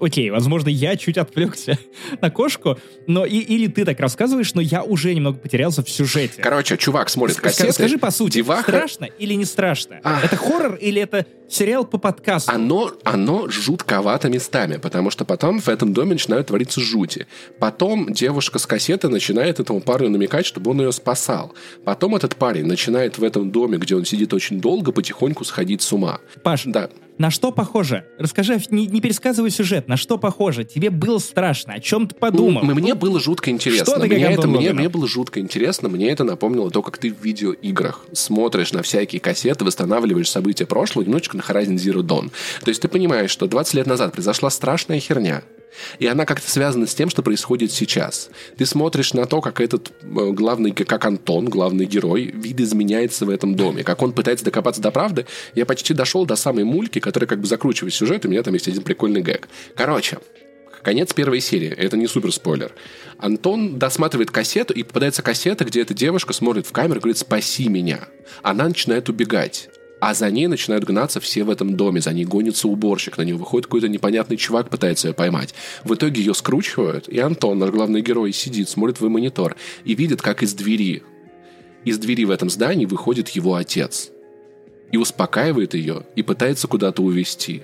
[0.00, 1.78] окей, возможно, я чуть отвлекся
[2.20, 6.42] на кошку, но и, или ты так рассказываешь, но я уже немного потерялся в сюжете.
[6.42, 7.72] Короче, чувак смотрит кассеты.
[7.72, 8.62] Скажи по сути, деваха...
[8.62, 10.00] страшно или не страшно?
[10.02, 10.24] Ах.
[10.24, 12.50] Это хоррор или это сериал по подкасту?
[12.52, 17.26] Оно, оно жутковато местами, потому что потом в этом доме начинают твориться жути.
[17.58, 21.54] Потом девушка с кассеты начинает этому парню намекать, чтобы он ее спасал.
[21.84, 25.92] Потом этот парень начинает в этом доме, где он сидит очень долго, потихоньку сходить с
[25.92, 26.20] ума.
[26.42, 26.88] Паш, да.
[27.22, 28.04] На что похоже?
[28.18, 29.86] Расскажи, не, не пересказывай сюжет.
[29.86, 30.64] На что похоже?
[30.64, 31.74] Тебе было страшно?
[31.74, 32.64] О чем ты подумал?
[32.64, 33.84] Ну, мне было жутко интересно.
[33.84, 35.88] Что ты мне, это, мне, мне было жутко интересно.
[35.88, 41.04] Мне это напомнило то, как ты в видеоиграх смотришь на всякие кассеты, восстанавливаешь события прошлого,
[41.04, 42.32] немножечко на Horizon Zero Dawn.
[42.64, 45.44] То есть ты понимаешь, что 20 лет назад произошла страшная херня.
[45.98, 48.30] И она как-то связана с тем, что происходит сейчас.
[48.56, 53.54] Ты смотришь на то, как этот э, главный, как Антон, главный герой, видоизменяется в этом
[53.54, 55.26] доме, как он пытается докопаться до правды.
[55.54, 58.54] Я почти дошел до самой мульки, которая как бы закручивает сюжет, и у меня там
[58.54, 59.48] есть один прикольный гэг.
[59.76, 60.18] Короче,
[60.82, 61.70] конец первой серии.
[61.70, 62.72] Это не супер спойлер.
[63.18, 67.68] Антон досматривает кассету, и попадается кассета, где эта девушка смотрит в камеру и говорит «спаси
[67.68, 68.08] меня».
[68.42, 69.68] Она начинает убегать
[70.02, 73.36] а за ней начинают гнаться все в этом доме, за ней гонится уборщик, на нее
[73.36, 75.54] выходит какой-то непонятный чувак, пытается ее поймать.
[75.84, 80.20] В итоге ее скручивают, и Антон, наш главный герой, сидит, смотрит в монитор и видит,
[80.20, 81.04] как из двери,
[81.84, 84.10] из двери в этом здании выходит его отец.
[84.90, 87.62] И успокаивает ее, и пытается куда-то увести.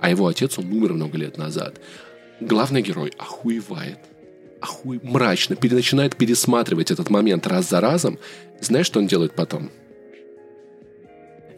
[0.00, 1.80] А его отец, он умер много лет назад.
[2.40, 3.98] Главный герой охуевает
[4.60, 8.18] охуй мрачно, начинает пересматривать этот момент раз за разом.
[8.60, 9.70] Знаешь, что он делает потом?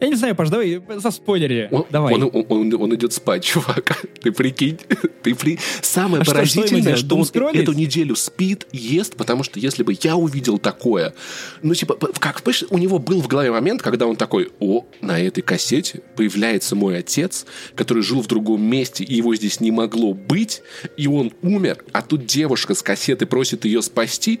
[0.05, 1.67] Я не знаю, Паш, давай за спойлери.
[1.71, 2.13] Он, давай.
[2.13, 4.05] Он, он, он, он идет спать, чувак.
[4.21, 4.77] Ты прикинь.
[5.23, 5.57] Ты при...
[5.81, 10.15] Самое а поразительное, что, что он эту неделю спит, ест, потому что если бы я
[10.15, 11.15] увидел такое,
[11.63, 15.19] ну, типа, как, понимаешь, у него был в голове момент, когда он такой, о, на
[15.19, 20.13] этой кассете появляется мой отец, который жил в другом месте, и его здесь не могло
[20.13, 20.61] быть,
[20.97, 24.39] и он умер, а тут девушка с кассеты просит ее спасти,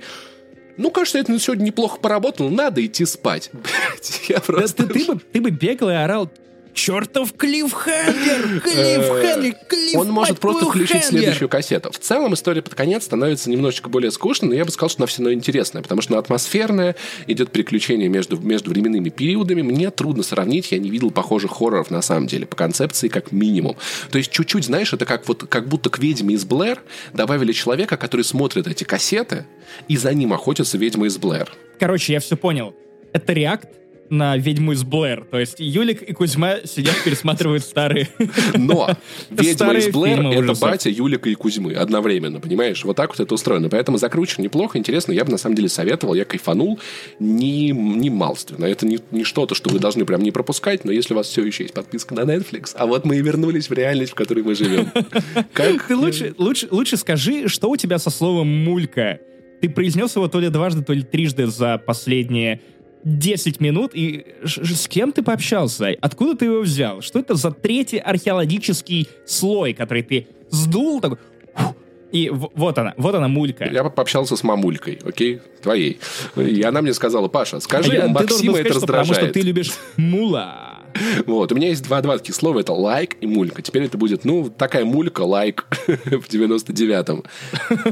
[0.77, 3.49] ну, кажется, это сегодня неплохо поработал, надо идти спать.
[3.53, 4.83] Блять, я просто...
[4.83, 6.29] Да, ты, ты, бы, ты бы бегал и орал,
[6.75, 11.91] чертов клиффхенгер, клиффхенгер, клифф Он может просто включить следующую кассету.
[11.91, 15.07] В целом история под конец становится немножечко более скучной, но я бы сказал, что она
[15.07, 16.95] все равно интересная, потому что она атмосферная,
[17.25, 19.61] идет приключение между, между временными периодами.
[19.61, 23.77] Мне трудно сравнить, я не видел похожих хорроров на самом деле, по концепции как минимум.
[24.11, 26.81] То есть чуть-чуть, знаешь, это как, вот, как будто к ведьме из Блэр
[27.13, 29.45] добавили человека, который смотрит эти кассеты,
[29.87, 31.49] и за ним охотятся ведьмы из Блэр.
[31.79, 32.75] Короче, я все понял.
[33.13, 33.69] Это реакт
[34.09, 35.25] на «Ведьму из Блэр».
[35.29, 38.09] То есть Юлик и Кузьма сидят, пересматривают старые...
[38.55, 38.89] Но
[39.29, 42.83] «Ведьма из Блэр»— это батя Юлика и Кузьмы одновременно, понимаешь?
[42.83, 43.69] Вот так вот это устроено.
[43.69, 45.11] Поэтому закручено неплохо, интересно.
[45.11, 46.79] Я бы на самом деле советовал, я кайфанул
[47.19, 48.65] не, не малственно.
[48.65, 51.43] Это не, не что-то, что вы должны прям не пропускать, но если у вас все
[51.43, 54.55] еще есть подписка на Netflix, а вот мы и вернулись в реальность, в которой мы
[54.55, 54.91] живем.
[55.53, 55.87] Как...
[55.87, 59.19] Ты лучше, лучше, лучше скажи, что у тебя со словом «мулька»?
[59.61, 62.61] Ты произнес его то ли дважды, то ли трижды за последние
[63.05, 65.95] 10 минут, и с кем ты пообщался?
[66.01, 67.01] Откуда ты его взял?
[67.01, 71.19] Что это за третий археологический слой, который ты сдул, такой,
[72.15, 73.65] и вот она, вот она мулька.
[73.65, 75.99] Я пообщался с мамулькой, окей, твоей.
[76.37, 79.07] И она мне сказала, Паша, скажи, а я, Максима это раздражает.
[79.09, 80.75] Потому что ты любишь мула.
[81.25, 83.61] Вот, у меня есть два-два таких слова, это лайк и мулька.
[83.61, 87.23] Теперь это будет, ну, такая мулька, лайк в 99-м.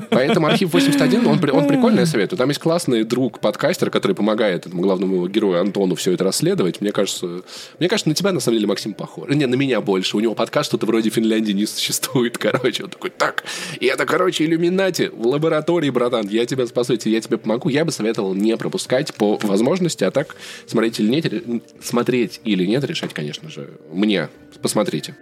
[0.10, 2.38] Поэтому архив 81, он, он прикольный, я советую.
[2.38, 6.80] Там есть классный друг, подкастер, который помогает этому главному герою Антону все это расследовать.
[6.82, 7.42] Мне кажется,
[7.80, 9.30] мне кажется, на тебя, на самом деле, Максим похож.
[9.30, 10.16] Не, на меня больше.
[10.16, 12.84] У него подкаст что-то вроде Финляндии не существует, короче.
[12.84, 13.44] Он такой, так,
[13.80, 17.70] и это, короче, иллюминати в лаборатории, братан, я тебя спасу, я тебе помогу.
[17.70, 20.36] Я бы советовал не пропускать по возможности, а так
[20.68, 21.34] смотреть или нет,
[21.82, 24.30] смотреть или нет, решать, конечно же, мне.
[24.62, 25.16] Посмотрите.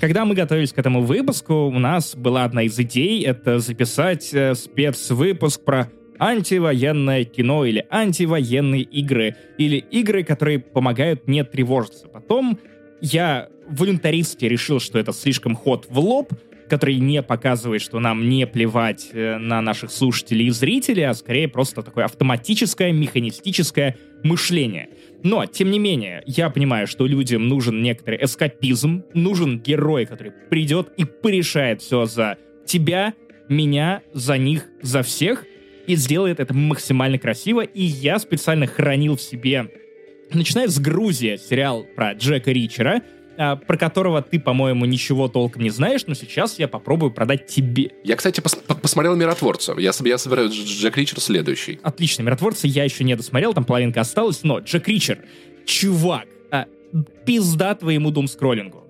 [0.00, 4.56] Когда мы готовились к этому выпуску, у нас была одна из идей— это записать э,
[4.56, 12.08] спецвыпуск про антивоенное кино или антивоенные игры, или игры, которые помогают не тревожиться.
[12.08, 12.58] Потом
[13.00, 16.32] я волюнтаристски решил, что это слишком ход в лоб,
[16.68, 21.48] который не показывает, что нам не плевать э, на наших слушателей и зрителей, а скорее
[21.48, 24.90] просто такое автоматическое, механистическое мышление.
[25.22, 30.92] Но, тем не менее, я понимаю, что людям нужен некоторый эскапизм, нужен герой, который придет
[30.96, 33.14] и порешает все за тебя,
[33.48, 35.44] меня, за них, за всех,
[35.86, 37.62] и сделает это максимально красиво.
[37.62, 39.70] И я специально хранил в себе
[40.34, 43.02] начиная с Грузия, сериал про Джека Ричера,
[43.38, 47.92] про которого ты, по-моему, ничего толком не знаешь, но сейчас я попробую продать тебе.
[48.02, 49.74] Я, кстати, пос посмотрел «Миротворца».
[49.78, 51.78] Я, я собираю Джек Ричер следующий.
[51.82, 52.22] Отлично.
[52.22, 55.20] «Миротворца» я еще не досмотрел, там половинка осталась, но Джек Ричер,
[55.64, 56.66] чувак, а,
[57.24, 58.87] пизда твоему думскроллингу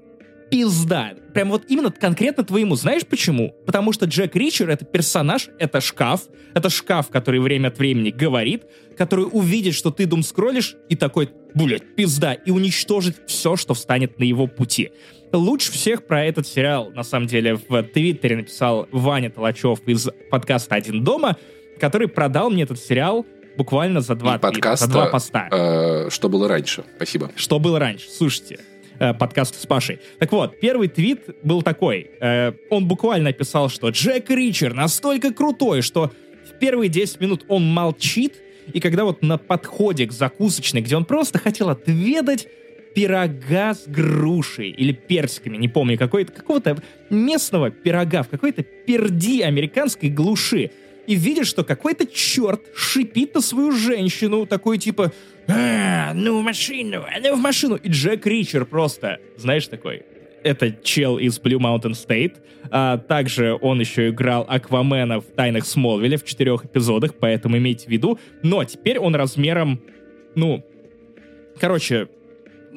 [0.51, 1.14] пизда.
[1.34, 2.74] Прям вот именно конкретно твоему.
[2.76, 3.55] Знаешь почему?
[3.66, 6.22] Потому что Джек Ричер— это персонаж, это шкаф,
[6.55, 8.64] это шкаф, который время от времени говорит,
[8.96, 14.18] который увидит, что ты дум скроллишь, и такой, блядь, пизда, и уничтожит все, что встанет
[14.18, 14.90] на его пути.
[15.32, 20.76] Лучше всех про этот сериал, на самом деле, в Твиттере написал Ваня Толачев из подкаста
[20.76, 21.36] «Один дома»,
[21.78, 23.26] который продал мне этот сериал
[23.57, 25.49] буквально за два, подкаста, за два поста.
[25.51, 26.84] Э, что было раньше?
[26.96, 27.30] Спасибо.
[27.36, 28.09] Что было раньше?
[28.09, 28.61] Слушайте,
[28.99, 29.99] э, подкаст с Пашей.
[30.18, 32.11] Так вот, первый твит был такой.
[32.20, 36.12] Э, он буквально писал, что Джек Ричер настолько крутой, что
[36.49, 38.34] в первые 10 минут он молчит,
[38.72, 42.49] и когда вот на подходе к закусочной, где он просто хотел отведать
[42.94, 46.78] пирога с грушей или персиками, не помню, какой-то, какого-то
[47.11, 50.70] местного пирога в какой-то перди американской глуши,
[51.09, 55.11] и видишь, что какой-то черт шипит на свою женщину, такой типа
[55.48, 57.76] а, ну в машину, ну в машину.
[57.76, 60.02] И Джек Ричер просто, знаешь, такой,
[60.44, 62.36] это чел из Blue Mountain State.
[62.70, 67.90] А, также он еще играл Аквамена в «Тайнах Смолвиля» в четырех эпизодах, поэтому имейте в
[67.90, 68.18] виду.
[68.42, 69.80] Но теперь он размером,
[70.34, 70.62] ну,
[71.59, 72.09] короче,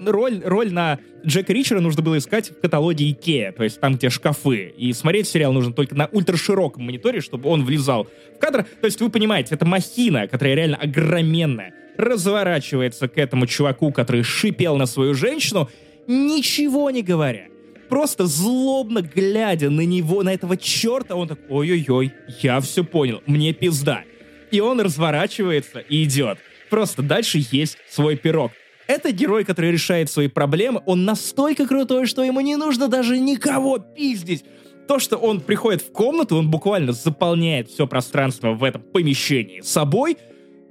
[0.06, 4.10] роль, роль на Джека Ричера нужно было искать в каталоге Икея, то есть там, где
[4.10, 4.74] шкафы.
[4.78, 8.66] И смотреть сериал нужно только на ультрашироком мониторе, чтобы он влезал в кадр.
[8.80, 14.78] То есть вы понимаете, это махина, которая реально огроменная, разворачивается к этому чуваку, который шипел
[14.78, 15.70] на свою женщину,
[16.08, 17.48] ничего не говоря.
[17.90, 23.54] Просто злобно глядя на него, на этого черта, он такой, ой-ой-ой, я все понял, мне
[23.54, 24.04] пизда.
[24.50, 26.40] И он разворачивается и идет.
[26.70, 28.52] Просто дальше есть свой пирог.
[28.92, 30.82] Это герой, который решает свои проблемы.
[30.86, 34.44] Он настолько крутой, что ему не нужно даже никого пиздить.
[34.86, 40.18] То, что он приходит в комнату, он буквально заполняет все пространство в этом помещении собой,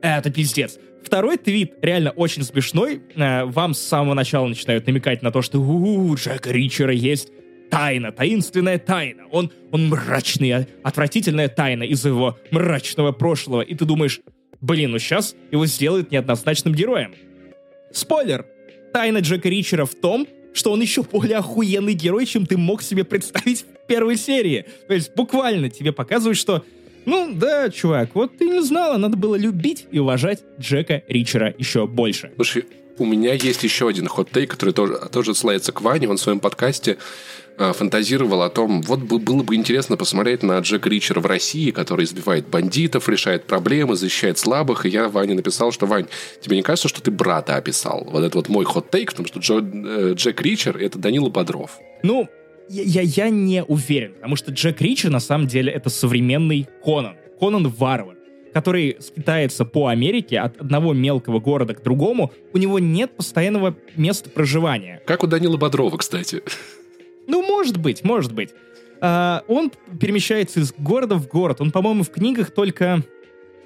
[0.02, 0.78] это пиздец.
[1.02, 3.00] Второй твит реально очень смешной.
[3.16, 7.30] Э, вам с самого начала начинают намекать на то, что у, -у, Джека Ричера есть
[7.70, 9.22] тайна, таинственная тайна.
[9.32, 13.62] Он, он мрачный, отвратительная тайна из его мрачного прошлого.
[13.62, 14.20] И ты думаешь,
[14.60, 17.14] блин, ну сейчас его сделают неоднозначным героем.
[17.92, 18.46] Спойлер!
[18.92, 23.04] Тайна Джека Ричера в том, что он еще более охуенный герой, чем ты мог себе
[23.04, 24.66] представить в первой серии.
[24.88, 26.64] То есть буквально тебе показывают, что
[27.06, 31.86] ну да, чувак, вот ты не знала, надо было любить и уважать Джека Ричера еще
[31.86, 32.30] больше.
[32.36, 32.66] Слушай,
[32.98, 36.08] у меня есть еще один хот-тейк, который тоже, тоже отсылается к Ване.
[36.08, 36.98] Он в своем подкасте
[37.72, 42.04] фантазировал о том, вот бы, было бы интересно посмотреть на Джека Ричера в России, который
[42.04, 44.86] избивает бандитов, решает проблемы, защищает слабых.
[44.86, 46.06] И я Ване написал, что, Вань,
[46.40, 48.06] тебе не кажется, что ты брата описал?
[48.10, 51.78] Вот это вот мой хот-тейк, потому что Джо, э, Джек Ричер— это Данила Бодров.
[52.02, 52.28] Ну,
[52.68, 57.16] я, я не уверен, потому что Джек Ричер на самом деле это современный Конан.
[57.38, 58.16] Конан Варвар
[58.52, 64.28] который скитается по Америке от одного мелкого города к другому, у него нет постоянного места
[64.28, 65.00] проживания.
[65.06, 66.42] Как у Данила Бодрова, кстати.
[67.60, 68.54] Может быть, может быть.
[69.02, 71.60] А, он перемещается из города в город.
[71.60, 73.04] Он, по-моему, в книгах только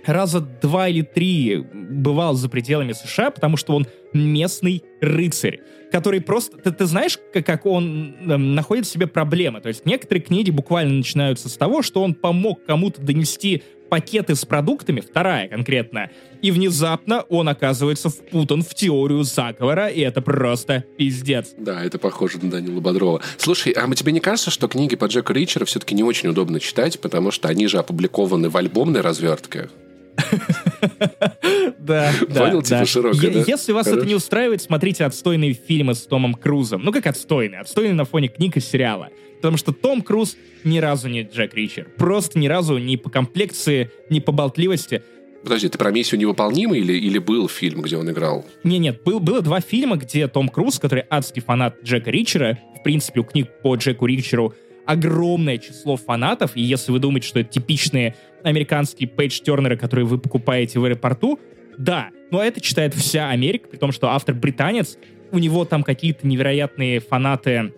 [0.04, 5.60] раза два или три бывал за пределами США, потому что он местный рыцарь,
[5.94, 6.56] который просто...
[6.56, 9.60] Ты, ты знаешь, как, он э, находит в себе проблемы?
[9.60, 14.44] То есть некоторые книги буквально начинаются с того, что он помог кому-то донести пакеты с
[14.44, 16.10] продуктами, вторая конкретно,
[16.42, 21.54] и внезапно он оказывается впутан в теорию заговора, и это просто пиздец.
[21.56, 23.22] Да, это похоже на Данила Бодрова.
[23.36, 26.98] Слушай, а тебе не кажется, что книги по Джеку Ричера все-таки не очень удобно читать,
[26.98, 29.68] потому что они же опубликованы в альбомной развертке?
[31.78, 33.44] Да, Понял, типа широкое, да?
[33.46, 36.82] Если вас это не устраивает, смотрите отстойные фильмы с Томом Крузом.
[36.82, 37.60] Ну, как отстойные?
[37.60, 39.10] Отстойные на фоне книг и сериала.
[39.36, 41.86] Потому что Том Круз ни разу не Джек Ричер.
[41.98, 45.02] Просто ни разу ни по комплекции, ни по болтливости.
[45.42, 48.46] Подожди, ты про «Миссию невыполнимый» или, или был фильм, где он играл?
[48.62, 52.82] Не, нет, был, было два фильма, где Том Круз, который адский фанат Джека Ричера, в
[52.82, 54.54] принципе, у книг по Джеку Ричеру
[54.86, 60.78] огромное число фанатов, и если вы думаете, что это типичные американские пейдж-тернеры, которые вы покупаете
[60.78, 61.38] в аэропорту,
[61.78, 64.98] да, но это читает вся Америка, при том, что автор британец,
[65.32, 67.72] у него там какие-то невероятные фанаты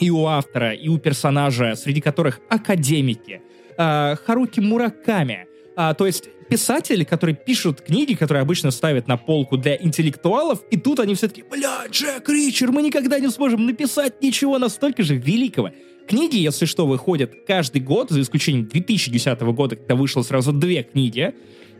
[0.00, 3.42] и у автора, и у персонажа, среди которых академики,
[3.76, 5.46] э, Харуки Мураками,
[5.76, 10.76] а, то есть писатели, которые пишут книги, которые обычно ставят на полку для интеллектуалов, и
[10.76, 15.70] тут они все-таки, бля, Джек Ричер, мы никогда не сможем написать ничего настолько же великого.
[16.10, 21.32] Книги, если что, выходят каждый год, за исключением 2010 года, когда вышло сразу две книги.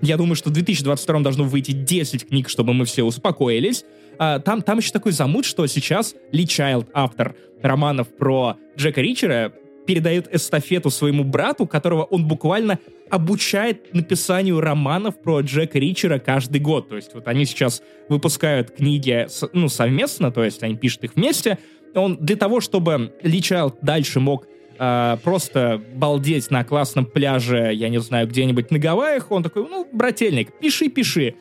[0.02, 3.84] Я думаю, что в 2022 должно выйти 10 книг, чтобы мы все успокоились.
[4.20, 9.52] А, там, там еще такой замут, что сейчас Ли Чайлд, автор романов про Джека Ричера,
[9.84, 12.78] передает эстафету своему брату, которого он буквально
[13.10, 16.88] обучает написанию романов про Джека Ричера каждый год.
[16.88, 21.58] То есть вот они сейчас выпускают книги ну, совместно, то есть они пишут их вместе.
[21.94, 24.46] Он для того, чтобы Ли Чайлд дальше мог
[24.78, 29.86] э, просто балдеть на классном пляже, я не знаю, где-нибудь на Гавайях, он такой, ну,
[29.92, 31.34] брательник, пиши, пиши.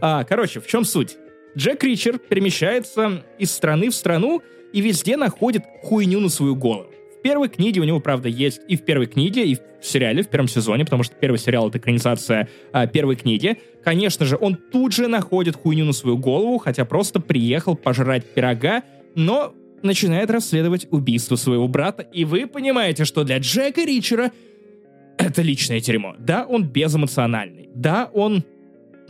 [0.00, 1.16] А, короче, в чем суть?
[1.56, 4.42] Джек Ричер перемещается из страны в страну
[4.72, 6.94] и везде находит хуйню на свою голову
[7.24, 10.46] первой книге у него, правда, есть и в первой книге, и в сериале, в первом
[10.46, 13.56] сезоне, потому что первый сериал— это экранизация а, первой книги.
[13.82, 18.82] Конечно же, он тут же находит хуйню на свою голову, хотя просто приехал пожрать пирога,
[19.14, 19.54] но
[19.84, 24.32] начинает расследовать убийство своего брата, и вы понимаете, что для Джека Ричера
[25.18, 26.16] это личное дерьмо.
[26.18, 27.68] Да, он безэмоциональный.
[27.74, 28.44] Да, он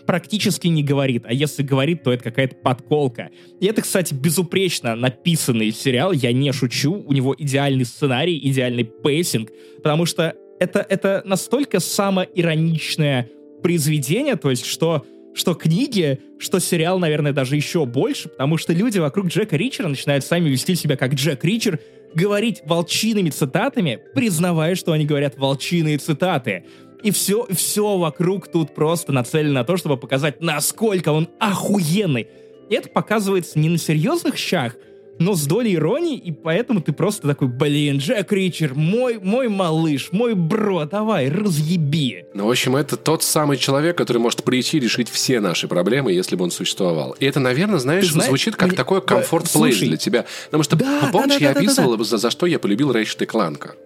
[0.07, 3.31] практически не говорит, а если говорит, то это какая-то подколка.
[3.61, 9.51] И это, кстати, безупречно написанный сериал, я не шучу, у него идеальный сценарий, идеальный pacing,
[9.79, 13.31] потому что это, это настолько самоироничное
[13.63, 18.99] произведение, то есть что что книги, что сериал, наверное, даже еще больше, потому что люди
[18.99, 21.81] вокруг Джека Ричера начинают сами вести себя как Джек Ричер,
[22.15, 26.65] говорить волчиными цитатами, признавая, что они говорят волчиные цитаты.
[27.03, 32.29] И все, все вокруг тут просто нацелено на то, чтобы показать, насколько он охуенный.
[32.71, 34.77] И это показывается не на серьезных щах,
[35.19, 40.09] но с долей иронии, и поэтому ты просто такой, блин, Джек Ричер, мой, мой малыш,
[40.13, 42.25] мой бро, давай, разъеби.
[42.35, 46.13] Ну, в общем, это тот самый человек, который может прийти и решить все наши проблемы,
[46.13, 47.17] если бы он существовал.
[47.21, 48.77] И это, наверное, знаешь, знаешь звучит как мне...
[48.77, 50.25] такой комфорт-плейс для тебя.
[50.47, 52.05] Потому что, да, помнишь, да, да, я да, описывал, да, да.
[52.05, 53.77] За, за что я полюбил Рэйчет Кланка.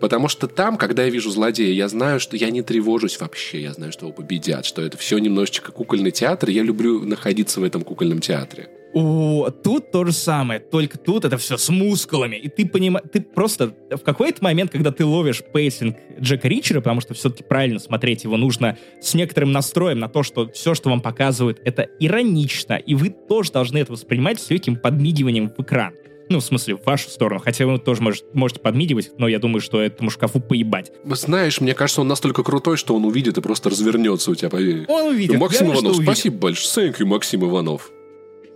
[0.00, 3.62] Потому что там, когда я вижу злодея, я знаю, что я не тревожусь вообще.
[3.62, 6.50] Я знаю, что его победят, что это все немножечко кукольный театр.
[6.50, 8.68] Я люблю находиться в этом кукольном театре.
[8.94, 12.36] О, тут то же самое, только тут это все с мускулами.
[12.36, 17.00] И ты понимаешь, ты просто в какой-то момент, когда ты ловишь pacing Джека Ричера, потому
[17.00, 21.00] что все-таки правильно смотреть его нужно с некоторым настроем на то, что все, что вам
[21.00, 25.94] показывают, это иронично, и вы тоже должны это воспринимать с легким подмигиванием в экран.
[26.28, 27.40] Ну, в смысле, в вашу сторону.
[27.44, 30.90] Хотя вы тоже может, можете подмигивать, но я думаю, что этому шкафу поебать.
[31.04, 34.48] Знаешь, мне кажется, он настолько крутой, что он увидит и просто развернется у тебя.
[34.48, 34.86] Поверь.
[34.88, 35.38] Он увидит.
[35.38, 36.90] Максим я Иванов, спасибо большое.
[36.92, 37.90] You, Максим Иванов.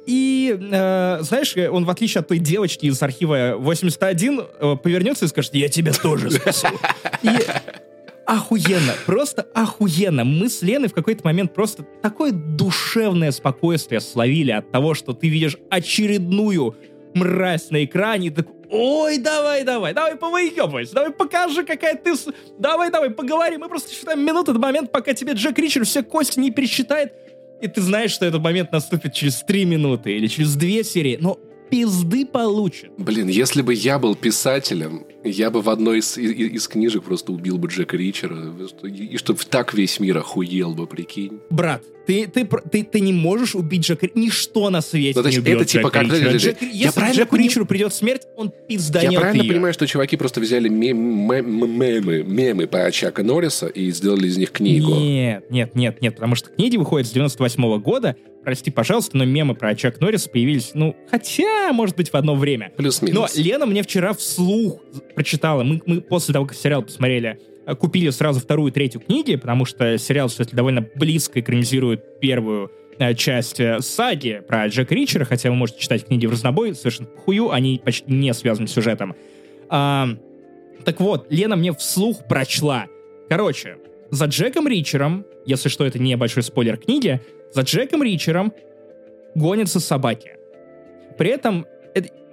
[0.06, 5.28] И, э, знаешь, он, в отличие от той девочки из архива 81, э, повернется и
[5.28, 6.68] скажет, я тебя тоже спасу.
[7.22, 7.28] И
[8.24, 10.24] охуенно, просто охуенно.
[10.24, 15.28] Мы с Леной в какой-то момент просто такое душевное спокойствие словили от того, что ты
[15.28, 16.76] видишь очередную
[17.14, 22.14] мразь на экране, так, ой, давай, давай, давай повыебывайся, давай покажи, какая ты...
[22.58, 23.60] Давай, давай, поговорим.
[23.60, 27.12] Мы просто считаем минуты до момента, пока тебе Джек Ричер все кости не пересчитает,
[27.60, 31.16] и ты знаешь, что этот момент наступит через три минуты или через две серии.
[31.20, 31.38] Но
[31.70, 32.90] пизды получит.
[32.98, 37.32] Блин, если бы я был писателем, я бы в одной из, из, из книжек просто
[37.32, 38.54] убил бы Джека Ричера,
[38.84, 41.40] и чтобы так весь мир охуел бы, прикинь.
[41.50, 45.56] Брат, ты, ты, ты, ты не можешь убить Джека Ничто на свете ну, не убьет
[45.56, 46.06] это типа как...
[46.06, 47.44] Джек, я если правильно Джеку поним...
[47.46, 49.52] Ричеру придет смерть, он пизданет Я правильно ее.
[49.52, 54.36] понимаю, что чуваки просто взяли мем, мем, мемы, мемы по Чака Норриса и сделали из
[54.36, 54.94] них книгу?
[54.94, 59.24] Нет, нет, нет, нет, потому что книги выходят с 98 -го года, прости, пожалуйста, но
[59.24, 62.70] мемы про Чак Норриса появились, ну, хотя, может быть, в одно время.
[62.76, 63.34] Плюс-минус.
[63.34, 64.80] Но Лена мне вчера вслух
[65.16, 69.34] прочитала, мы, мы после того, как сериал посмотрели, э, купили сразу вторую и третью книги,
[69.34, 72.70] потому что сериал, кстати, довольно близко экранизирует первую
[73.00, 77.08] э, часть э, саги про Джека Ричера, хотя вы можете читать книги в разнобой, совершенно
[77.24, 79.16] хую, они почти не связаны с сюжетом.
[79.68, 80.08] А,
[80.84, 82.86] так вот, Лена мне вслух прочла.
[83.28, 83.78] Короче,
[84.12, 87.20] за Джеком Ричером, если что, это не большой спойлер книги,
[87.52, 88.52] за Джеком Ричером
[89.34, 90.32] гонятся собаки.
[91.16, 91.66] При этом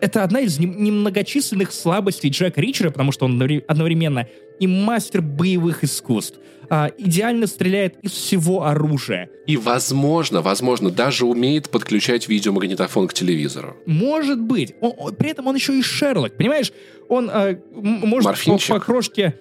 [0.04, 4.28] это, одна из немногочисленных слабостей Джека Ричера, потому что он одновременно
[4.60, 6.40] и мастер боевых искусств,
[6.70, 9.30] а, идеально стреляет из всего оружия.
[9.48, 13.78] И, возможно, возможно, даже умеет подключать видеомагнитофон к телевизору.
[13.86, 14.76] Может быть.
[14.82, 16.74] Он, он, при этом он еще и Шерлок, понимаешь?
[17.08, 18.70] Он а, может Морфинчик.
[18.70, 19.36] по, по крошке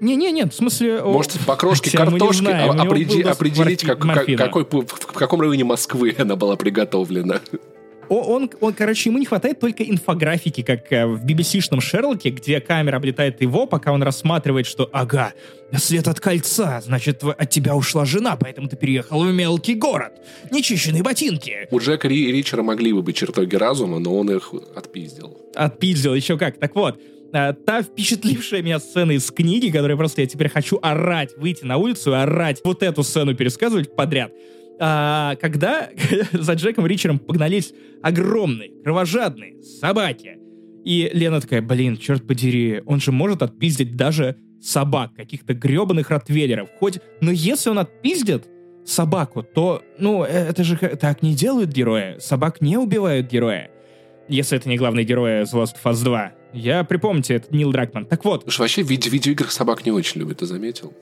[0.00, 1.02] не, не, нет, в смысле...
[1.02, 6.36] Может, по крошке картошки знаем, определи, определить, как, как, какой, в каком районе Москвы она
[6.36, 7.40] была приготовлена.
[8.08, 12.96] Он, он, короче, ему не хватает только инфографики, как э, в BBC-шном Шерлоке, где камера
[12.96, 15.32] облетает его, пока он рассматривает, что «Ага,
[15.76, 20.12] след от кольца, значит, от тебя ушла жена, поэтому ты переехал в мелкий город.
[20.50, 21.68] Нечищенные ботинки».
[21.70, 25.36] У Джека и Ричера могли бы быть чертоги разума, но он их отпиздил.
[25.54, 26.58] Отпиздил, еще как.
[26.58, 27.00] Так вот,
[27.36, 31.76] А, та впечатлившая меня сцена из книги, которая просто я теперь хочу орать, выйти на
[31.76, 34.32] улицу и орать, вот эту сцену пересказывать подряд.
[34.80, 35.90] А, когда
[36.32, 40.38] за Джеком Ричером погнались огромные, кровожадные собаки.
[40.86, 46.70] И Лена такая, блин, черт подери, он же может отпиздить даже собак, каких-то гребаных ротвейлеров.
[46.78, 48.44] Хоть, но если он отпиздит
[48.86, 52.18] собаку, то, ну, э, это же так не делают герои.
[52.18, 53.70] Собак не убивают героя.
[54.28, 56.32] Если это не главный герой The Last of Us 2.
[56.52, 58.06] Я припомните, это Нил Дракман.
[58.06, 58.46] Так вот.
[58.46, 60.92] Уж вообще в виде видеоиграх собак не очень любят, ты заметил?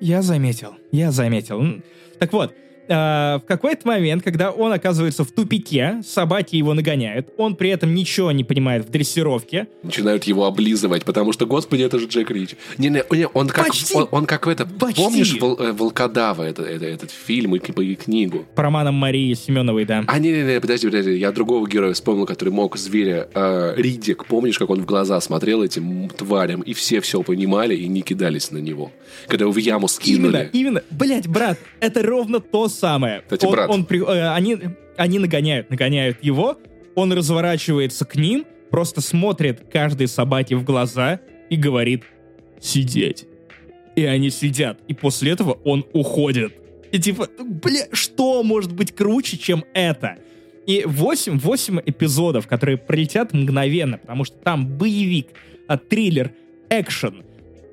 [0.00, 1.82] Я заметил, я заметил.
[2.18, 2.54] Так вот,
[2.88, 2.94] э,
[3.38, 8.32] в какой-то момент, когда он оказывается в тупике, собаки его нагоняют, он при этом ничего
[8.32, 9.68] не понимает в дрессировке.
[9.82, 12.56] Начинают его облизывать, потому что, господи, это же Джек Рич.
[12.78, 13.94] Не, не, не он как, Почти.
[13.94, 15.02] Он, он как это, Почти.
[15.02, 18.46] помнишь Вол, э, Волкодава, это, это, этот фильм и, и книгу?
[18.54, 20.04] По романам Марии Семеновой, да.
[20.06, 24.70] А, не-не-не, подожди, подожди, я другого героя вспомнил, который мог зверя, э, Ридик, помнишь, как
[24.70, 28.92] он в глаза смотрел этим тварям, и все все понимали и не кидались на него,
[29.26, 30.50] когда его в яму скинули.
[30.52, 30.82] Именно, именно.
[30.90, 33.22] Блять, брат, это ровно то самое.
[33.22, 33.70] Кстати, он, брат.
[33.70, 34.58] Он, э, они,
[34.96, 36.58] они нагоняют, нагоняют его,
[36.94, 41.20] он разворачивается к ним, просто смотрит каждой собаке в глаза
[41.50, 42.04] и говорит
[42.60, 43.26] «сидеть».
[43.94, 46.54] И они сидят, и после этого он уходит.
[46.92, 50.16] И типа, бля, что может быть круче, чем это?
[50.66, 55.28] И 8, 8 эпизодов, которые пролетят мгновенно, потому что там боевик,
[55.68, 56.32] а, триллер,
[56.70, 57.24] экшен,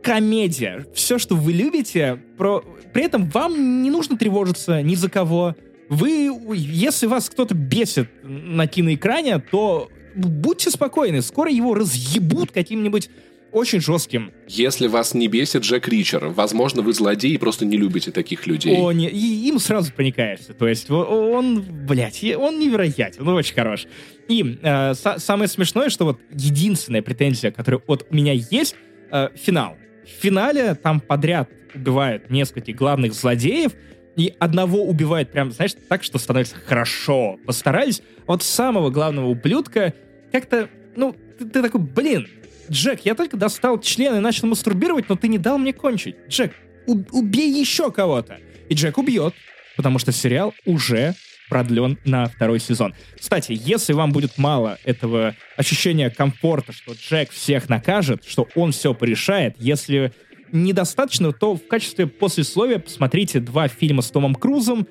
[0.09, 2.63] комедия, все, что вы любите, про...
[2.93, 5.55] при этом вам не нужно тревожиться ни за кого.
[5.87, 13.11] Вы, если вас кто-то бесит на киноэкране, то будьте спокойны, скоро его разъебут каким-нибудь
[13.51, 14.31] очень жестким.
[14.47, 18.77] Если вас не бесит Джек Ричер, возможно, вы злодеи и просто не любите таких людей.
[18.79, 20.55] О, не, и им сразу проникаешься.
[20.55, 23.85] То есть он, блядь, он невероятен, он очень хорош.
[24.27, 28.75] И э, самое смешное, что вот единственная претензия, которая вот у меня есть,
[29.11, 29.78] э, финал.
[30.17, 33.73] В финале там подряд убивают нескольких главных злодеев,
[34.15, 37.37] и одного убивают прям, знаешь, так, что становится хорошо.
[37.45, 38.01] Постарались.
[38.27, 39.93] А вот самого главного ублюдка
[40.31, 42.27] как-то, ну, ты, ты такой, блин,
[42.69, 46.15] Джек, я только достал член и начал мастурбировать, но ты не дал мне кончить.
[46.27, 46.53] Джек,
[46.85, 48.39] убей еще кого-то.
[48.67, 49.33] И Джек убьет,
[49.77, 51.15] потому что сериал уже
[51.49, 52.93] продлен на второй сезон.
[53.19, 58.93] Кстати, если вам будет мало этого ощущения комфорта, что Джек всех накажет, что он все
[58.93, 60.13] порешает, если
[60.51, 64.87] недостаточно, то в качестве послесловия посмотрите два фильма с Томом Крузом.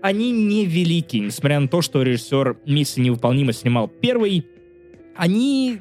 [0.00, 4.46] Они не велики, несмотря на то, что режиссер «Миссия невыполнима» снимал первый.
[5.16, 5.78] Они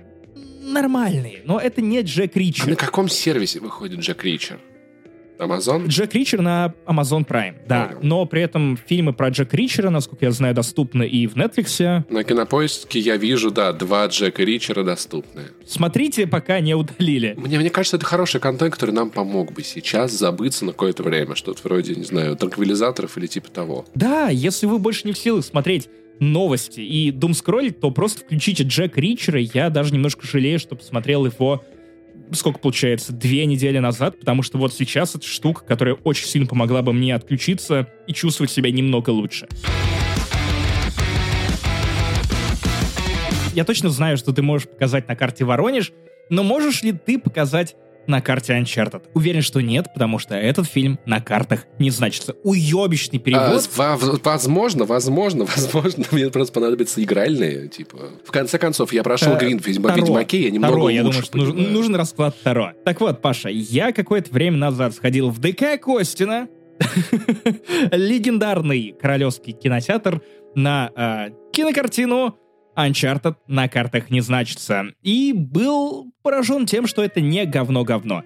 [0.62, 2.68] нормальные, но это не Джек Ричер.
[2.68, 4.60] А на каком сервисе выходит Джек Ричер?
[5.40, 5.88] Amazon?
[5.88, 7.86] Джек Ричер на Amazon Prime, да.
[7.86, 8.00] Понял.
[8.02, 12.04] Но при этом фильмы про Джек Ричера, насколько я знаю, доступны и в Netflix.
[12.10, 15.44] На Кинопоиске я вижу, да, два Джека Ричера доступны.
[15.66, 17.36] Смотрите, пока не удалили.
[17.38, 21.36] Мне, мне кажется, это хороший контент, который нам помог бы сейчас забыться на какое-то время.
[21.36, 23.86] Что-то вроде, не знаю, транквилизаторов или типа того.
[23.96, 28.98] Да, если вы больше не в силах смотреть новости и думскроллить, то просто включите Джек
[28.98, 29.40] Ричера.
[29.40, 31.64] Я даже немножко жалею, что посмотрел его
[32.32, 36.82] сколько получается, две недели назад, потому что вот сейчас это штука, которая очень сильно помогла
[36.82, 39.48] бы мне отключиться и чувствовать себя немного лучше.
[43.54, 45.92] Я точно знаю, что ты можешь показать на карте Воронеж,
[46.30, 47.76] но можешь ли ты показать
[48.08, 49.04] на карте Uncharted?
[49.14, 52.36] Уверен, что нет, потому что этот фильм на картах не значится.
[52.44, 53.70] Уебищный перевод.
[53.78, 57.98] А, возможно, возможно, возможно, мне просто понадобятся игральные, типа.
[58.24, 61.38] В конце концов, я прошел а, Грин в Ведьмаке, я немного Таро, я думаю, что
[61.38, 62.72] нужен, нужен расклад Таро.
[62.86, 66.48] Так вот, Паша, я какое-то время назад сходил в ДК Костина,
[67.92, 70.22] легендарный королевский кинотеатр,
[70.56, 72.38] на э, кинокартину
[72.78, 74.86] Uncharted на картах не значится.
[75.02, 78.24] И был поражен тем, что это не говно-говно.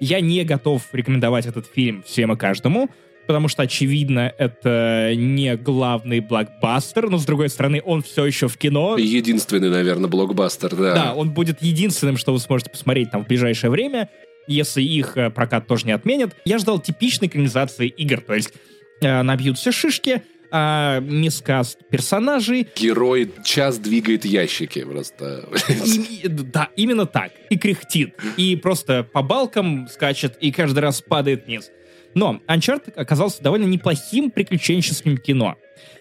[0.00, 2.90] Я не готов рекомендовать этот фильм всем и каждому,
[3.26, 8.56] потому что, очевидно, это не главный блокбастер, но, с другой стороны, он все еще в
[8.58, 8.96] кино.
[8.98, 10.94] Единственный, наверное, блокбастер, да.
[10.94, 14.10] Да, он будет единственным, что вы сможете посмотреть там в ближайшее время,
[14.46, 16.36] если их э, прокат тоже не отменят.
[16.44, 18.52] Я ждал типичной экранизации игр, то есть
[19.00, 20.22] э, набьют все шишки,
[20.56, 22.68] а, мискаст персонажей.
[22.76, 25.48] Герой час двигает ящики просто.
[25.68, 27.32] И, да, именно так.
[27.50, 28.14] И кряхтит.
[28.36, 31.72] И просто по балкам скачет, и каждый раз падает вниз.
[32.14, 35.56] Но Uncharted оказался довольно неплохим приключенческим кино.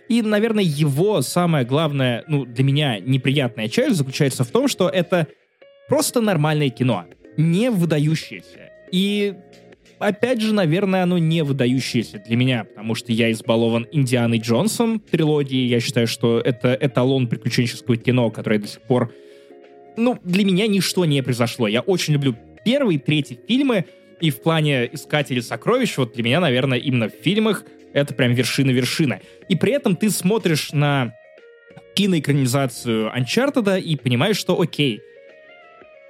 [0.07, 5.25] И, наверное, его самая главная, ну, для меня неприятная часть заключается в том, что это
[5.89, 7.05] просто нормальное кино,
[7.38, 8.69] не выдающееся.
[8.91, 9.34] И
[10.07, 15.67] опять же, наверное, оно не выдающееся для меня, потому что я избалован Индианой Джонсом трилогией.
[15.67, 19.13] Я считаю, что это эталон приключенческого кино, которое до сих пор
[19.95, 21.67] ну, для меня ничто не произошло.
[21.67, 22.35] Я очень люблю
[22.65, 23.85] первый, третий фильмы,
[24.21, 29.19] и в плане «Искателей сокровищ», вот для меня, наверное, именно в фильмах это прям вершина-вершина.
[29.49, 31.13] И при этом ты смотришь на
[31.95, 35.01] киноэкранизацию Uncharted и понимаешь, что окей,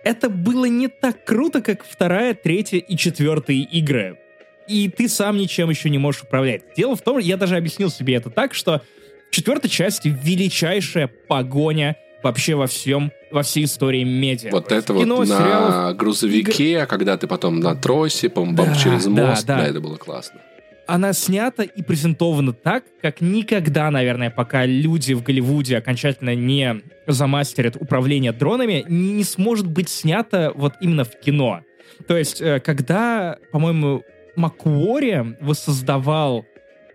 [0.04, 4.20] это было не так круто, как вторая, третья и четвертая игры.
[4.68, 6.64] И ты сам ничем еще не можешь управлять.
[6.76, 8.82] Дело в том, я даже объяснил себе это так, что
[9.30, 14.52] в четвертой части величайшая погоня вообще во всем, во всей истории медиа.
[14.52, 16.86] Вот это Кино, вот сериалов, на грузовике, игр...
[16.86, 19.64] когда ты потом на тросе, бом да, через мост, да, да.
[19.64, 20.40] да, это было классно
[20.88, 27.76] она снята и презентована так, как никогда, наверное, пока люди в Голливуде окончательно не замастерят
[27.76, 31.62] управление дронами, не сможет быть снято вот именно в кино.
[32.08, 34.04] То есть, э, когда, по-моему,
[34.36, 36.46] Макуори воссоздавал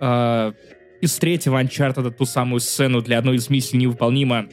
[0.00, 0.52] э,
[1.00, 4.48] из третьего Uncharted ту самую сцену для одной из миссий невыполнима,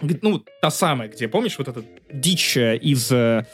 [0.00, 3.46] ну, та самая, где, помнишь, вот эта дичь из э,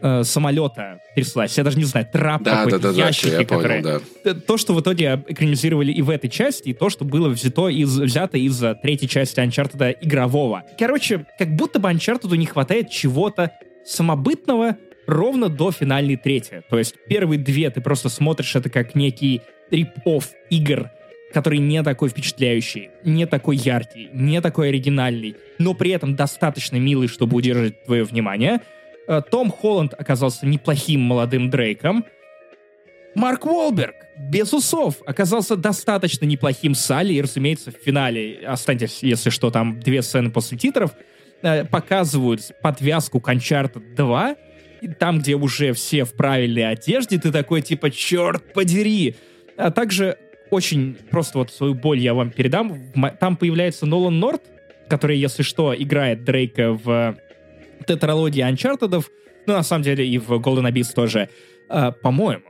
[0.00, 1.56] э, самолета тряслась.
[1.56, 3.82] Я даже не знаю, трап да, какой-то, да, да, ящики, да, которые...
[3.82, 4.34] Понял, да.
[4.34, 7.98] То, что в итоге экранизировали и в этой части, и то, что было взято из,
[7.98, 10.64] взято из э, третьей части Uncharted игрового.
[10.78, 13.52] Короче, как будто бы Uncharted не хватает чего-то
[13.84, 14.76] самобытного
[15.06, 16.62] ровно до финальной трети.
[16.70, 20.90] То есть первые две ты просто смотришь это как некий рип-офф игр,
[21.32, 27.08] который не такой впечатляющий, не такой яркий, не такой оригинальный, но при этом достаточно милый,
[27.08, 28.78] чтобы удержать твое внимание— Э,
[29.30, 32.04] Том Холланд оказался неплохим молодым Дрейком.
[33.14, 39.50] Марк Уолберг без усов оказался достаточно неплохим Салли, и, разумеется, в финале, останьтесь, если что,
[39.50, 40.92] там две сцены после титров,
[41.42, 44.36] э, показывают подвязку к Uncharted 2,
[44.98, 49.16] там, где уже все в правильной одежде, ты такой, типа, черт подери!
[49.56, 50.16] А также
[50.50, 52.92] очень просто вот свою боль я вам передам.
[53.18, 54.42] Там появляется Нолан Норт,
[54.88, 57.16] который, если что, играет Дрейка в
[57.86, 59.04] тетралогии Uncharted,
[59.46, 61.28] ну, на самом деле, и в Golden Abyss тоже,
[61.68, 62.44] э, по-моему,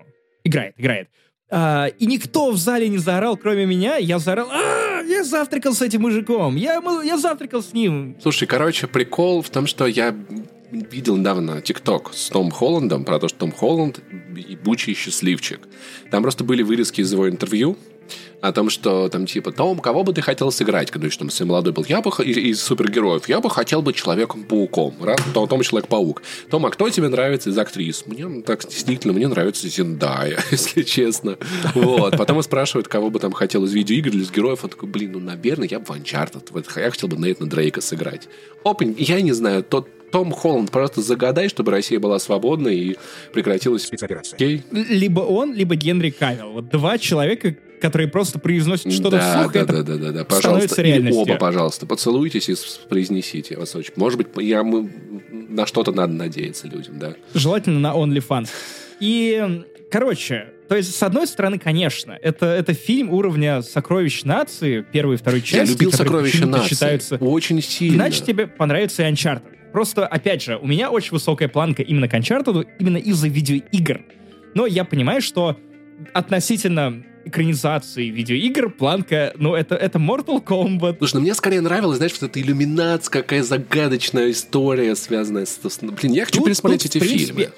[0.44, 1.08] играет, играет.
[1.50, 3.96] Э, и никто в зале не заорал, кроме меня.
[3.96, 8.16] Я заорал, а, я завтракал с этим мужиком, я, я завтракал с ним.
[8.20, 10.14] Слушай, короче, прикол в том, что я
[10.70, 14.00] видел недавно ТикТок с Том Холландом про то, что Том Холланд
[14.36, 15.60] ебучий счастливчик.
[16.10, 17.76] Там просто были вырезки из его интервью,
[18.40, 21.48] о том, что там типа, Том, кого бы ты хотел сыграть, когда еще там сын
[21.48, 21.84] молодой был?
[21.88, 24.94] Я бы из, из супергероев, я бы хотел быть Человеком-пауком.
[25.00, 26.22] Раз, то, Том Человек-паук.
[26.50, 28.04] Том, а кто тебе нравится из актрис?
[28.06, 31.36] Мне так действительно, мне нравится Зендая, если честно.
[31.74, 32.16] Вот.
[32.16, 34.64] Потом он спрашивает, кого бы там хотел из видеоигр или из героев.
[34.64, 36.80] Он такой, блин, ну, наверное, я бы в Uncharted.
[36.80, 38.28] Я хотел бы Нейтана Дрейка сыграть.
[38.64, 42.96] Опень, я не знаю, тот том Холланд просто загадай, чтобы Россия была свободна и
[43.32, 44.36] прекратилась спецоперация.
[44.36, 44.62] Окей?
[44.70, 46.52] Либо он, либо Генри Кавилл.
[46.52, 50.24] Вот два человека, которые просто произносят что-то да, вслух, да, это да, да, да, да.
[50.24, 51.22] Пожалуйста, реальностью.
[51.22, 52.54] оба, пожалуйста, поцелуйтесь и
[52.88, 53.56] произнесите.
[53.56, 53.92] Вас очень...
[53.96, 54.90] Может быть, я, мы,
[55.30, 57.14] на что-то надо надеяться людям, да.
[57.34, 58.48] Желательно на OnlyFans.
[59.00, 65.16] И, короче, то есть, с одной стороны, конечно, это, это фильм уровня «Сокровищ нации», первой
[65.16, 65.56] и второй части.
[65.56, 66.68] Я любил «Сокровища нации».
[66.68, 67.16] Считаются...
[67.16, 67.96] Очень сильно.
[67.96, 69.42] Иначе тебе понравится и Uncharted.
[69.72, 74.02] Просто, опять же, у меня очень высокая планка именно к Uncharted, именно из-за видеоигр.
[74.54, 75.56] Но я понимаю, что
[76.12, 80.96] относительно экранизации видеоигр планка, ну, это, это Mortal Kombat.
[80.98, 85.58] Слушай, ну мне скорее нравилось, знаешь, вот эта иллюминация, какая загадочная история, связанная с...
[85.80, 87.52] Блин, я хочу тут, пересмотреть тут, эти принципе, фильмы.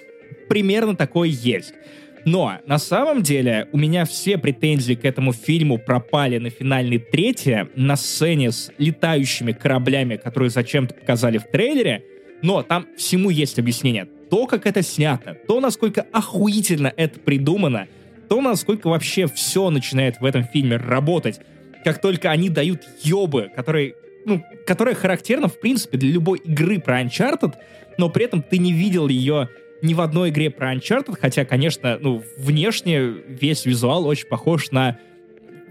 [0.48, 1.72] Примерно такое есть.
[2.24, 7.66] Но на самом деле у меня все претензии к этому фильму пропали на финальной трети,
[7.74, 12.05] на сцене с летающими кораблями, которые зачем-то показали в трейлере.
[12.43, 14.07] Но там всему есть объяснение.
[14.31, 17.89] То, как это снято, то, насколько охуительно это придумано,
[18.28, 21.40] то, насколько вообще все начинает в этом фильме работать.
[21.85, 23.94] Как только они дают ёбы, которые,
[24.24, 27.55] ну, которые характерно, в принципе, для любой игры про Uncharted,
[27.99, 29.49] но при этом ты не видел ее
[29.82, 34.98] ни в одной игре про Uncharted, хотя, конечно, ну, внешне весь визуал очень похож на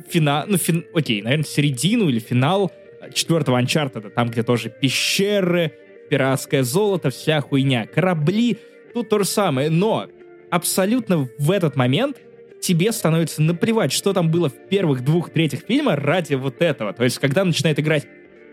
[0.10, 2.72] финал, ну, фин, окей, наверное, середину или финал
[3.14, 5.74] четвертого Uncharted, там, где тоже пещеры,
[6.10, 8.58] пиратское золото, вся хуйня, корабли,
[8.94, 10.08] тут то же самое, но
[10.50, 12.18] абсолютно в этот момент
[12.60, 16.94] тебе становится наплевать, что там было в первых двух-третьих фильмах ради вот этого.
[16.94, 18.06] То есть, когда начинает играть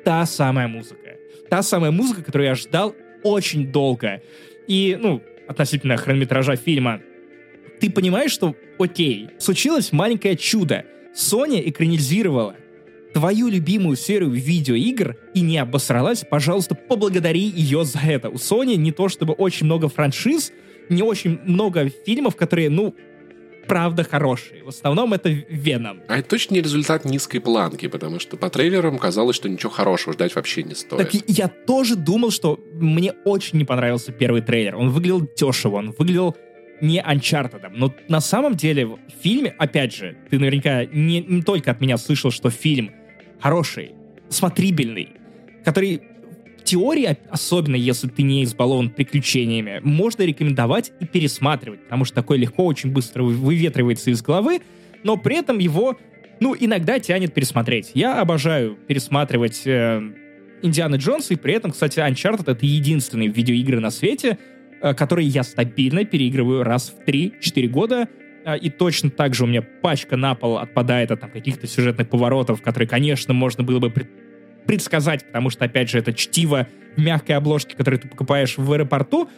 [0.05, 1.17] та самая музыка.
[1.51, 4.23] Та самая музыка, которую я ждал очень долго.
[4.67, 7.01] И, ну, относительно хронометража фильма,
[7.81, 10.85] ты понимаешь, что, окей, случилось маленькое чудо.
[11.15, 12.57] Sony экранизировала
[13.15, 18.29] твою любимую серию видеоигр и не обосралась, пожалуйста, поблагодари ее за это.
[18.29, 20.53] У Sony не то чтобы очень много франшиз,
[20.89, 22.95] не очень много фильмов, которые, ну,
[23.69, 24.65] правда хорошие.
[24.65, 26.01] В основном это Веном.
[26.09, 30.15] А это точно не результат низкой планки, потому что по трейлерам казалось, что ничего хорошего
[30.15, 30.99] ждать вообще не стоит.
[30.99, 34.77] Так и я тоже думал, что мне очень не понравился первый трейлер.
[34.77, 36.37] Он выглядел дешево, он выглядел
[36.81, 37.71] не Uncharted.
[37.75, 41.99] Но на самом деле в фильме, опять же, ты наверняка не, не только от меня
[41.99, 42.93] слышал, что фильм
[43.41, 43.93] хороший,
[44.29, 45.11] смотрибельный,
[45.65, 46.03] который
[46.69, 52.67] теории, особенно если ты не избалован приключениями, можно рекомендовать и пересматривать, потому что такой легко,
[52.67, 54.61] очень быстро выветривается из головы,
[55.03, 55.97] но при этом его,
[56.41, 57.93] ну, иногда тянет пересмотреть.
[57.95, 60.03] Я обожаю пересматривать э,
[60.61, 64.37] Индиана Джонса, и при этом, кстати, Uncharted— это единственные видеоигры на свете,
[64.83, 68.09] э, которые я стабильно переигрываю раз в 3-4 года,
[68.45, 72.11] э, и точно так же у меня пачка на пол отпадает от там, каких-то сюжетных
[72.11, 73.91] поворотов, которые, конечно, можно было бы
[74.69, 76.69] предсказать, потому что, опять же, это чтиво
[76.99, 79.31] мягкой обложке, которую ты покупаешь в аэропорту,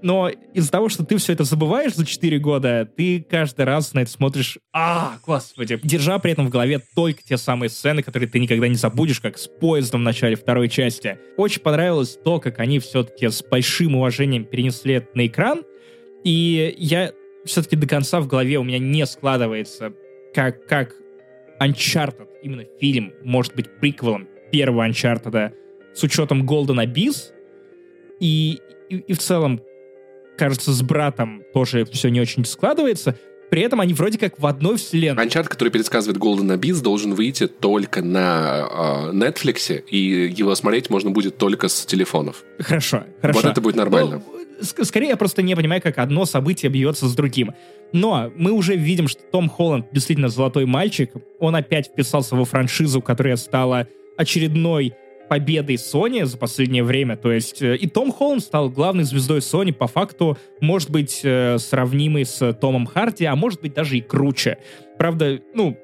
[0.00, 4.00] но из-за того, что ты все это забываешь за 4 года, ты каждый раз на
[4.00, 8.38] это смотришь, а, господи, держа при этом в голове только те самые сцены, которые ты
[8.38, 11.18] никогда не забудешь, как с поездом в начале второй части.
[11.36, 15.64] Очень понравилось то, как они все-таки с большим уважением перенесли это на экран,
[16.22, 17.10] и я
[17.44, 19.94] все-таки до конца в голове у меня не складывается,
[20.32, 20.94] как, как
[21.60, 25.52] Uncharted, именно фильм, может быть приквелом первого Uncharted
[25.94, 27.32] с учетом Golden Abyss.
[28.20, 28.58] И,
[28.88, 29.60] и, и в целом,
[30.38, 33.18] кажется, с братом тоже все не очень складывается.
[33.50, 35.26] При этом они вроде как в одной вселенной.
[35.26, 41.10] Uncharted, который предсказывает Golden Abyss, должен выйти только на э, Netflix, и его смотреть можно
[41.10, 42.42] будет только с телефонов.
[42.58, 43.40] Хорошо, хорошо.
[43.40, 44.22] Вот это будет нормально.
[44.58, 47.52] Ну, скорее, я просто не понимаю, как одно событие бьется с другим.
[47.92, 51.12] Но мы уже видим, что Том Холланд действительно золотой мальчик.
[51.40, 53.86] Он опять вписался во франшизу, которая стала
[54.16, 54.94] очередной
[55.28, 57.16] победой Sony за последнее время.
[57.16, 61.58] То есть э, и Том Холланд стал главной звездой Sony, по факту, может быть, э,
[61.58, 64.58] сравнимый с Томом Харди, а может быть даже и круче.
[64.98, 65.76] Правда, ну,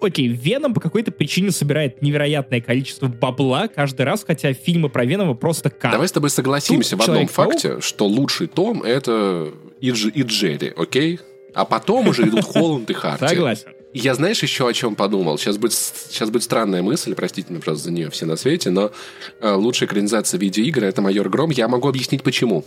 [0.00, 5.34] окей, Веном по какой-то причине собирает невероятное количество бабла каждый раз, хотя фильмы про Венома
[5.34, 5.92] просто как.
[5.92, 10.72] Давай с тобой согласимся Тут в одном факте, что лучший Том— это и, и Джерри,
[10.76, 11.20] окей?
[11.54, 13.28] А потом уже идут Холланд и Харди.
[13.28, 13.68] Согласен.
[13.94, 15.38] Я знаешь еще о чем подумал?
[15.38, 18.90] Сейчас будет, сейчас будет странная мысль, простите меня, просто за нее все на свете, но
[19.40, 21.50] э, лучшая экранизация видеоигры— это «Майор Гром».
[21.50, 22.64] Я могу объяснить, почему.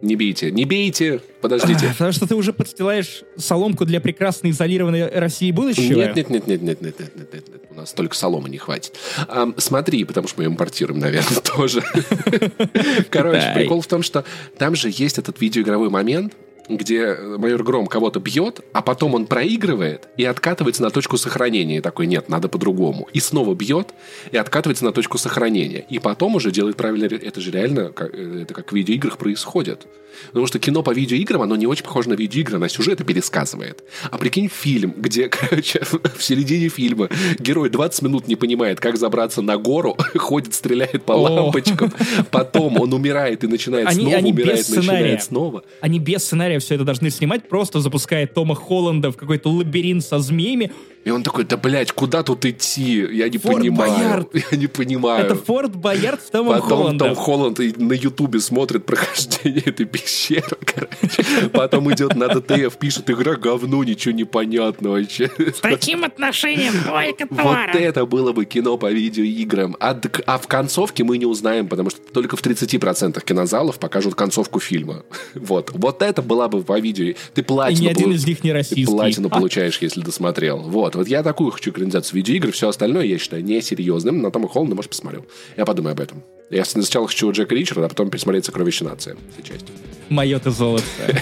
[0.00, 1.88] Не бейте, не бейте, подождите.
[1.88, 5.98] А, потому что ты уже подстилаешь соломку для прекрасной изолированной России будущего?
[5.98, 7.62] Нет, нет, нет, нет, нет, нет, нет, нет, нет, нет.
[7.70, 8.96] у нас только соломы не хватит.
[9.28, 11.82] А, смотри, потому что мы ее импортируем, наверное, тоже.
[13.10, 14.24] Короче, прикол в том, что
[14.56, 16.32] там же есть этот видеоигровой момент,
[16.68, 21.78] где майор Гром кого-то бьет, а потом он проигрывает и откатывается на точку сохранения.
[21.78, 23.08] И такой, нет, надо по-другому.
[23.12, 23.94] И снова бьет
[24.30, 25.84] и откатывается на точку сохранения.
[25.88, 27.06] И потом уже делает правильно.
[27.06, 29.86] Это же реально, это как в видеоиграх происходит.
[30.28, 33.82] Потому что кино по видеоиграм, оно не очень похоже на видеоигры, на сюжеты пересказывает.
[34.10, 37.08] А прикинь, фильм, где, короче, в середине фильма
[37.38, 41.92] герой 20 минут не понимает, как забраться на гору, ходит, стреляет по лампочкам,
[42.30, 45.64] потом он умирает и начинает они, снова, они умирает, начинает снова.
[45.80, 50.18] Они без сценария все это должны снимать, просто запуская Тома Холланда в какой-то лабиринт со
[50.18, 53.06] змеями, и он такой, да, блядь, куда тут идти?
[53.10, 53.92] Я не Форт понимаю.
[53.92, 54.28] Боярд.
[54.52, 55.24] Я не понимаю.
[55.24, 57.08] Это Форт Боярд с Томом Потом Холландом.
[57.08, 61.48] Том Холланд на Ютубе смотрит прохождение этой пещеры, короче.
[61.52, 65.30] Потом идет на ДТФ, пишет, игра говно, ничего не понятно вообще.
[65.38, 67.70] С таким отношением двойка товара.
[67.72, 69.76] Вот это было бы кино по видеоиграм.
[69.80, 74.60] А, а в концовке мы не узнаем, потому что только в 30% кинозалов покажут концовку
[74.60, 75.04] фильма.
[75.34, 75.70] Вот.
[75.72, 77.14] Вот это была бы по видео.
[77.34, 77.80] Ты платину...
[77.80, 78.84] И ни один из них не российский.
[78.84, 80.58] Ты платину получаешь, если досмотрел.
[80.58, 80.89] Вот.
[80.90, 84.22] Вот, вот я такую хочу экранизацию видеоигр, все остальное я считаю несерьезным.
[84.22, 85.24] На Тома Холланда, может, посмотрел.
[85.56, 86.24] Я подумаю об этом.
[86.50, 89.68] Я сначала хочу Джека Ричарда, а потом пересмотреть «Сокровище нации» все части.
[90.08, 90.84] Мое ты золото.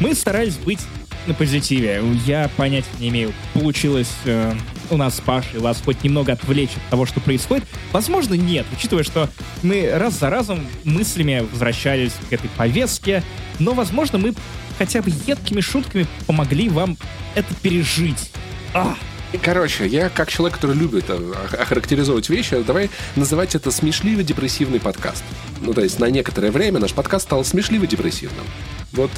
[0.00, 0.78] Мы старались быть
[1.26, 2.02] на позитиве.
[2.24, 4.54] Я понятия не имею, получилось э,
[4.90, 7.64] у нас с Пашей вас хоть немного отвлечь от того, что происходит.
[7.92, 9.28] Возможно, нет, учитывая, что
[9.62, 13.22] мы раз за разом мыслями возвращались к этой повестке,
[13.58, 14.34] но, возможно, мы
[14.78, 16.96] хотя бы едкими шутками помогли вам
[17.34, 18.32] это пережить.
[18.74, 18.96] А!
[19.42, 25.24] Короче, я как человек, который любит э, охарактеризовать вещи, давай называть это смешливый депрессивный подкаст.
[25.60, 28.44] Ну, то есть на некоторое время наш подкаст стал смешливо депрессивным.
[28.92, 29.10] Вот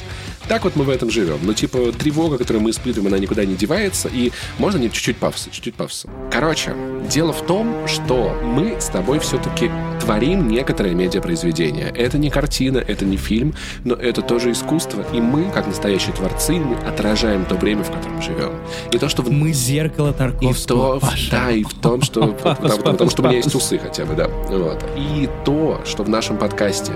[0.49, 1.39] так вот мы в этом живем.
[1.43, 5.51] Ну, типа, тревога, которую мы испытываем, она никуда не девается, и можно не чуть-чуть пафоса,
[5.51, 6.09] чуть-чуть пафоса.
[6.33, 6.75] Короче,
[7.09, 9.71] дело в том, что мы с тобой все-таки
[10.01, 11.93] творим некоторое медиапроизведение.
[11.95, 13.55] Это не картина, это не фильм,
[13.85, 18.23] но это тоже искусство, и мы, как настоящие творцы, мы отражаем то время, в котором
[18.23, 18.55] живем.
[18.91, 19.23] И то, что...
[19.29, 21.01] Мы зеркало Тарковского, и в то,
[21.31, 22.27] Да, и в том, что...
[22.43, 24.29] Потому, потому что у меня есть усы хотя бы, да.
[24.29, 24.85] Вот.
[24.97, 26.93] И то, что в нашем подкасте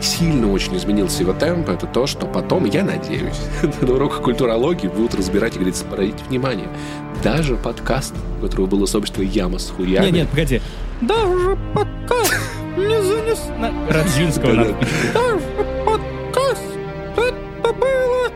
[0.00, 3.40] сильно очень изменился его темп, это то, что потом, я надеюсь,
[3.80, 6.68] на уроках культурологии будут разбирать и говорить, обратите внимание,
[7.22, 10.06] даже подкаст, у которого было собственно яма с хуями.
[10.06, 10.60] Нет, нет, погоди.
[11.00, 12.34] Даже подкаст
[12.76, 13.38] не занес...
[13.58, 13.72] На...
[13.92, 14.76] Радзинского надо.
[15.14, 15.44] Даже
[15.84, 16.62] подкаст
[17.16, 18.28] это было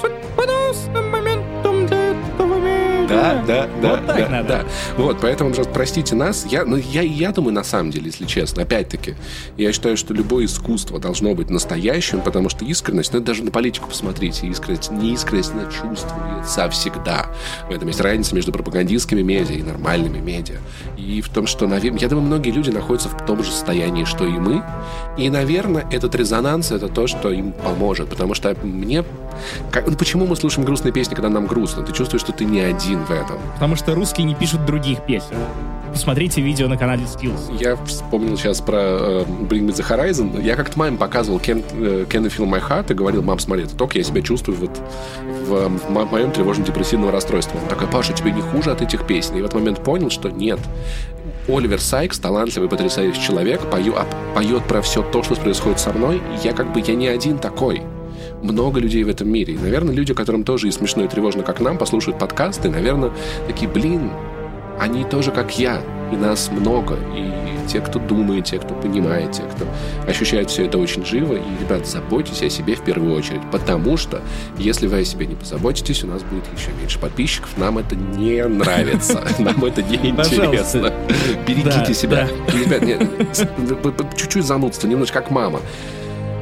[0.00, 2.85] судьбоносным моментом для этого мира.
[3.08, 4.48] Да, да, да, Вот так да, надо.
[4.48, 4.64] да.
[4.96, 6.46] Вот, поэтому, простите нас.
[6.50, 9.14] Я, ну, я, я думаю, на самом деле, если честно, опять-таки,
[9.56, 13.88] я считаю, что любое искусство должно быть настоящим, потому что искренность, ну, даже на политику
[13.88, 17.26] посмотрите, искренность, не искренность, она чувствуется всегда.
[17.68, 20.56] В этом есть разница между пропагандистскими медиа и нормальными медиа.
[20.96, 24.24] И в том, что, наверное, я думаю, многие люди находятся в том же состоянии, что
[24.24, 24.62] и мы.
[25.16, 28.08] И, наверное, этот резонанс— это то, что им поможет.
[28.08, 29.04] Потому что мне...
[29.70, 31.82] Как, ну, почему мы слушаем грустные песни, когда нам грустно?
[31.82, 33.38] Ты чувствуешь, что ты не один в этом.
[33.54, 35.36] Потому что русские не пишут других песен.
[35.92, 37.56] Посмотрите видео на канале Skills.
[37.58, 40.42] Я вспомнил сейчас про э, Bring Me The Horizon.
[40.42, 43.64] Я как-то маме показывал Can, э, Can You Feel My Heart и говорил, мам, смотри,
[43.64, 44.78] это только я себя чувствую вот
[45.46, 47.58] в, в мо- моем тревожно-депрессивном расстройстве.
[47.60, 49.36] Она такая, Паша, тебе не хуже от этих песен?
[49.36, 50.58] И в этот момент понял, что нет.
[51.48, 56.20] Оливер Сайкс, талантливый, потрясающий человек, пою- а- поет про все то, что происходит со мной.
[56.44, 57.80] Я как бы, я не один такой.
[58.42, 59.54] Много людей в этом мире.
[59.54, 63.12] И, наверное, люди, которым тоже и смешно, и тревожно, как нам, послушают подкасты, наверное,
[63.46, 64.10] такие, блин,
[64.78, 65.80] они тоже как я,
[66.12, 69.66] и нас много, и те, кто думает, те, кто понимает, те, кто
[70.08, 74.20] ощущает все это очень живо, и, ребят, заботьтесь о себе в первую очередь, потому что,
[74.58, 78.44] если вы о себе не позаботитесь, у нас будет еще меньше подписчиков, нам это не
[78.44, 80.92] нравится, нам это не интересно.
[81.46, 82.28] Берегите себя.
[82.48, 85.60] Ребят, чуть-чуть занудство, немножко как мама.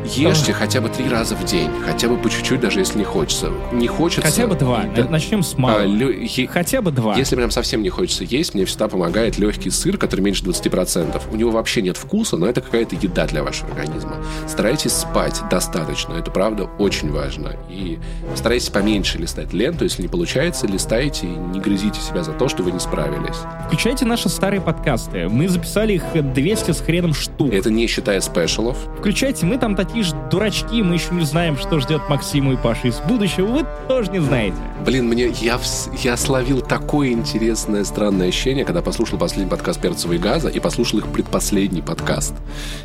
[0.05, 3.51] Ешьте хотя бы три раза в день, хотя бы по чуть-чуть, даже если не хочется.
[3.73, 4.23] Не хочется.
[4.23, 4.85] Хотя бы два.
[4.95, 5.05] Да.
[5.09, 5.85] Начнем с А, малого.
[5.85, 7.17] лё- е- Хотя бы два.
[7.17, 11.23] если прям совсем не хочется есть, мне всегда помогает легкий сыр, который меньше 20%.
[11.33, 14.17] У него вообще нет вкуса, но это какая-то еда для вашего организма.
[14.47, 17.53] Старайтесь спать достаточно, это правда очень важно.
[17.71, 17.99] И
[18.35, 22.63] старайтесь поменьше листать ленту, если не получается, листайте и не грызите себя за то, что
[22.63, 23.37] вы не справились.
[23.67, 25.29] Включайте наши старые подкасты.
[25.29, 26.03] Мы записали их
[26.35, 27.53] 200 с хреном штук.
[27.53, 28.77] Это не считая спешалов.
[28.99, 32.89] Включайте, мы там такие же дурачки, мы еще не знаем, что ждет Максиму и Паши
[32.89, 34.57] из будущего, вы тоже не знаете.
[34.85, 35.59] Блин, мне я,
[36.03, 40.99] я словил такое интересное, странное ощущение, когда послушал последний подкаст Перцева и Газа и послушал
[41.01, 42.35] их предпоследний подкаст.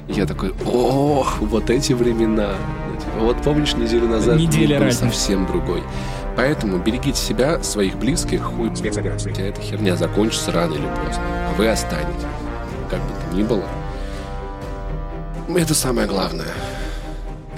[0.07, 2.51] И я такой, ох, вот эти времена.
[2.89, 5.83] Ну, типа, Вот помнишь, неделю назад Неделя был совсем другой.
[6.35, 8.69] Поэтому берегите себя, своих близких, хуй.
[8.69, 11.21] Хотя эта херня закончится рано или поздно.
[11.49, 12.23] А вы останетесь.
[12.89, 13.65] Как бы то ни было.
[15.53, 16.47] Это самое главное.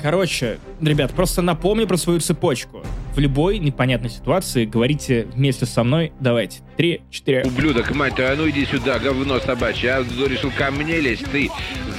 [0.01, 2.81] Короче, ребят, просто напомню про свою цепочку.
[3.13, 6.13] В любой непонятной ситуации говорите вместе со мной.
[6.21, 6.61] Давайте.
[6.77, 7.43] Три, четыре.
[7.43, 9.95] Ублюдок, мать твою, а ну иди сюда, говно собачье.
[9.95, 11.49] А решил ко мне лезть, ты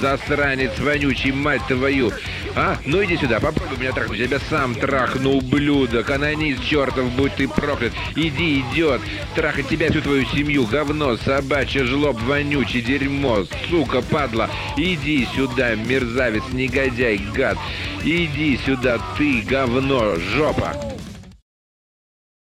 [0.01, 2.11] засранец вонючий, мать твою.
[2.55, 4.19] А, ну иди сюда, попробуй меня трахнуть.
[4.19, 6.09] Я тебя сам трахну, ублюдок.
[6.09, 7.93] Анонист чертов, будь ты проклят.
[8.15, 9.01] Иди, идет.
[9.35, 10.65] Трахать тебя, всю твою семью.
[10.65, 13.45] Говно собачье, жлоб вонючий, дерьмо.
[13.69, 14.49] Сука, падла.
[14.77, 17.57] Иди сюда, мерзавец, негодяй, гад.
[18.03, 20.75] Иди сюда, ты, говно, жопа.